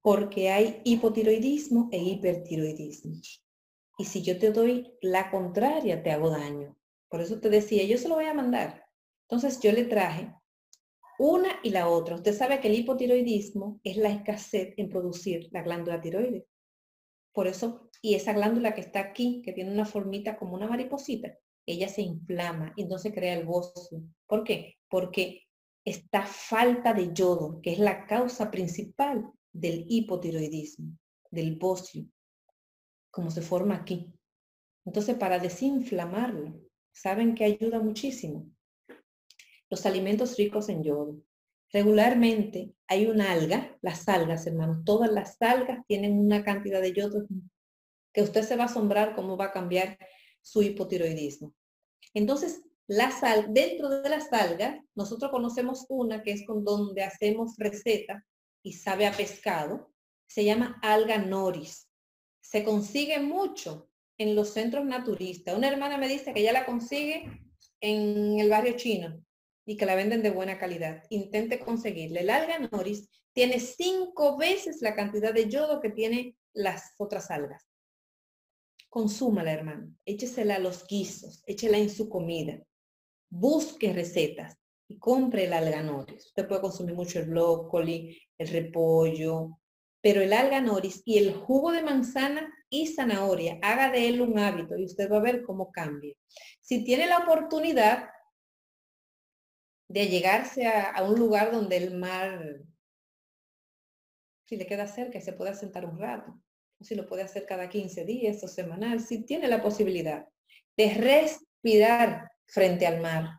porque 0.00 0.50
hay 0.50 0.80
hipotiroidismo 0.84 1.88
e 1.90 1.98
hipertiroidismo. 1.98 3.16
Y 3.98 4.04
si 4.04 4.22
yo 4.22 4.38
te 4.38 4.52
doy 4.52 4.96
la 5.00 5.32
contraria, 5.32 6.00
te 6.04 6.12
hago 6.12 6.30
daño. 6.30 6.76
Por 7.08 7.20
eso 7.20 7.40
te 7.40 7.50
decía, 7.50 7.82
yo 7.82 7.98
se 7.98 8.08
lo 8.08 8.14
voy 8.14 8.26
a 8.26 8.34
mandar. 8.34 8.86
Entonces 9.22 9.58
yo 9.58 9.72
le 9.72 9.84
traje 9.84 10.32
una 11.18 11.48
y 11.62 11.70
la 11.70 11.88
otra. 11.88 12.16
Usted 12.16 12.34
sabe 12.34 12.60
que 12.60 12.68
el 12.68 12.74
hipotiroidismo 12.74 13.80
es 13.84 13.96
la 13.96 14.10
escasez 14.10 14.74
en 14.76 14.88
producir 14.88 15.48
la 15.52 15.62
glándula 15.62 16.00
tiroides. 16.00 16.44
Por 17.32 17.46
eso, 17.46 17.90
y 18.00 18.14
esa 18.14 18.32
glándula 18.32 18.74
que 18.74 18.80
está 18.80 19.00
aquí, 19.00 19.42
que 19.44 19.52
tiene 19.52 19.72
una 19.72 19.84
formita 19.84 20.36
como 20.36 20.54
una 20.54 20.66
mariposita, 20.66 21.36
ella 21.66 21.88
se 21.88 22.02
inflama 22.02 22.72
y 22.76 22.82
entonces 22.82 23.12
crea 23.12 23.34
el 23.34 23.44
bocio. 23.44 24.02
¿Por 24.26 24.44
qué? 24.44 24.76
Porque 24.88 25.42
esta 25.84 26.26
falta 26.26 26.94
de 26.94 27.12
yodo, 27.12 27.60
que 27.60 27.72
es 27.72 27.78
la 27.78 28.06
causa 28.06 28.50
principal 28.50 29.30
del 29.52 29.84
hipotiroidismo, 29.88 30.96
del 31.30 31.56
bocio, 31.56 32.06
como 33.10 33.30
se 33.30 33.42
forma 33.42 33.76
aquí. 33.76 34.12
Entonces, 34.84 35.16
para 35.16 35.38
desinflamarlo, 35.38 36.60
¿saben 36.92 37.34
que 37.34 37.44
ayuda 37.44 37.80
muchísimo? 37.80 38.50
Los 39.70 39.86
alimentos 39.86 40.36
ricos 40.36 40.68
en 40.68 40.82
yodo. 40.82 41.16
Regularmente 41.72 42.74
hay 42.86 43.06
una 43.06 43.32
alga, 43.32 43.76
las 43.82 44.08
algas, 44.08 44.46
hermanos, 44.46 44.84
todas 44.84 45.10
las 45.10 45.40
algas 45.40 45.84
tienen 45.86 46.18
una 46.18 46.44
cantidad 46.44 46.80
de 46.80 46.92
yodo 46.92 47.26
que 48.12 48.22
usted 48.22 48.42
se 48.42 48.56
va 48.56 48.64
a 48.64 48.66
asombrar 48.66 49.14
cómo 49.14 49.36
va 49.36 49.46
a 49.46 49.52
cambiar 49.52 49.98
su 50.40 50.62
hipotiroidismo. 50.62 51.54
Entonces, 52.14 52.62
la 52.86 53.10
sal, 53.10 53.52
dentro 53.52 53.88
de 53.88 54.08
las 54.08 54.32
algas, 54.32 54.78
nosotros 54.94 55.30
conocemos 55.32 55.86
una 55.88 56.22
que 56.22 56.30
es 56.30 56.46
con 56.46 56.64
donde 56.64 57.02
hacemos 57.02 57.56
receta 57.58 58.24
y 58.62 58.74
sabe 58.74 59.06
a 59.06 59.12
pescado, 59.12 59.92
se 60.28 60.44
llama 60.44 60.78
alga 60.82 61.18
noris. 61.18 61.88
Se 62.40 62.62
consigue 62.62 63.18
mucho 63.18 63.88
en 64.18 64.36
los 64.36 64.50
centros 64.50 64.84
naturistas. 64.84 65.56
Una 65.56 65.68
hermana 65.68 65.98
me 65.98 66.08
dice 66.08 66.32
que 66.32 66.42
ya 66.42 66.52
la 66.52 66.64
consigue 66.64 67.28
en 67.80 68.38
el 68.38 68.48
barrio 68.48 68.76
chino 68.76 69.25
y 69.66 69.76
que 69.76 69.84
la 69.84 69.96
venden 69.96 70.22
de 70.22 70.30
buena 70.30 70.58
calidad. 70.58 71.02
Intente 71.10 71.58
conseguirle. 71.58 72.20
El 72.20 72.30
alga 72.30 72.58
noris 72.70 73.10
tiene 73.32 73.60
cinco 73.60 74.38
veces 74.38 74.80
la 74.80 74.94
cantidad 74.94 75.34
de 75.34 75.50
yodo 75.50 75.80
que 75.80 75.90
tiene 75.90 76.36
las 76.54 76.94
otras 76.96 77.30
algas. 77.30 77.68
Consúmala, 78.88 79.52
hermano. 79.52 79.92
Échesela 80.06 80.54
a 80.54 80.60
los 80.60 80.86
guisos, 80.86 81.42
échela 81.46 81.76
en 81.76 81.90
su 81.90 82.08
comida. 82.08 82.62
Busque 83.28 83.92
recetas 83.92 84.56
y 84.88 84.98
compre 84.98 85.44
el 85.44 85.52
alga 85.52 85.82
noris. 85.82 86.26
Usted 86.26 86.46
puede 86.46 86.60
consumir 86.60 86.94
mucho 86.94 87.18
el 87.18 87.28
brócoli, 87.28 88.16
el 88.38 88.48
repollo, 88.48 89.58
pero 90.00 90.22
el 90.22 90.32
alga 90.32 90.60
noris 90.60 91.02
y 91.04 91.18
el 91.18 91.34
jugo 91.34 91.72
de 91.72 91.82
manzana 91.82 92.52
y 92.70 92.86
zanahoria, 92.86 93.58
haga 93.62 93.90
de 93.90 94.08
él 94.08 94.20
un 94.20 94.38
hábito 94.38 94.76
y 94.76 94.84
usted 94.84 95.10
va 95.10 95.16
a 95.16 95.22
ver 95.22 95.42
cómo 95.42 95.70
cambia. 95.72 96.14
Si 96.60 96.84
tiene 96.84 97.06
la 97.06 97.18
oportunidad, 97.18 98.08
de 99.88 100.08
llegarse 100.08 100.66
a, 100.66 101.02
un 101.02 101.18
lugar 101.18 101.52
donde 101.52 101.76
el 101.76 101.96
mar, 101.96 102.60
si 104.44 104.56
le 104.56 104.66
queda 104.66 104.86
cerca, 104.86 105.20
se 105.20 105.32
pueda 105.32 105.54
sentar 105.54 105.84
un 105.84 105.98
rato, 105.98 106.40
o 106.80 106.84
si 106.84 106.94
lo 106.94 107.06
puede 107.06 107.22
hacer 107.22 107.46
cada 107.46 107.68
15 107.68 108.04
días 108.04 108.42
o 108.42 108.48
semanal, 108.48 109.00
si 109.00 109.24
tiene 109.24 109.48
la 109.48 109.62
posibilidad 109.62 110.26
de 110.76 110.94
respirar 110.94 112.30
frente 112.46 112.86
al 112.86 113.00
mar. 113.00 113.30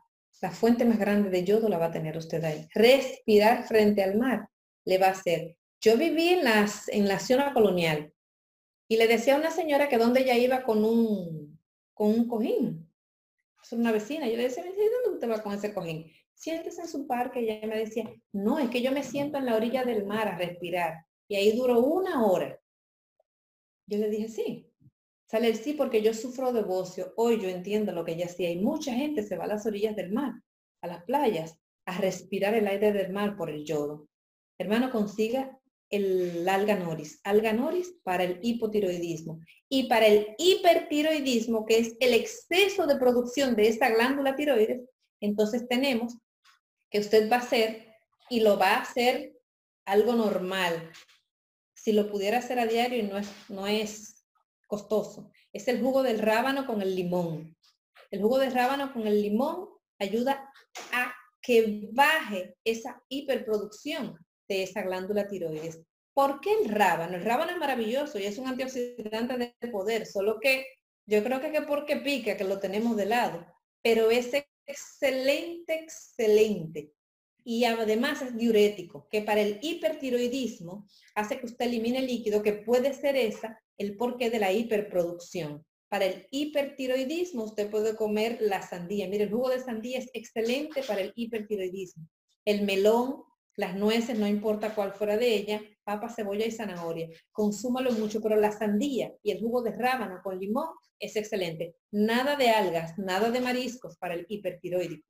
La 0.42 0.52
fuente 0.52 0.86
más 0.86 1.00
grande 1.00 1.30
de 1.30 1.44
yodo 1.44 1.68
la 1.68 1.78
va 1.78 1.88
a 1.88 1.92
tener 1.92 2.16
usted 2.18 2.44
ahí. 2.44 2.68
Respirar 2.74 3.66
frente 3.68 4.04
al 4.04 4.18
mar 4.18 4.48
le 4.86 4.98
va 4.98 5.08
a 5.08 5.12
hacer. 5.12 5.58
Yo 5.82 5.98
viví 5.98 6.30
en, 6.30 6.44
las, 6.44 6.88
en 6.90 7.08
la 7.08 7.20
zona 7.20 7.54
colonial 7.54 8.14
y 8.88 8.98
le 8.98 9.08
decía 9.08 9.36
a 9.36 9.40
una 9.40 9.52
señora 9.52 9.90
que 9.90 9.98
donde 9.98 10.22
ella 10.22 10.38
iba 10.38 10.64
con 10.64 10.86
un, 10.86 11.60
con 11.94 12.10
un 12.10 12.28
cojín. 12.28 12.90
Es 13.62 13.72
una 13.74 13.92
vecina. 13.92 14.28
Yo 14.28 14.38
le 14.38 14.44
decía, 14.44 14.64
¿dónde 14.64 15.16
usted 15.16 15.30
va 15.30 15.44
con 15.44 15.54
ese 15.54 15.74
cojín? 15.74 16.12
Siéntese 16.38 16.82
en 16.82 16.88
su 16.88 17.08
parque. 17.08 17.42
Y 17.42 17.50
ella 17.50 17.68
me 17.68 17.80
decía, 17.80 18.10
no, 18.32 18.60
es 18.60 18.70
que 18.70 18.82
yo 18.82 18.92
me 18.92 19.04
siento 19.04 19.38
en 19.38 19.46
la 19.46 19.56
orilla 19.56 19.84
del 19.84 20.06
mar 20.06 20.28
a 20.28 20.38
respirar. 20.38 21.06
Y 21.28 21.36
ahí 21.36 21.58
duró 21.58 21.80
una 21.80 22.26
hora. 22.26 22.58
Yo 23.88 23.98
le 23.98 24.10
dije, 24.10 24.30
sí. 24.30 24.72
Sale 25.30 25.48
el 25.48 25.56
sí 25.56 25.74
porque 25.74 26.02
yo 26.02 26.14
sufro 26.14 26.54
de 26.54 26.62
bocio. 26.62 27.14
Hoy 27.18 27.42
yo 27.42 27.50
entiendo 27.50 27.92
lo 27.92 28.06
que 28.06 28.14
ella 28.14 28.28
hacía. 28.28 28.50
Y 28.50 28.62
mucha 28.62 28.94
gente 28.94 29.24
se 29.24 29.36
va 29.36 29.44
a 29.44 29.48
las 29.48 29.66
orillas 29.66 29.96
del 29.96 30.14
mar, 30.14 30.32
a 30.82 30.88
las 30.88 31.04
playas, 31.04 31.60
a 31.86 31.98
respirar 31.98 32.54
el 32.54 32.68
aire 32.68 32.94
del 32.94 33.12
mar 33.12 33.36
por 33.36 33.50
el 33.50 33.66
yodo. 33.66 34.08
Hermano, 34.58 34.90
consiga 34.90 35.60
el 35.90 36.48
alga 36.48 36.76
noris. 36.76 37.20
Alga 37.24 37.52
noris 37.52 37.98
para 38.04 38.24
el 38.24 38.40
hipotiroidismo. 38.42 39.40
Y 39.70 39.90
para 39.90 40.08
el 40.08 40.28
hipertiroidismo, 40.38 41.66
que 41.66 41.80
es 41.80 41.98
el 42.00 42.14
exceso 42.14 42.88
de 42.88 42.98
producción 42.98 43.56
de 43.56 43.68
esta 43.68 43.90
glándula 43.90 44.36
tiroides, 44.36 44.82
entonces 45.20 45.68
tenemos 45.68 46.16
que 46.90 47.00
usted 47.00 47.32
va 47.32 47.38
a 47.38 47.40
hacer 47.40 47.94
y 48.30 48.42
lo 48.42 48.58
va 48.58 48.76
a 48.76 48.82
hacer 48.82 49.34
algo 49.86 50.14
normal. 50.14 50.92
Si 51.74 51.94
lo 51.94 52.10
pudiera 52.10 52.40
hacer 52.40 52.60
a 52.60 52.66
diario 52.66 53.00
y 53.00 53.04
no 53.04 53.18
es, 53.18 53.30
no 53.50 53.68
es 53.68 54.26
costoso. 54.68 55.32
Es 55.54 55.68
el 55.68 55.82
jugo 55.82 56.04
del 56.04 56.20
rábano 56.20 56.66
con 56.66 56.82
el 56.82 56.96
limón. 56.96 57.56
El 58.12 58.22
jugo 58.22 58.40
de 58.40 58.50
rábano 58.50 58.94
con 58.94 59.08
el 59.08 59.22
limón 59.22 59.70
ayuda 60.00 60.52
a 60.92 61.14
que 61.42 61.90
baje 61.94 62.56
esa 62.64 63.02
hiperproducción 63.10 64.18
de 64.48 64.64
esa 64.64 64.82
glándula 64.82 65.28
tiroides. 65.28 65.82
¿Por 66.14 66.42
qué 66.42 66.54
el 66.62 66.70
rábano? 66.70 67.16
El 67.16 67.24
rábano 67.24 67.52
es 67.52 67.58
maravilloso 67.58 68.20
y 68.20 68.26
es 68.26 68.38
un 68.38 68.48
antioxidante 68.48 69.56
de 69.60 69.68
poder, 69.70 70.06
solo 70.06 70.40
que 70.40 70.66
yo 71.06 71.24
creo 71.24 71.40
que, 71.40 71.52
que 71.52 71.62
porque 71.62 71.98
pica, 71.98 72.36
que 72.36 72.44
lo 72.44 72.60
tenemos 72.60 72.98
de 72.98 73.06
lado, 73.06 73.46
pero 73.82 74.10
ese 74.10 74.50
excelente, 74.68 75.76
excelente. 75.76 76.92
Y 77.44 77.64
además 77.64 78.22
es 78.22 78.38
diurético, 78.38 79.08
que 79.10 79.22
para 79.22 79.42
el 79.42 79.60
hipertiroidismo 79.62 80.86
hace 81.16 81.40
que 81.40 81.46
usted 81.46 81.66
elimine 81.66 82.02
líquido, 82.02 82.44
que 82.44 82.54
puede 82.54 82.94
ser 82.94 83.16
esa 83.16 83.60
el 83.78 83.96
porqué 83.96 84.30
de 84.30 84.40
la 84.40 84.52
hiperproducción. 84.52 85.66
Para 85.90 86.06
el 86.06 86.28
hipertiroidismo 86.32 87.46
usted 87.46 87.70
puede 87.70 87.96
comer 87.96 88.40
la 88.42 88.62
sandía. 88.62 89.08
Mire, 89.08 89.26
el 89.26 89.32
jugo 89.32 89.50
de 89.50 89.62
sandía 89.62 90.00
es 90.00 90.10
excelente 90.14 90.84
para 90.84 91.02
el 91.02 91.14
hipertiroidismo. 91.16 92.06
El 92.44 92.64
melón, 92.64 93.24
Las 93.58 93.76
nueces, 93.76 94.18
no 94.18 94.28
importa 94.28 94.76
cuál 94.76 94.94
fuera 94.94 95.18
de 95.18 95.34
ella, 95.34 95.62
papa, 95.84 96.10
cebolla 96.10 96.46
y 96.46 96.52
zanahoria. 96.52 97.10
Consúmalo 97.32 97.92
mucho, 97.92 98.22
pero 98.22 98.36
la 98.36 98.52
sandía 98.52 99.12
y 99.24 99.32
el 99.32 99.40
jugo 99.40 99.64
de 99.64 99.72
rábano 99.72 100.20
con 100.24 100.40
limón 100.40 100.68
es 101.00 101.16
excelente. 101.16 101.76
Nada 101.92 102.36
de 102.36 102.50
algas, 102.50 102.98
nada 103.00 103.32
de 103.32 103.42
mariscos 103.42 103.98
para 103.98 104.14
el 104.14 104.28
hipertiroídico, 104.30 105.08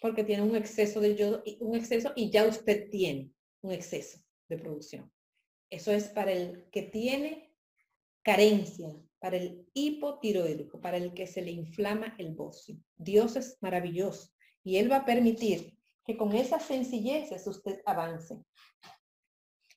porque 0.00 0.22
tiene 0.22 0.44
un 0.44 0.54
exceso 0.54 1.00
de 1.00 1.16
yodo, 1.16 1.42
un 1.58 1.74
exceso 1.74 2.12
y 2.14 2.30
ya 2.30 2.46
usted 2.46 2.88
tiene 2.88 3.32
un 3.62 3.72
exceso 3.72 4.20
de 4.48 4.56
producción. 4.56 5.12
Eso 5.70 5.90
es 5.90 6.04
para 6.08 6.30
el 6.30 6.68
que 6.70 6.82
tiene 6.82 7.52
carencia, 8.22 8.88
para 9.18 9.38
el 9.38 9.66
hipotiroídico, 9.74 10.80
para 10.80 10.98
el 10.98 11.14
que 11.14 11.26
se 11.26 11.42
le 11.42 11.50
inflama 11.50 12.14
el 12.18 12.32
bocio. 12.32 12.76
Dios 12.96 13.34
es 13.34 13.58
maravilloso 13.60 14.30
y 14.62 14.76
Él 14.76 14.90
va 14.90 14.98
a 14.98 15.04
permitir 15.04 15.79
que 16.04 16.16
con 16.16 16.32
esas 16.32 16.64
sencilleces 16.64 17.46
usted 17.46 17.80
avance 17.84 18.42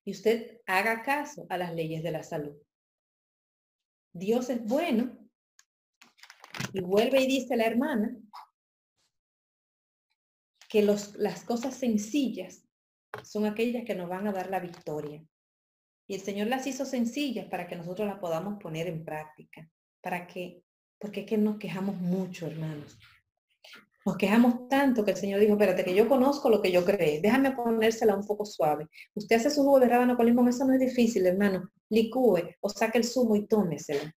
y 0.05 0.11
usted 0.11 0.61
haga 0.65 1.03
caso 1.03 1.45
a 1.49 1.57
las 1.57 1.73
leyes 1.73 2.03
de 2.03 2.11
la 2.11 2.23
salud. 2.23 2.55
Dios 4.13 4.49
es 4.49 4.63
bueno 4.63 5.17
y 6.73 6.81
vuelve 6.81 7.21
y 7.21 7.27
dice 7.27 7.55
la 7.55 7.65
hermana 7.65 8.15
que 10.69 10.81
los, 10.81 11.15
las 11.15 11.43
cosas 11.43 11.75
sencillas 11.75 12.67
son 13.23 13.45
aquellas 13.45 13.85
que 13.85 13.95
nos 13.95 14.09
van 14.09 14.27
a 14.27 14.31
dar 14.31 14.49
la 14.49 14.59
victoria. 14.59 15.23
Y 16.07 16.15
el 16.15 16.21
Señor 16.21 16.47
las 16.47 16.67
hizo 16.67 16.85
sencillas 16.85 17.47
para 17.47 17.67
que 17.67 17.75
nosotros 17.75 18.07
las 18.07 18.19
podamos 18.19 18.61
poner 18.61 18.87
en 18.87 19.05
práctica. 19.05 19.69
Para 20.01 20.27
que, 20.27 20.63
porque 20.99 21.21
es 21.21 21.25
que 21.27 21.37
nos 21.37 21.57
quejamos 21.57 21.95
mucho, 21.95 22.47
hermanos. 22.47 22.97
Nos 24.05 24.17
quejamos 24.17 24.67
tanto 24.67 25.05
que 25.05 25.11
el 25.11 25.17
Señor 25.17 25.39
dijo, 25.39 25.53
espérate, 25.53 25.85
que 25.85 25.95
yo 25.95 26.09
conozco 26.09 26.49
lo 26.49 26.61
que 26.61 26.71
yo 26.71 26.83
creé, 26.83 27.21
déjame 27.21 27.51
ponérsela 27.51 28.15
un 28.15 28.25
poco 28.25 28.45
suave. 28.45 28.87
Usted 29.13 29.37
hace 29.37 29.49
su 29.49 29.63
jugo 29.63 29.79
de 29.79 29.87
rábano 29.87 30.17
con 30.17 30.25
limón, 30.25 30.49
eso 30.49 30.65
no 30.65 30.73
es 30.73 30.79
difícil, 30.79 31.25
hermano. 31.25 31.69
Licúe 31.89 32.41
o 32.59 32.69
saque 32.69 32.97
el 32.97 33.05
zumo 33.05 33.35
y 33.35 33.47
tómesela. 33.47 34.13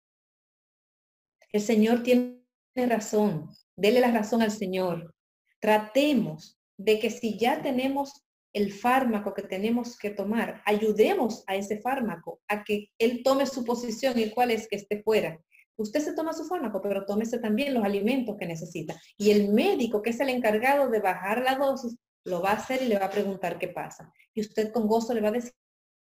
El 1.51 1.61
Señor 1.61 2.01
tiene 2.03 2.41
razón, 2.75 3.49
dele 3.75 3.99
la 3.99 4.11
razón 4.11 4.41
al 4.41 4.51
Señor. 4.51 5.13
Tratemos 5.59 6.59
de 6.77 6.99
que 6.99 7.09
si 7.09 7.37
ya 7.37 7.61
tenemos 7.61 8.25
el 8.53 8.71
fármaco 8.71 9.33
que 9.33 9.43
tenemos 9.43 9.97
que 9.97 10.09
tomar, 10.09 10.61
ayudemos 10.65 11.43
a 11.45 11.55
ese 11.55 11.79
fármaco 11.81 12.41
a 12.47 12.63
que 12.63 12.89
él 12.97 13.21
tome 13.23 13.45
su 13.45 13.63
posición 13.65 14.17
y 14.17 14.31
cuál 14.31 14.49
es 14.51 14.67
que 14.67 14.77
esté 14.77 15.03
fuera. 15.03 15.39
Usted 15.77 15.99
se 15.99 16.13
toma 16.13 16.33
su 16.33 16.45
fármaco, 16.45 16.81
pero 16.81 17.05
tómese 17.05 17.39
también 17.39 17.73
los 17.73 17.83
alimentos 17.83 18.37
que 18.37 18.45
necesita. 18.45 18.99
Y 19.17 19.31
el 19.31 19.49
médico, 19.49 20.01
que 20.01 20.11
es 20.11 20.19
el 20.19 20.29
encargado 20.29 20.89
de 20.89 20.99
bajar 20.99 21.41
la 21.41 21.55
dosis, 21.55 21.97
lo 22.23 22.41
va 22.41 22.51
a 22.51 22.55
hacer 22.55 22.81
y 22.81 22.87
le 22.87 22.97
va 22.97 23.05
a 23.05 23.11
preguntar 23.11 23.59
qué 23.59 23.67
pasa. 23.67 24.11
Y 24.33 24.41
usted 24.41 24.71
con 24.71 24.87
gozo 24.87 25.13
le 25.13 25.21
va 25.21 25.29
a 25.29 25.33
decir, 25.33 25.53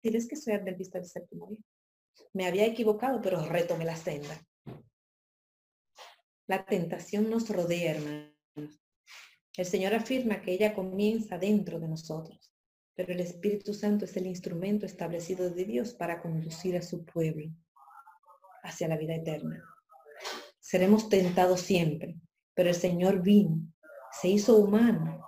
es 0.03 0.27
que 0.27 0.37
soy 0.37 0.55
adventista 0.55 0.99
del 0.99 1.07
séptimo 1.07 1.49
día. 1.49 1.59
Me 2.33 2.47
había 2.47 2.67
equivocado, 2.67 3.21
pero 3.21 3.45
retome 3.45 3.85
la 3.85 3.97
senda. 3.97 4.43
La 6.47 6.65
tentación 6.65 7.29
nos 7.29 7.49
rodea, 7.51 7.93
hermanos. 7.93 8.81
El 9.57 9.67
Señor 9.67 9.95
afirma 9.95 10.41
que 10.41 10.53
ella 10.53 10.75
comienza 10.75 11.37
dentro 11.37 11.79
de 11.79 11.89
nosotros, 11.89 12.53
pero 12.95 13.13
el 13.13 13.21
Espíritu 13.21 13.75
Santo 13.75 14.07
es 14.07 14.17
el 14.17 14.27
instrumento 14.27 14.87
establecido 14.87 15.51
de 15.51 15.65
Dios 15.65 15.95
para 15.95 16.23
conducir 16.23 16.77
a 16.77 16.83
su 16.83 17.05
pueblo 17.05 17.53
hacia 18.63 18.89
la 18.89 18.97
vida 18.97 19.15
eterna. 19.15 19.63
Seremos 20.61 21.09
tentados 21.09 21.61
siempre, 21.61 22.17
pero 22.55 22.69
el 22.69 22.75
Señor 22.75 23.23
vino, 23.23 23.59
se 24.21 24.29
hizo 24.29 24.57
humano. 24.57 25.25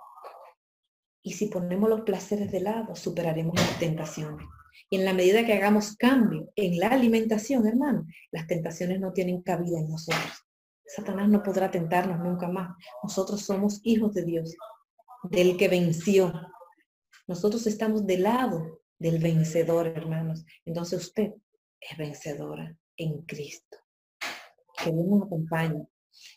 Y 1.23 1.33
si 1.33 1.47
ponemos 1.47 1.89
los 1.89 2.01
placeres 2.01 2.51
de 2.51 2.61
lado, 2.61 2.95
superaremos 2.95 3.55
las 3.55 3.79
tentaciones. 3.79 4.45
Y 4.89 4.97
en 4.97 5.05
la 5.05 5.13
medida 5.13 5.45
que 5.45 5.53
hagamos 5.53 5.95
cambio 5.95 6.51
en 6.55 6.77
la 6.77 6.89
alimentación, 6.89 7.67
hermano, 7.67 8.05
las 8.31 8.47
tentaciones 8.47 8.99
no 8.99 9.13
tienen 9.13 9.41
cabida 9.41 9.79
en 9.79 9.89
nosotros. 9.89 10.45
Satanás 10.85 11.29
no 11.29 11.41
podrá 11.41 11.71
tentarnos 11.71 12.19
nunca 12.19 12.47
más. 12.47 12.75
Nosotros 13.01 13.41
somos 13.41 13.79
hijos 13.83 14.13
de 14.13 14.25
Dios, 14.25 14.55
del 15.23 15.57
que 15.57 15.69
venció. 15.69 16.33
Nosotros 17.27 17.65
estamos 17.67 18.05
del 18.05 18.23
lado 18.23 18.81
del 18.99 19.19
vencedor, 19.19 19.87
hermanos. 19.87 20.45
Entonces 20.65 21.01
usted 21.01 21.33
es 21.79 21.97
vencedora 21.97 22.77
en 23.01 23.21
Cristo. 23.23 23.77
Que 24.83 24.91
Dios 24.91 25.05
nos 25.05 25.23
acompañe, 25.23 25.87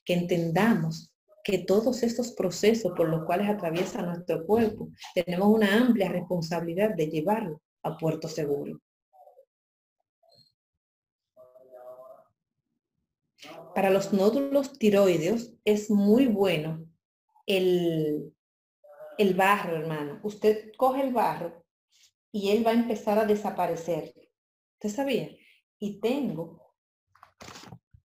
que 0.04 0.14
entendamos 0.14 1.14
que 1.44 1.58
todos 1.58 2.02
estos 2.02 2.32
procesos 2.32 2.92
por 2.96 3.08
los 3.08 3.24
cuales 3.24 3.48
atraviesa 3.48 4.00
nuestro 4.00 4.46
cuerpo, 4.46 4.88
tenemos 5.14 5.48
una 5.48 5.76
amplia 5.76 6.08
responsabilidad 6.08 6.94
de 6.94 7.08
llevarlo 7.08 7.60
a 7.82 7.98
puerto 7.98 8.28
seguro. 8.28 8.80
Para 13.74 13.90
los 13.90 14.12
nódulos 14.12 14.78
tiroideos 14.78 15.52
es 15.64 15.90
muy 15.90 16.26
bueno 16.26 16.86
el, 17.46 18.32
el 19.18 19.34
barro, 19.34 19.76
hermano. 19.76 20.20
Usted 20.22 20.72
coge 20.78 21.02
el 21.02 21.12
barro 21.12 21.62
y 22.32 22.50
él 22.50 22.66
va 22.66 22.70
a 22.70 22.74
empezar 22.74 23.18
a 23.18 23.26
desaparecer. 23.26 24.14
¿Usted 24.74 24.88
sabía? 24.88 25.28
Y 25.85 26.01
tengo, 26.01 26.72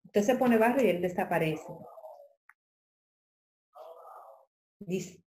usted 0.06 0.24
se 0.24 0.36
pone 0.36 0.58
barro 0.58 0.82
y 0.82 0.88
él 0.88 1.02
desaparece. 1.02 1.74
Dice, 4.80 5.22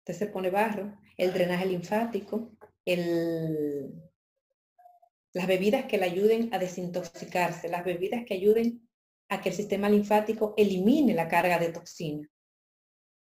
usted 0.00 0.12
se 0.12 0.26
pone 0.26 0.50
barro, 0.50 0.98
el 1.16 1.32
drenaje 1.32 1.64
linfático, 1.64 2.50
el, 2.84 3.94
las 5.32 5.46
bebidas 5.46 5.86
que 5.86 5.96
le 5.96 6.04
ayuden 6.04 6.52
a 6.52 6.58
desintoxicarse, 6.58 7.70
las 7.70 7.82
bebidas 7.82 8.26
que 8.26 8.34
ayuden 8.34 8.86
a 9.30 9.40
que 9.40 9.48
el 9.48 9.54
sistema 9.54 9.88
linfático 9.88 10.52
elimine 10.58 11.14
la 11.14 11.28
carga 11.28 11.58
de 11.58 11.72
toxina. 11.72 12.28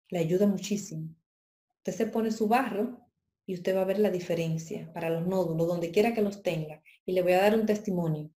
Le 0.09 0.19
ayuda 0.19 0.45
muchísimo. 0.45 1.15
Usted 1.77 1.93
se 1.93 2.07
pone 2.07 2.31
su 2.31 2.49
barro 2.49 2.99
y 3.45 3.53
usted 3.53 3.77
va 3.77 3.83
a 3.83 3.85
ver 3.85 3.99
la 3.99 4.09
diferencia 4.09 4.91
para 4.91 5.09
los 5.09 5.25
nódulos, 5.25 5.69
donde 5.69 5.91
quiera 5.91 6.13
que 6.13 6.21
los 6.21 6.43
tenga. 6.43 6.83
Y 7.05 7.13
le 7.13 7.21
voy 7.21 7.31
a 7.31 7.43
dar 7.43 7.55
un 7.55 7.65
testimonio. 7.65 8.29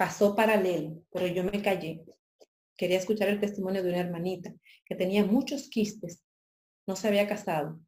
Pasó 0.00 0.34
paralelo, 0.34 1.04
pero 1.12 1.26
yo 1.26 1.44
me 1.44 1.60
callé. 1.60 2.02
Quería 2.74 2.96
escuchar 2.96 3.28
el 3.28 3.38
testimonio 3.38 3.82
de 3.82 3.90
una 3.90 3.98
hermanita 4.00 4.50
que 4.86 4.94
tenía 4.94 5.26
muchos 5.26 5.68
quistes, 5.68 6.24
no 6.86 6.96
se 6.96 7.08
había 7.08 7.28
casado. 7.28 7.78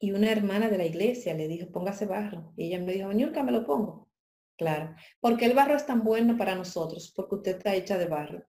Y 0.00 0.10
una 0.10 0.32
hermana 0.32 0.68
de 0.68 0.78
la 0.78 0.84
iglesia 0.84 1.34
le 1.34 1.46
dijo, 1.46 1.70
póngase 1.70 2.04
barro. 2.06 2.52
Y 2.56 2.66
ella 2.66 2.80
me 2.80 2.94
dijo, 2.94 3.12
nunca 3.12 3.44
me 3.44 3.52
lo 3.52 3.64
pongo. 3.64 4.08
Claro, 4.58 4.96
porque 5.20 5.44
el 5.44 5.54
barro 5.54 5.76
es 5.76 5.86
tan 5.86 6.02
bueno 6.02 6.36
para 6.36 6.56
nosotros, 6.56 7.12
porque 7.14 7.36
usted 7.36 7.58
está 7.58 7.76
hecha 7.76 7.96
de 7.96 8.06
barro. 8.06 8.44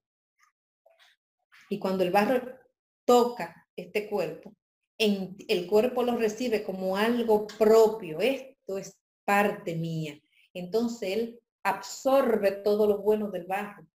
Y 1.70 1.78
cuando 1.78 2.02
el 2.02 2.10
barro 2.10 2.58
toca 3.04 3.68
este 3.76 4.10
cuerpo, 4.10 4.52
el 4.98 5.68
cuerpo 5.68 6.02
lo 6.02 6.16
recibe 6.16 6.64
como 6.64 6.96
algo 6.96 7.46
propio. 7.46 8.20
Esto 8.20 8.76
es 8.76 8.98
parte 9.24 9.76
mía. 9.76 10.20
Entonces 10.52 11.10
él 11.16 11.40
absorbe 11.64 12.52
todo 12.52 12.86
lo 12.86 12.98
bueno 12.98 13.30
del 13.30 13.46
barro. 13.46 13.86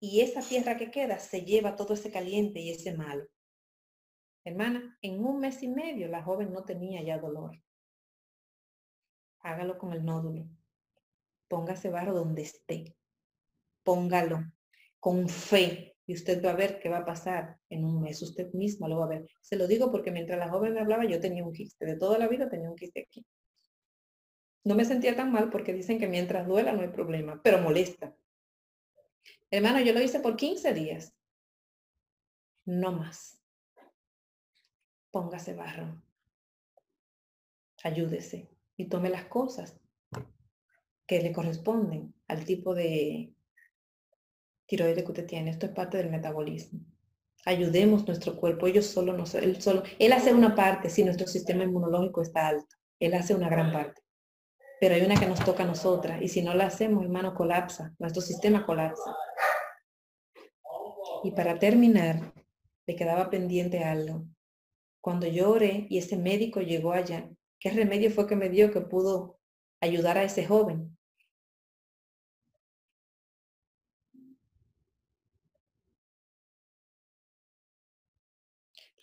Y 0.00 0.20
esa 0.20 0.40
tierra 0.40 0.76
que 0.76 0.90
queda 0.90 1.18
se 1.18 1.42
lleva 1.42 1.76
todo 1.76 1.94
ese 1.94 2.10
caliente 2.10 2.60
y 2.60 2.70
ese 2.70 2.96
malo. 2.96 3.26
Hermana, 4.44 4.98
en 5.02 5.24
un 5.24 5.40
mes 5.40 5.62
y 5.62 5.68
medio 5.68 6.08
la 6.08 6.22
joven 6.22 6.52
no 6.52 6.64
tenía 6.64 7.02
ya 7.02 7.18
dolor. 7.18 7.62
Hágalo 9.40 9.78
con 9.78 9.92
el 9.92 10.04
nódulo 10.04 10.48
póngase 11.48 11.88
barro 11.90 12.14
donde 12.14 12.42
esté. 12.42 12.94
Póngalo 13.82 14.44
con 15.00 15.28
fe 15.28 15.96
y 16.06 16.14
usted 16.14 16.44
va 16.44 16.50
a 16.50 16.56
ver 16.56 16.78
qué 16.78 16.88
va 16.88 16.98
a 16.98 17.04
pasar 17.04 17.58
en 17.70 17.84
un 17.84 18.00
mes. 18.00 18.22
Usted 18.22 18.52
misma 18.52 18.88
lo 18.88 18.98
va 18.98 19.06
a 19.06 19.08
ver. 19.08 19.26
Se 19.40 19.56
lo 19.56 19.66
digo 19.66 19.90
porque 19.90 20.10
mientras 20.10 20.38
la 20.38 20.50
joven 20.50 20.74
me 20.74 20.80
hablaba 20.80 21.04
yo 21.04 21.20
tenía 21.20 21.44
un 21.44 21.52
quiste. 21.52 21.86
De 21.86 21.96
toda 21.96 22.18
la 22.18 22.28
vida 22.28 22.48
tenía 22.48 22.70
un 22.70 22.76
quiste 22.76 23.00
aquí. 23.00 23.24
No 24.64 24.74
me 24.74 24.84
sentía 24.84 25.16
tan 25.16 25.32
mal 25.32 25.50
porque 25.50 25.72
dicen 25.72 25.98
que 25.98 26.08
mientras 26.08 26.46
duela 26.46 26.72
no 26.72 26.82
hay 26.82 26.88
problema, 26.88 27.40
pero 27.42 27.58
molesta. 27.58 28.14
Hermano, 29.50 29.80
yo 29.80 29.92
lo 29.92 30.02
hice 30.02 30.20
por 30.20 30.36
15 30.36 30.74
días. 30.74 31.14
No 32.66 32.92
más. 32.92 33.40
Póngase 35.10 35.54
barro. 35.54 36.02
Ayúdese 37.82 38.50
y 38.76 38.88
tome 38.88 39.08
las 39.08 39.24
cosas 39.26 39.80
que 41.06 41.22
le 41.22 41.32
corresponden 41.32 42.14
al 42.26 42.44
tipo 42.44 42.74
de 42.74 43.32
tiroides 44.66 45.02
que 45.02 45.10
usted 45.10 45.26
tiene. 45.26 45.50
Esto 45.50 45.66
es 45.66 45.72
parte 45.72 45.96
del 45.96 46.10
metabolismo. 46.10 46.80
Ayudemos 47.46 48.06
nuestro 48.06 48.36
cuerpo. 48.36 48.66
Ellos 48.66 48.86
solo 48.86 49.14
no 49.14 49.24
él 49.40 49.62
solo, 49.62 49.82
él 49.98 50.12
hace 50.12 50.34
una 50.34 50.54
parte 50.54 50.90
si 50.90 51.04
nuestro 51.04 51.26
sistema 51.26 51.64
inmunológico 51.64 52.20
está 52.20 52.48
alto. 52.48 52.76
Él 53.00 53.14
hace 53.14 53.34
una 53.34 53.48
gran 53.48 53.72
parte. 53.72 54.02
Pero 54.80 54.94
hay 54.94 55.02
una 55.02 55.18
que 55.18 55.26
nos 55.26 55.44
toca 55.44 55.64
a 55.64 55.66
nosotras. 55.66 56.22
Y 56.22 56.28
si 56.28 56.42
no 56.42 56.54
la 56.54 56.66
hacemos, 56.66 57.02
hermano, 57.04 57.34
colapsa. 57.34 57.94
Nuestro 57.98 58.22
sistema 58.22 58.64
colapsa. 58.64 59.14
Y 61.24 61.32
para 61.32 61.58
terminar, 61.58 62.32
le 62.86 62.96
quedaba 62.96 63.30
pendiente 63.30 63.84
algo. 63.84 64.24
cuando 65.00 65.26
yo 65.26 65.50
oré 65.50 65.86
y 65.90 65.98
ese 65.98 66.16
médico 66.16 66.60
llegó 66.60 66.92
allá, 66.92 67.30
¿qué 67.60 67.70
remedio 67.70 68.10
fue 68.10 68.26
que 68.26 68.36
me 68.36 68.50
dio 68.50 68.72
que 68.72 68.80
pudo 68.82 69.38
ayudar 69.80 70.18
a 70.18 70.24
ese 70.24 70.46
joven? 70.46 70.96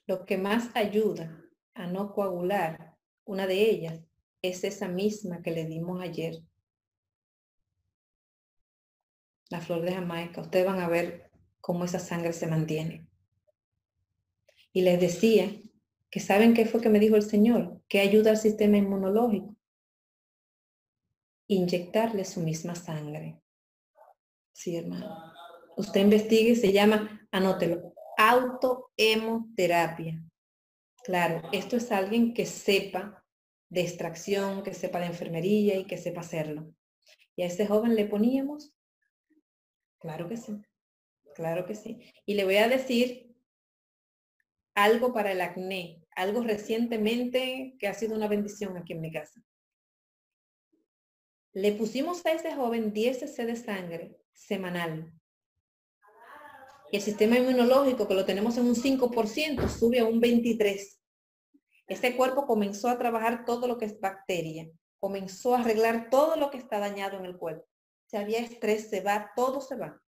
Lo 0.07 0.26
que 0.26 0.38
más 0.38 0.69
ayuda 0.76 1.43
a 1.73 1.88
no 1.88 2.13
coagular, 2.13 2.95
una 3.26 3.47
de 3.47 3.69
ellas, 3.69 3.99
es 4.50 4.64
esa 4.64 4.88
misma 4.88 5.41
que 5.41 5.52
le 5.52 5.66
dimos 5.66 6.02
ayer. 6.02 6.41
La 9.50 9.62
flor 9.62 9.82
de 9.82 9.93
Jamaica. 9.93 10.41
Ustedes 10.41 10.66
van 10.66 10.80
a 10.80 10.88
ver 10.88 11.32
cómo 11.62 11.86
esa 11.86 12.00
sangre 12.00 12.34
se 12.34 12.48
mantiene. 12.48 13.08
Y 14.72 14.82
les 14.82 15.00
decía 15.00 15.62
que 16.10 16.20
saben 16.20 16.54
qué 16.54 16.66
fue 16.66 16.82
que 16.82 16.89
me 16.89 17.00
dijo 17.00 17.16
el 17.16 17.24
Señor, 17.24 17.82
que 17.88 18.00
ayuda 18.00 18.32
al 18.32 18.38
sistema 18.38 18.78
inmunológico. 18.78 19.56
Inyectarle 21.48 22.26
su 22.26 22.41
misma 22.41 22.76
sangre. 22.76 23.39
Sí, 24.52 24.78
hermano. 24.78 25.34
Usted 25.78 26.02
investigue, 26.02 26.56
se 26.56 26.72
llama, 26.72 27.28
anótelo, 27.32 27.93
autohemoterapia. 28.18 30.24
Claro, 31.04 31.48
esto 31.52 31.78
es 31.78 31.91
alguien 31.91 32.34
que 32.34 32.46
sepa 32.46 33.24
de 33.70 33.82
extracción, 33.82 34.63
que 34.63 34.74
sepa 34.74 34.99
de 34.99 35.07
enfermería 35.07 35.76
y 35.78 35.86
que 35.86 35.97
sepa 35.97 36.22
hacerlo. 36.22 36.74
Y 37.36 37.43
a 37.43 37.47
ese 37.47 37.68
joven 37.68 37.95
le 37.95 38.05
poníamos, 38.05 38.74
claro 39.99 40.28
que 40.30 40.38
sí, 40.38 40.61
claro 41.34 41.66
que 41.66 41.76
sí. 41.76 41.99
Y 42.26 42.36
le 42.36 42.45
voy 42.45 42.57
a 42.57 42.68
decir 42.68 43.36
algo 44.74 45.13
para 45.13 45.32
el 45.32 45.41
acné, 45.41 46.01
algo 46.16 46.41
recientemente 46.41 47.76
que 47.80 47.88
ha 47.88 47.93
sido 47.93 48.16
una 48.16 48.28
bendición 48.28 48.78
aquí 48.78 48.93
en 48.93 49.01
mi 49.01 49.11
casa. 49.11 49.41
Le 51.53 51.72
pusimos 51.72 52.26
a 52.26 52.34
ese 52.34 52.53
joven 52.53 52.91
10 52.93 53.20
cc 53.20 53.45
de 53.45 53.55
sangre 53.55 54.18
semanal 54.34 55.13
el 56.95 57.01
sistema 57.01 57.38
inmunológico, 57.38 58.07
que 58.07 58.13
lo 58.13 58.26
tenemos 58.26 58.57
en 58.57 58.66
un 58.66 58.76
5%, 58.76 59.70
sube 59.70 59.99
a 59.99 60.05
un 60.05 60.22
23%. 60.22 60.97
Ese 61.88 62.16
cuerpo 62.16 62.46
comenzó 62.46 62.90
a 62.90 62.98
trabajar 62.98 63.46
todo 63.46 63.68
lo 63.68 63.78
que 63.78 63.86
es 63.86 64.00
bacteria, 64.00 64.70
comenzó 65.00 65.56
a 65.56 65.60
arreglar 65.60 66.10
todo 66.10 66.36
lo 66.36 66.50
que 66.50 66.58
está 66.58 66.80
dañado 66.80 67.18
en 67.18 67.26
el 67.26 67.38
cuerpo. 67.38 67.68
Si 68.08 68.18
había 68.18 68.40
estrés, 68.40 68.90
se 68.90 69.02
va, 69.02 69.32
todo 69.36 69.62
se 69.62 69.76
va. 69.76 70.02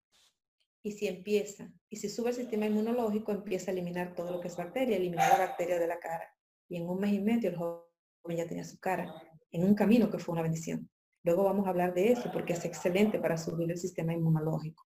Y 0.84 0.92
si 0.92 1.08
empieza, 1.08 1.72
y 1.90 1.98
si 1.98 2.10
sube 2.10 2.30
el 2.30 2.36
sistema 2.36 2.66
inmunológico, 2.66 3.32
empieza 3.32 3.72
a 3.72 3.74
eliminar 3.74 4.16
todo 4.16 4.32
lo 4.32 4.40
que 4.40 4.48
es 4.48 4.56
bacteria, 4.56 4.98
eliminar 4.98 5.32
la 5.32 5.46
bacteria 5.46 5.80
de 5.80 5.88
la 5.88 6.00
cara. 6.00 6.34
Y 6.70 6.78
en 6.78 6.90
un 6.90 7.00
mes 7.00 7.14
y 7.14 7.20
medio 7.20 7.50
el 7.50 7.58
joven 7.58 8.38
ya 8.38 8.48
tenía 8.48 8.64
su 8.64 8.80
cara 8.80 9.14
en 9.52 9.64
un 9.64 9.76
camino 9.76 10.10
que 10.10 10.20
fue 10.20 10.34
una 10.34 10.42
bendición. 10.42 10.90
Luego 11.24 11.44
vamos 11.44 11.66
a 11.68 11.70
hablar 11.70 11.94
de 11.94 12.12
eso 12.12 12.32
porque 12.32 12.54
es 12.54 12.66
excelente 12.66 13.20
para 13.20 13.38
subir 13.38 13.72
el 13.72 13.78
sistema 13.78 14.14
inmunológico 14.14 14.86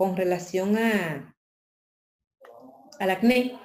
con 0.00 0.16
relación 0.16 0.78
a, 0.78 1.36
al 2.98 3.10
acné, 3.10 3.58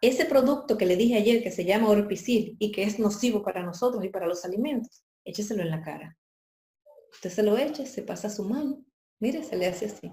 ese 0.00 0.24
producto 0.24 0.76
que 0.76 0.86
le 0.86 0.96
dije 0.96 1.16
ayer 1.16 1.42
que 1.42 1.50
se 1.50 1.64
llama 1.64 1.88
Orpicil 1.88 2.56
y 2.58 2.72
que 2.72 2.82
es 2.84 2.98
nocivo 2.98 3.42
para 3.42 3.62
nosotros 3.62 4.04
y 4.04 4.08
para 4.08 4.26
los 4.26 4.44
alimentos, 4.44 5.04
écheselo 5.24 5.62
en 5.62 5.70
la 5.70 5.82
cara. 5.82 6.16
Usted 7.12 7.30
se 7.30 7.42
lo 7.42 7.56
echa, 7.58 7.86
se 7.86 8.02
pasa 8.02 8.30
su 8.30 8.44
mano, 8.44 8.84
mire, 9.18 9.42
se 9.42 9.56
le 9.56 9.66
hace 9.66 9.86
así. 9.86 10.10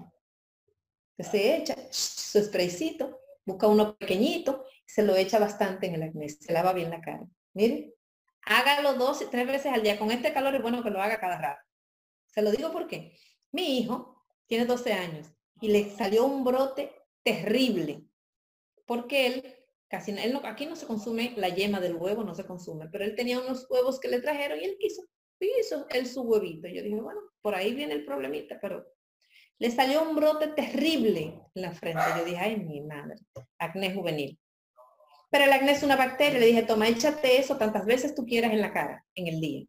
se 1.18 1.56
echa 1.56 1.76
su 1.90 2.42
spraycito, 2.42 3.20
busca 3.44 3.66
uno 3.68 3.96
pequeñito, 3.96 4.64
se 4.86 5.02
lo 5.02 5.14
echa 5.16 5.38
bastante 5.38 5.86
en 5.86 5.94
el 5.94 6.02
acné, 6.02 6.28
se 6.28 6.52
lava 6.52 6.72
bien 6.72 6.90
la 6.90 7.00
cara. 7.00 7.26
Mire, 7.54 7.94
hágalo 8.42 8.94
dos, 8.94 9.24
tres 9.30 9.46
veces 9.46 9.72
al 9.72 9.82
día. 9.82 9.98
Con 9.98 10.10
este 10.10 10.32
calor 10.32 10.54
es 10.54 10.62
bueno 10.62 10.82
que 10.82 10.90
lo 10.90 11.00
haga 11.00 11.20
cada 11.20 11.38
rato. 11.38 11.60
Se 12.26 12.42
lo 12.42 12.50
digo 12.50 12.72
porque 12.72 13.16
mi 13.52 13.78
hijo 13.78 14.24
tiene 14.46 14.66
12 14.66 14.92
años, 14.92 15.36
y 15.60 15.68
le 15.68 15.90
salió 15.90 16.26
un 16.26 16.44
brote 16.44 16.92
terrible, 17.22 18.04
porque 18.84 19.26
él 19.26 19.56
aquí 20.44 20.66
no 20.66 20.76
se 20.76 20.86
consume 20.86 21.34
la 21.36 21.48
yema 21.48 21.80
del 21.80 21.96
huevo, 21.96 22.24
no 22.24 22.34
se 22.34 22.46
consume, 22.46 22.88
pero 22.90 23.04
él 23.04 23.14
tenía 23.14 23.40
unos 23.40 23.66
huevos 23.70 24.00
que 24.00 24.08
le 24.08 24.20
trajeron 24.20 24.60
y 24.60 24.64
él 24.64 24.76
quiso, 24.78 25.02
hizo 25.40 25.86
él 25.90 26.06
su 26.06 26.22
huevito. 26.22 26.68
Yo 26.68 26.82
dije, 26.82 27.00
bueno, 27.00 27.20
por 27.42 27.54
ahí 27.54 27.74
viene 27.74 27.94
el 27.94 28.04
problemita, 28.04 28.58
pero 28.60 28.86
le 29.58 29.70
salió 29.70 30.02
un 30.02 30.14
brote 30.14 30.48
terrible 30.48 31.40
en 31.54 31.62
la 31.62 31.72
frente. 31.72 32.02
Yo 32.18 32.24
dije, 32.24 32.38
ay, 32.38 32.56
mi 32.56 32.82
madre, 32.82 33.16
acné 33.58 33.94
juvenil. 33.94 34.38
Pero 35.30 35.44
el 35.44 35.52
acné 35.52 35.72
es 35.72 35.82
una 35.82 35.96
bacteria. 35.96 36.38
Le 36.38 36.46
dije, 36.46 36.62
toma, 36.62 36.88
échate 36.88 37.38
eso 37.38 37.56
tantas 37.56 37.84
veces 37.84 38.14
tú 38.14 38.24
quieras 38.24 38.52
en 38.52 38.60
la 38.60 38.72
cara, 38.72 39.04
en 39.14 39.26
el 39.28 39.40
día. 39.40 39.66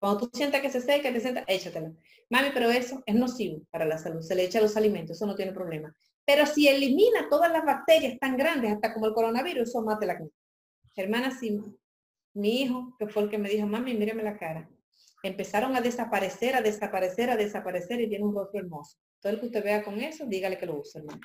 Cuando 0.00 0.20
tú 0.20 0.30
sientas 0.32 0.60
que 0.62 0.70
se 0.70 0.80
seca, 0.80 1.12
te 1.12 1.20
sientas, 1.20 1.44
échatelo. 1.48 1.94
Mami, 2.30 2.50
pero 2.54 2.70
eso 2.70 3.02
es 3.04 3.14
nocivo 3.14 3.62
para 3.70 3.84
la 3.84 3.98
salud. 3.98 4.22
Se 4.22 4.34
le 4.34 4.44
echa 4.44 4.58
a 4.58 4.62
los 4.62 4.76
alimentos, 4.76 5.16
eso 5.16 5.26
no 5.26 5.34
tiene 5.34 5.52
problema. 5.52 5.94
Pero 6.28 6.44
si 6.44 6.68
elimina 6.68 7.26
todas 7.30 7.50
las 7.50 7.64
bacterias 7.64 8.18
tan 8.18 8.36
grandes, 8.36 8.70
hasta 8.70 8.92
como 8.92 9.06
el 9.06 9.14
coronavirus, 9.14 9.66
eso 9.66 9.80
mata 9.80 10.04
la. 10.04 10.22
Hermana, 10.94 11.30
sí, 11.30 11.58
mi 12.34 12.60
hijo, 12.60 12.94
que 12.98 13.08
fue 13.08 13.22
el 13.22 13.30
que 13.30 13.38
me 13.38 13.48
dijo, 13.48 13.66
mami, 13.66 13.94
mírame 13.94 14.22
la 14.22 14.36
cara. 14.36 14.68
Empezaron 15.22 15.74
a 15.74 15.80
desaparecer, 15.80 16.54
a 16.54 16.60
desaparecer, 16.60 17.30
a 17.30 17.36
desaparecer 17.38 18.02
y 18.02 18.10
tiene 18.10 18.26
un 18.26 18.34
rostro 18.34 18.60
hermoso. 18.60 18.98
Todo 19.22 19.32
el 19.32 19.40
que 19.40 19.46
usted 19.46 19.64
vea 19.64 19.82
con 19.82 20.02
eso, 20.02 20.26
dígale 20.26 20.58
que 20.58 20.66
lo 20.66 20.78
use, 20.78 20.98
hermano. 20.98 21.22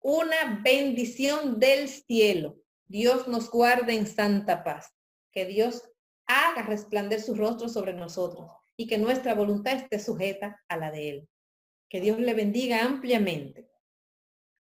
Una 0.00 0.62
bendición 0.64 1.60
del 1.60 1.86
cielo. 1.86 2.56
Dios 2.86 3.28
nos 3.28 3.50
guarde 3.50 3.92
en 3.92 4.06
santa 4.06 4.64
paz. 4.64 4.94
Que 5.30 5.44
Dios 5.44 5.82
haga 6.24 6.62
resplandecer 6.62 7.22
su 7.22 7.34
rostro 7.34 7.68
sobre 7.68 7.92
nosotros 7.92 8.50
y 8.78 8.86
que 8.86 8.96
nuestra 8.96 9.34
voluntad 9.34 9.74
esté 9.74 9.98
sujeta 9.98 10.64
a 10.68 10.78
la 10.78 10.90
de 10.90 11.10
Él. 11.10 11.28
Que 11.90 12.00
Dios 12.00 12.18
le 12.18 12.32
bendiga 12.32 12.82
ampliamente. 12.82 13.75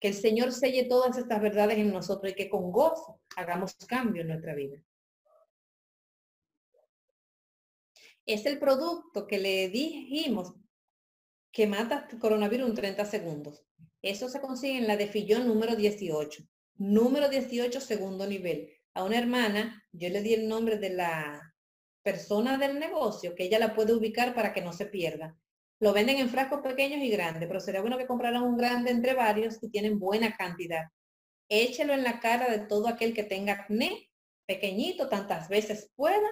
Que 0.04 0.08
el 0.08 0.14
Señor 0.16 0.52
selle 0.52 0.84
todas 0.84 1.16
estas 1.16 1.40
verdades 1.40 1.78
en 1.78 1.90
nosotros 1.90 2.30
y 2.30 2.34
que 2.34 2.50
con 2.50 2.70
gozo 2.70 3.22
hagamos 3.36 3.74
cambio 3.88 4.20
en 4.20 4.28
nuestra 4.28 4.54
vida. 4.54 4.76
Es 8.26 8.44
el 8.44 8.58
producto 8.58 9.26
que 9.26 9.38
le 9.38 9.70
dijimos 9.70 10.52
que 11.50 11.66
mata 11.66 12.06
coronavirus 12.20 12.68
en 12.68 12.74
30 12.74 13.06
segundos. 13.06 13.64
Eso 14.02 14.28
se 14.28 14.42
consigue 14.42 14.76
en 14.76 14.86
la 14.86 14.98
de 14.98 15.06
Fillón 15.06 15.48
número 15.48 15.74
18. 15.74 16.42
Número 16.74 17.30
18, 17.30 17.80
segundo 17.80 18.26
nivel. 18.26 18.76
A 18.92 19.04
una 19.04 19.16
hermana, 19.16 19.82
yo 19.90 20.10
le 20.10 20.20
di 20.20 20.34
el 20.34 20.46
nombre 20.46 20.76
de 20.76 20.90
la 20.90 21.54
persona 22.02 22.58
del 22.58 22.78
negocio 22.78 23.34
que 23.34 23.44
ella 23.44 23.58
la 23.58 23.74
puede 23.74 23.94
ubicar 23.94 24.34
para 24.34 24.52
que 24.52 24.60
no 24.60 24.74
se 24.74 24.84
pierda. 24.84 25.34
Lo 25.80 25.92
venden 25.92 26.18
en 26.18 26.28
frascos 26.28 26.60
pequeños 26.60 27.00
y 27.00 27.10
grandes, 27.10 27.46
pero 27.46 27.60
sería 27.60 27.80
bueno 27.80 27.98
que 27.98 28.06
compraran 28.06 28.42
un 28.42 28.56
grande 28.56 28.90
entre 28.90 29.14
varios 29.14 29.62
y 29.62 29.68
tienen 29.70 29.98
buena 29.98 30.36
cantidad. 30.36 30.84
Échelo 31.48 31.92
en 31.92 32.04
la 32.04 32.20
cara 32.20 32.50
de 32.50 32.60
todo 32.60 32.88
aquel 32.88 33.12
que 33.12 33.24
tenga 33.24 33.54
acné, 33.54 34.10
pequeñito, 34.46 35.08
tantas 35.08 35.48
veces 35.48 35.90
pueda. 35.94 36.30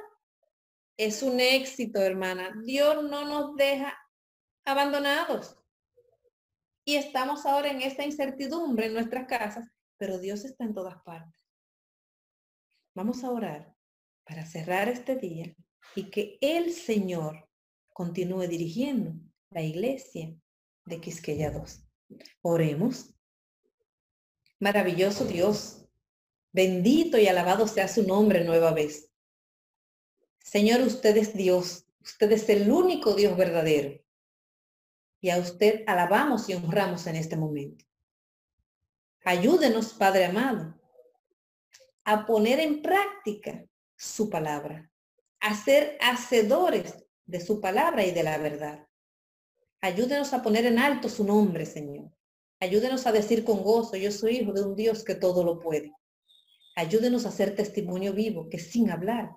Es 0.96 1.22
un 1.22 1.40
éxito, 1.40 2.00
hermana. 2.00 2.54
Dios 2.64 3.02
no 3.04 3.24
nos 3.24 3.56
deja 3.56 3.98
abandonados. 4.64 5.58
Y 6.84 6.96
estamos 6.96 7.46
ahora 7.46 7.70
en 7.70 7.82
esta 7.82 8.04
incertidumbre 8.04 8.86
en 8.86 8.94
nuestras 8.94 9.26
casas, 9.26 9.68
pero 9.98 10.18
Dios 10.18 10.44
está 10.44 10.64
en 10.64 10.74
todas 10.74 11.00
partes. 11.02 11.40
Vamos 12.94 13.22
a 13.24 13.30
orar 13.30 13.74
para 14.24 14.44
cerrar 14.46 14.88
este 14.88 15.16
día 15.16 15.54
y 15.94 16.10
que 16.10 16.38
el 16.40 16.72
Señor 16.72 17.48
continúe 17.92 18.46
dirigiendo 18.46 19.14
la 19.52 19.62
iglesia 19.62 20.34
de 20.86 21.00
Quisqueya 21.00 21.50
2. 21.50 21.82
Oremos. 22.42 23.14
Maravilloso 24.58 25.24
Dios, 25.24 25.84
bendito 26.52 27.18
y 27.18 27.26
alabado 27.26 27.66
sea 27.66 27.88
su 27.88 28.04
nombre 28.04 28.44
nueva 28.44 28.72
vez. 28.72 29.10
Señor, 30.38 30.80
usted 30.80 31.16
es 31.16 31.34
Dios, 31.34 31.86
usted 32.00 32.32
es 32.32 32.48
el 32.48 32.70
único 32.70 33.14
Dios 33.14 33.36
verdadero. 33.36 34.00
Y 35.20 35.30
a 35.30 35.38
usted 35.38 35.84
alabamos 35.86 36.48
y 36.48 36.54
honramos 36.54 37.06
en 37.06 37.16
este 37.16 37.36
momento. 37.36 37.84
Ayúdenos, 39.24 39.92
Padre 39.94 40.24
amado, 40.24 40.80
a 42.04 42.26
poner 42.26 42.58
en 42.58 42.82
práctica 42.82 43.64
su 43.96 44.28
palabra, 44.28 44.90
a 45.40 45.54
ser 45.54 45.96
hacedores 46.00 47.04
de 47.24 47.40
su 47.40 47.60
palabra 47.60 48.04
y 48.04 48.10
de 48.10 48.22
la 48.24 48.38
verdad. 48.38 48.88
Ayúdenos 49.84 50.32
a 50.32 50.42
poner 50.42 50.64
en 50.66 50.78
alto 50.78 51.08
su 51.08 51.24
nombre, 51.24 51.66
Señor. 51.66 52.08
Ayúdenos 52.60 53.04
a 53.08 53.10
decir 53.10 53.42
con 53.42 53.64
gozo, 53.64 53.96
yo 53.96 54.12
soy 54.12 54.36
hijo 54.36 54.52
de 54.52 54.62
un 54.62 54.76
Dios 54.76 55.02
que 55.02 55.16
todo 55.16 55.42
lo 55.42 55.58
puede. 55.58 55.92
Ayúdenos 56.76 57.26
a 57.26 57.32
ser 57.32 57.56
testimonio 57.56 58.12
vivo, 58.12 58.48
que 58.48 58.60
sin 58.60 58.92
hablar 58.92 59.32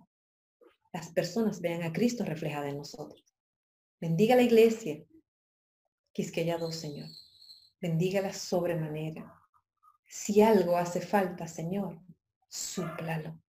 las 0.94 1.10
personas 1.10 1.62
vean 1.62 1.82
a 1.82 1.92
Cristo 1.92 2.24
reflejado 2.24 2.68
en 2.68 2.78
nosotros. 2.78 3.24
Bendiga 4.00 4.36
la 4.36 4.44
iglesia, 4.44 5.04
Quisqueya 6.14 6.60
dos, 6.60 6.76
Señor. 6.76 7.10
Bendígala 7.82 8.32
sobremanera. 8.32 9.42
Si 10.08 10.44
algo 10.44 10.78
hace 10.78 11.02
falta, 11.02 11.48
Señor, 11.48 12.00
súplalo. 12.48 13.42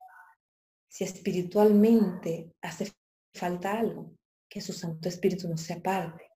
Si 0.86 1.02
espiritualmente 1.02 2.54
hace 2.62 2.92
falta 3.34 3.80
algo, 3.80 4.12
que 4.48 4.60
su 4.60 4.72
Santo 4.72 5.08
Espíritu 5.08 5.48
no 5.48 5.56
sea 5.56 5.82
parte 5.82 6.33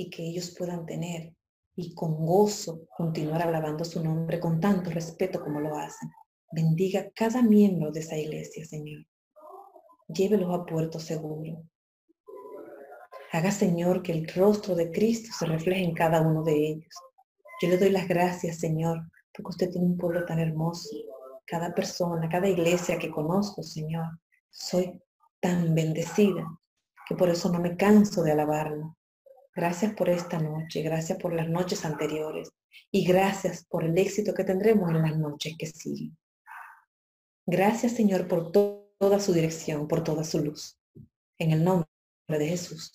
y 0.00 0.08
que 0.08 0.22
ellos 0.22 0.54
puedan 0.56 0.86
tener 0.86 1.34
y 1.76 1.94
con 1.94 2.14
gozo 2.24 2.86
continuar 2.96 3.42
alabando 3.42 3.84
su 3.84 4.02
nombre 4.02 4.40
con 4.40 4.58
tanto 4.58 4.88
respeto 4.88 5.42
como 5.42 5.60
lo 5.60 5.76
hacen. 5.76 6.10
Bendiga 6.50 7.10
cada 7.14 7.42
miembro 7.42 7.92
de 7.92 8.00
esa 8.00 8.16
iglesia, 8.16 8.64
Señor. 8.64 9.04
Llévelos 10.08 10.58
a 10.58 10.64
puerto 10.64 10.98
seguro. 10.98 11.62
Haga, 13.30 13.50
Señor, 13.50 14.02
que 14.02 14.12
el 14.12 14.26
rostro 14.28 14.74
de 14.74 14.90
Cristo 14.90 15.28
se 15.38 15.44
refleje 15.44 15.84
en 15.84 15.94
cada 15.94 16.22
uno 16.22 16.42
de 16.44 16.54
ellos. 16.54 16.94
Yo 17.60 17.68
le 17.68 17.76
doy 17.76 17.90
las 17.90 18.08
gracias, 18.08 18.58
Señor, 18.58 19.02
porque 19.34 19.50
usted 19.50 19.70
tiene 19.70 19.86
un 19.86 19.98
pueblo 19.98 20.24
tan 20.24 20.38
hermoso. 20.38 20.96
Cada 21.46 21.74
persona, 21.74 22.26
cada 22.30 22.48
iglesia 22.48 22.98
que 22.98 23.10
conozco, 23.10 23.62
Señor, 23.62 24.06
soy 24.48 24.98
tan 25.40 25.74
bendecida 25.74 26.46
que 27.06 27.14
por 27.14 27.28
eso 27.28 27.52
no 27.52 27.60
me 27.60 27.76
canso 27.76 28.22
de 28.22 28.32
alabarlo. 28.32 28.96
Gracias 29.54 29.94
por 29.94 30.08
esta 30.08 30.38
noche, 30.38 30.82
gracias 30.82 31.18
por 31.18 31.32
las 31.32 31.48
noches 31.48 31.84
anteriores 31.84 32.52
y 32.90 33.04
gracias 33.04 33.64
por 33.64 33.84
el 33.84 33.98
éxito 33.98 34.32
que 34.32 34.44
tendremos 34.44 34.90
en 34.90 35.02
las 35.02 35.18
noches 35.18 35.54
que 35.58 35.66
siguen. 35.66 36.16
Gracias, 37.46 37.92
Señor, 37.92 38.28
por 38.28 38.52
toda 38.52 39.18
su 39.18 39.32
dirección, 39.32 39.88
por 39.88 40.04
toda 40.04 40.22
su 40.24 40.44
luz. 40.44 40.78
En 41.38 41.50
el 41.50 41.64
nombre 41.64 41.86
de 42.28 42.46
Jesús. 42.46 42.92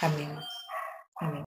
Amén. 0.00 0.38
Amén. 1.16 1.45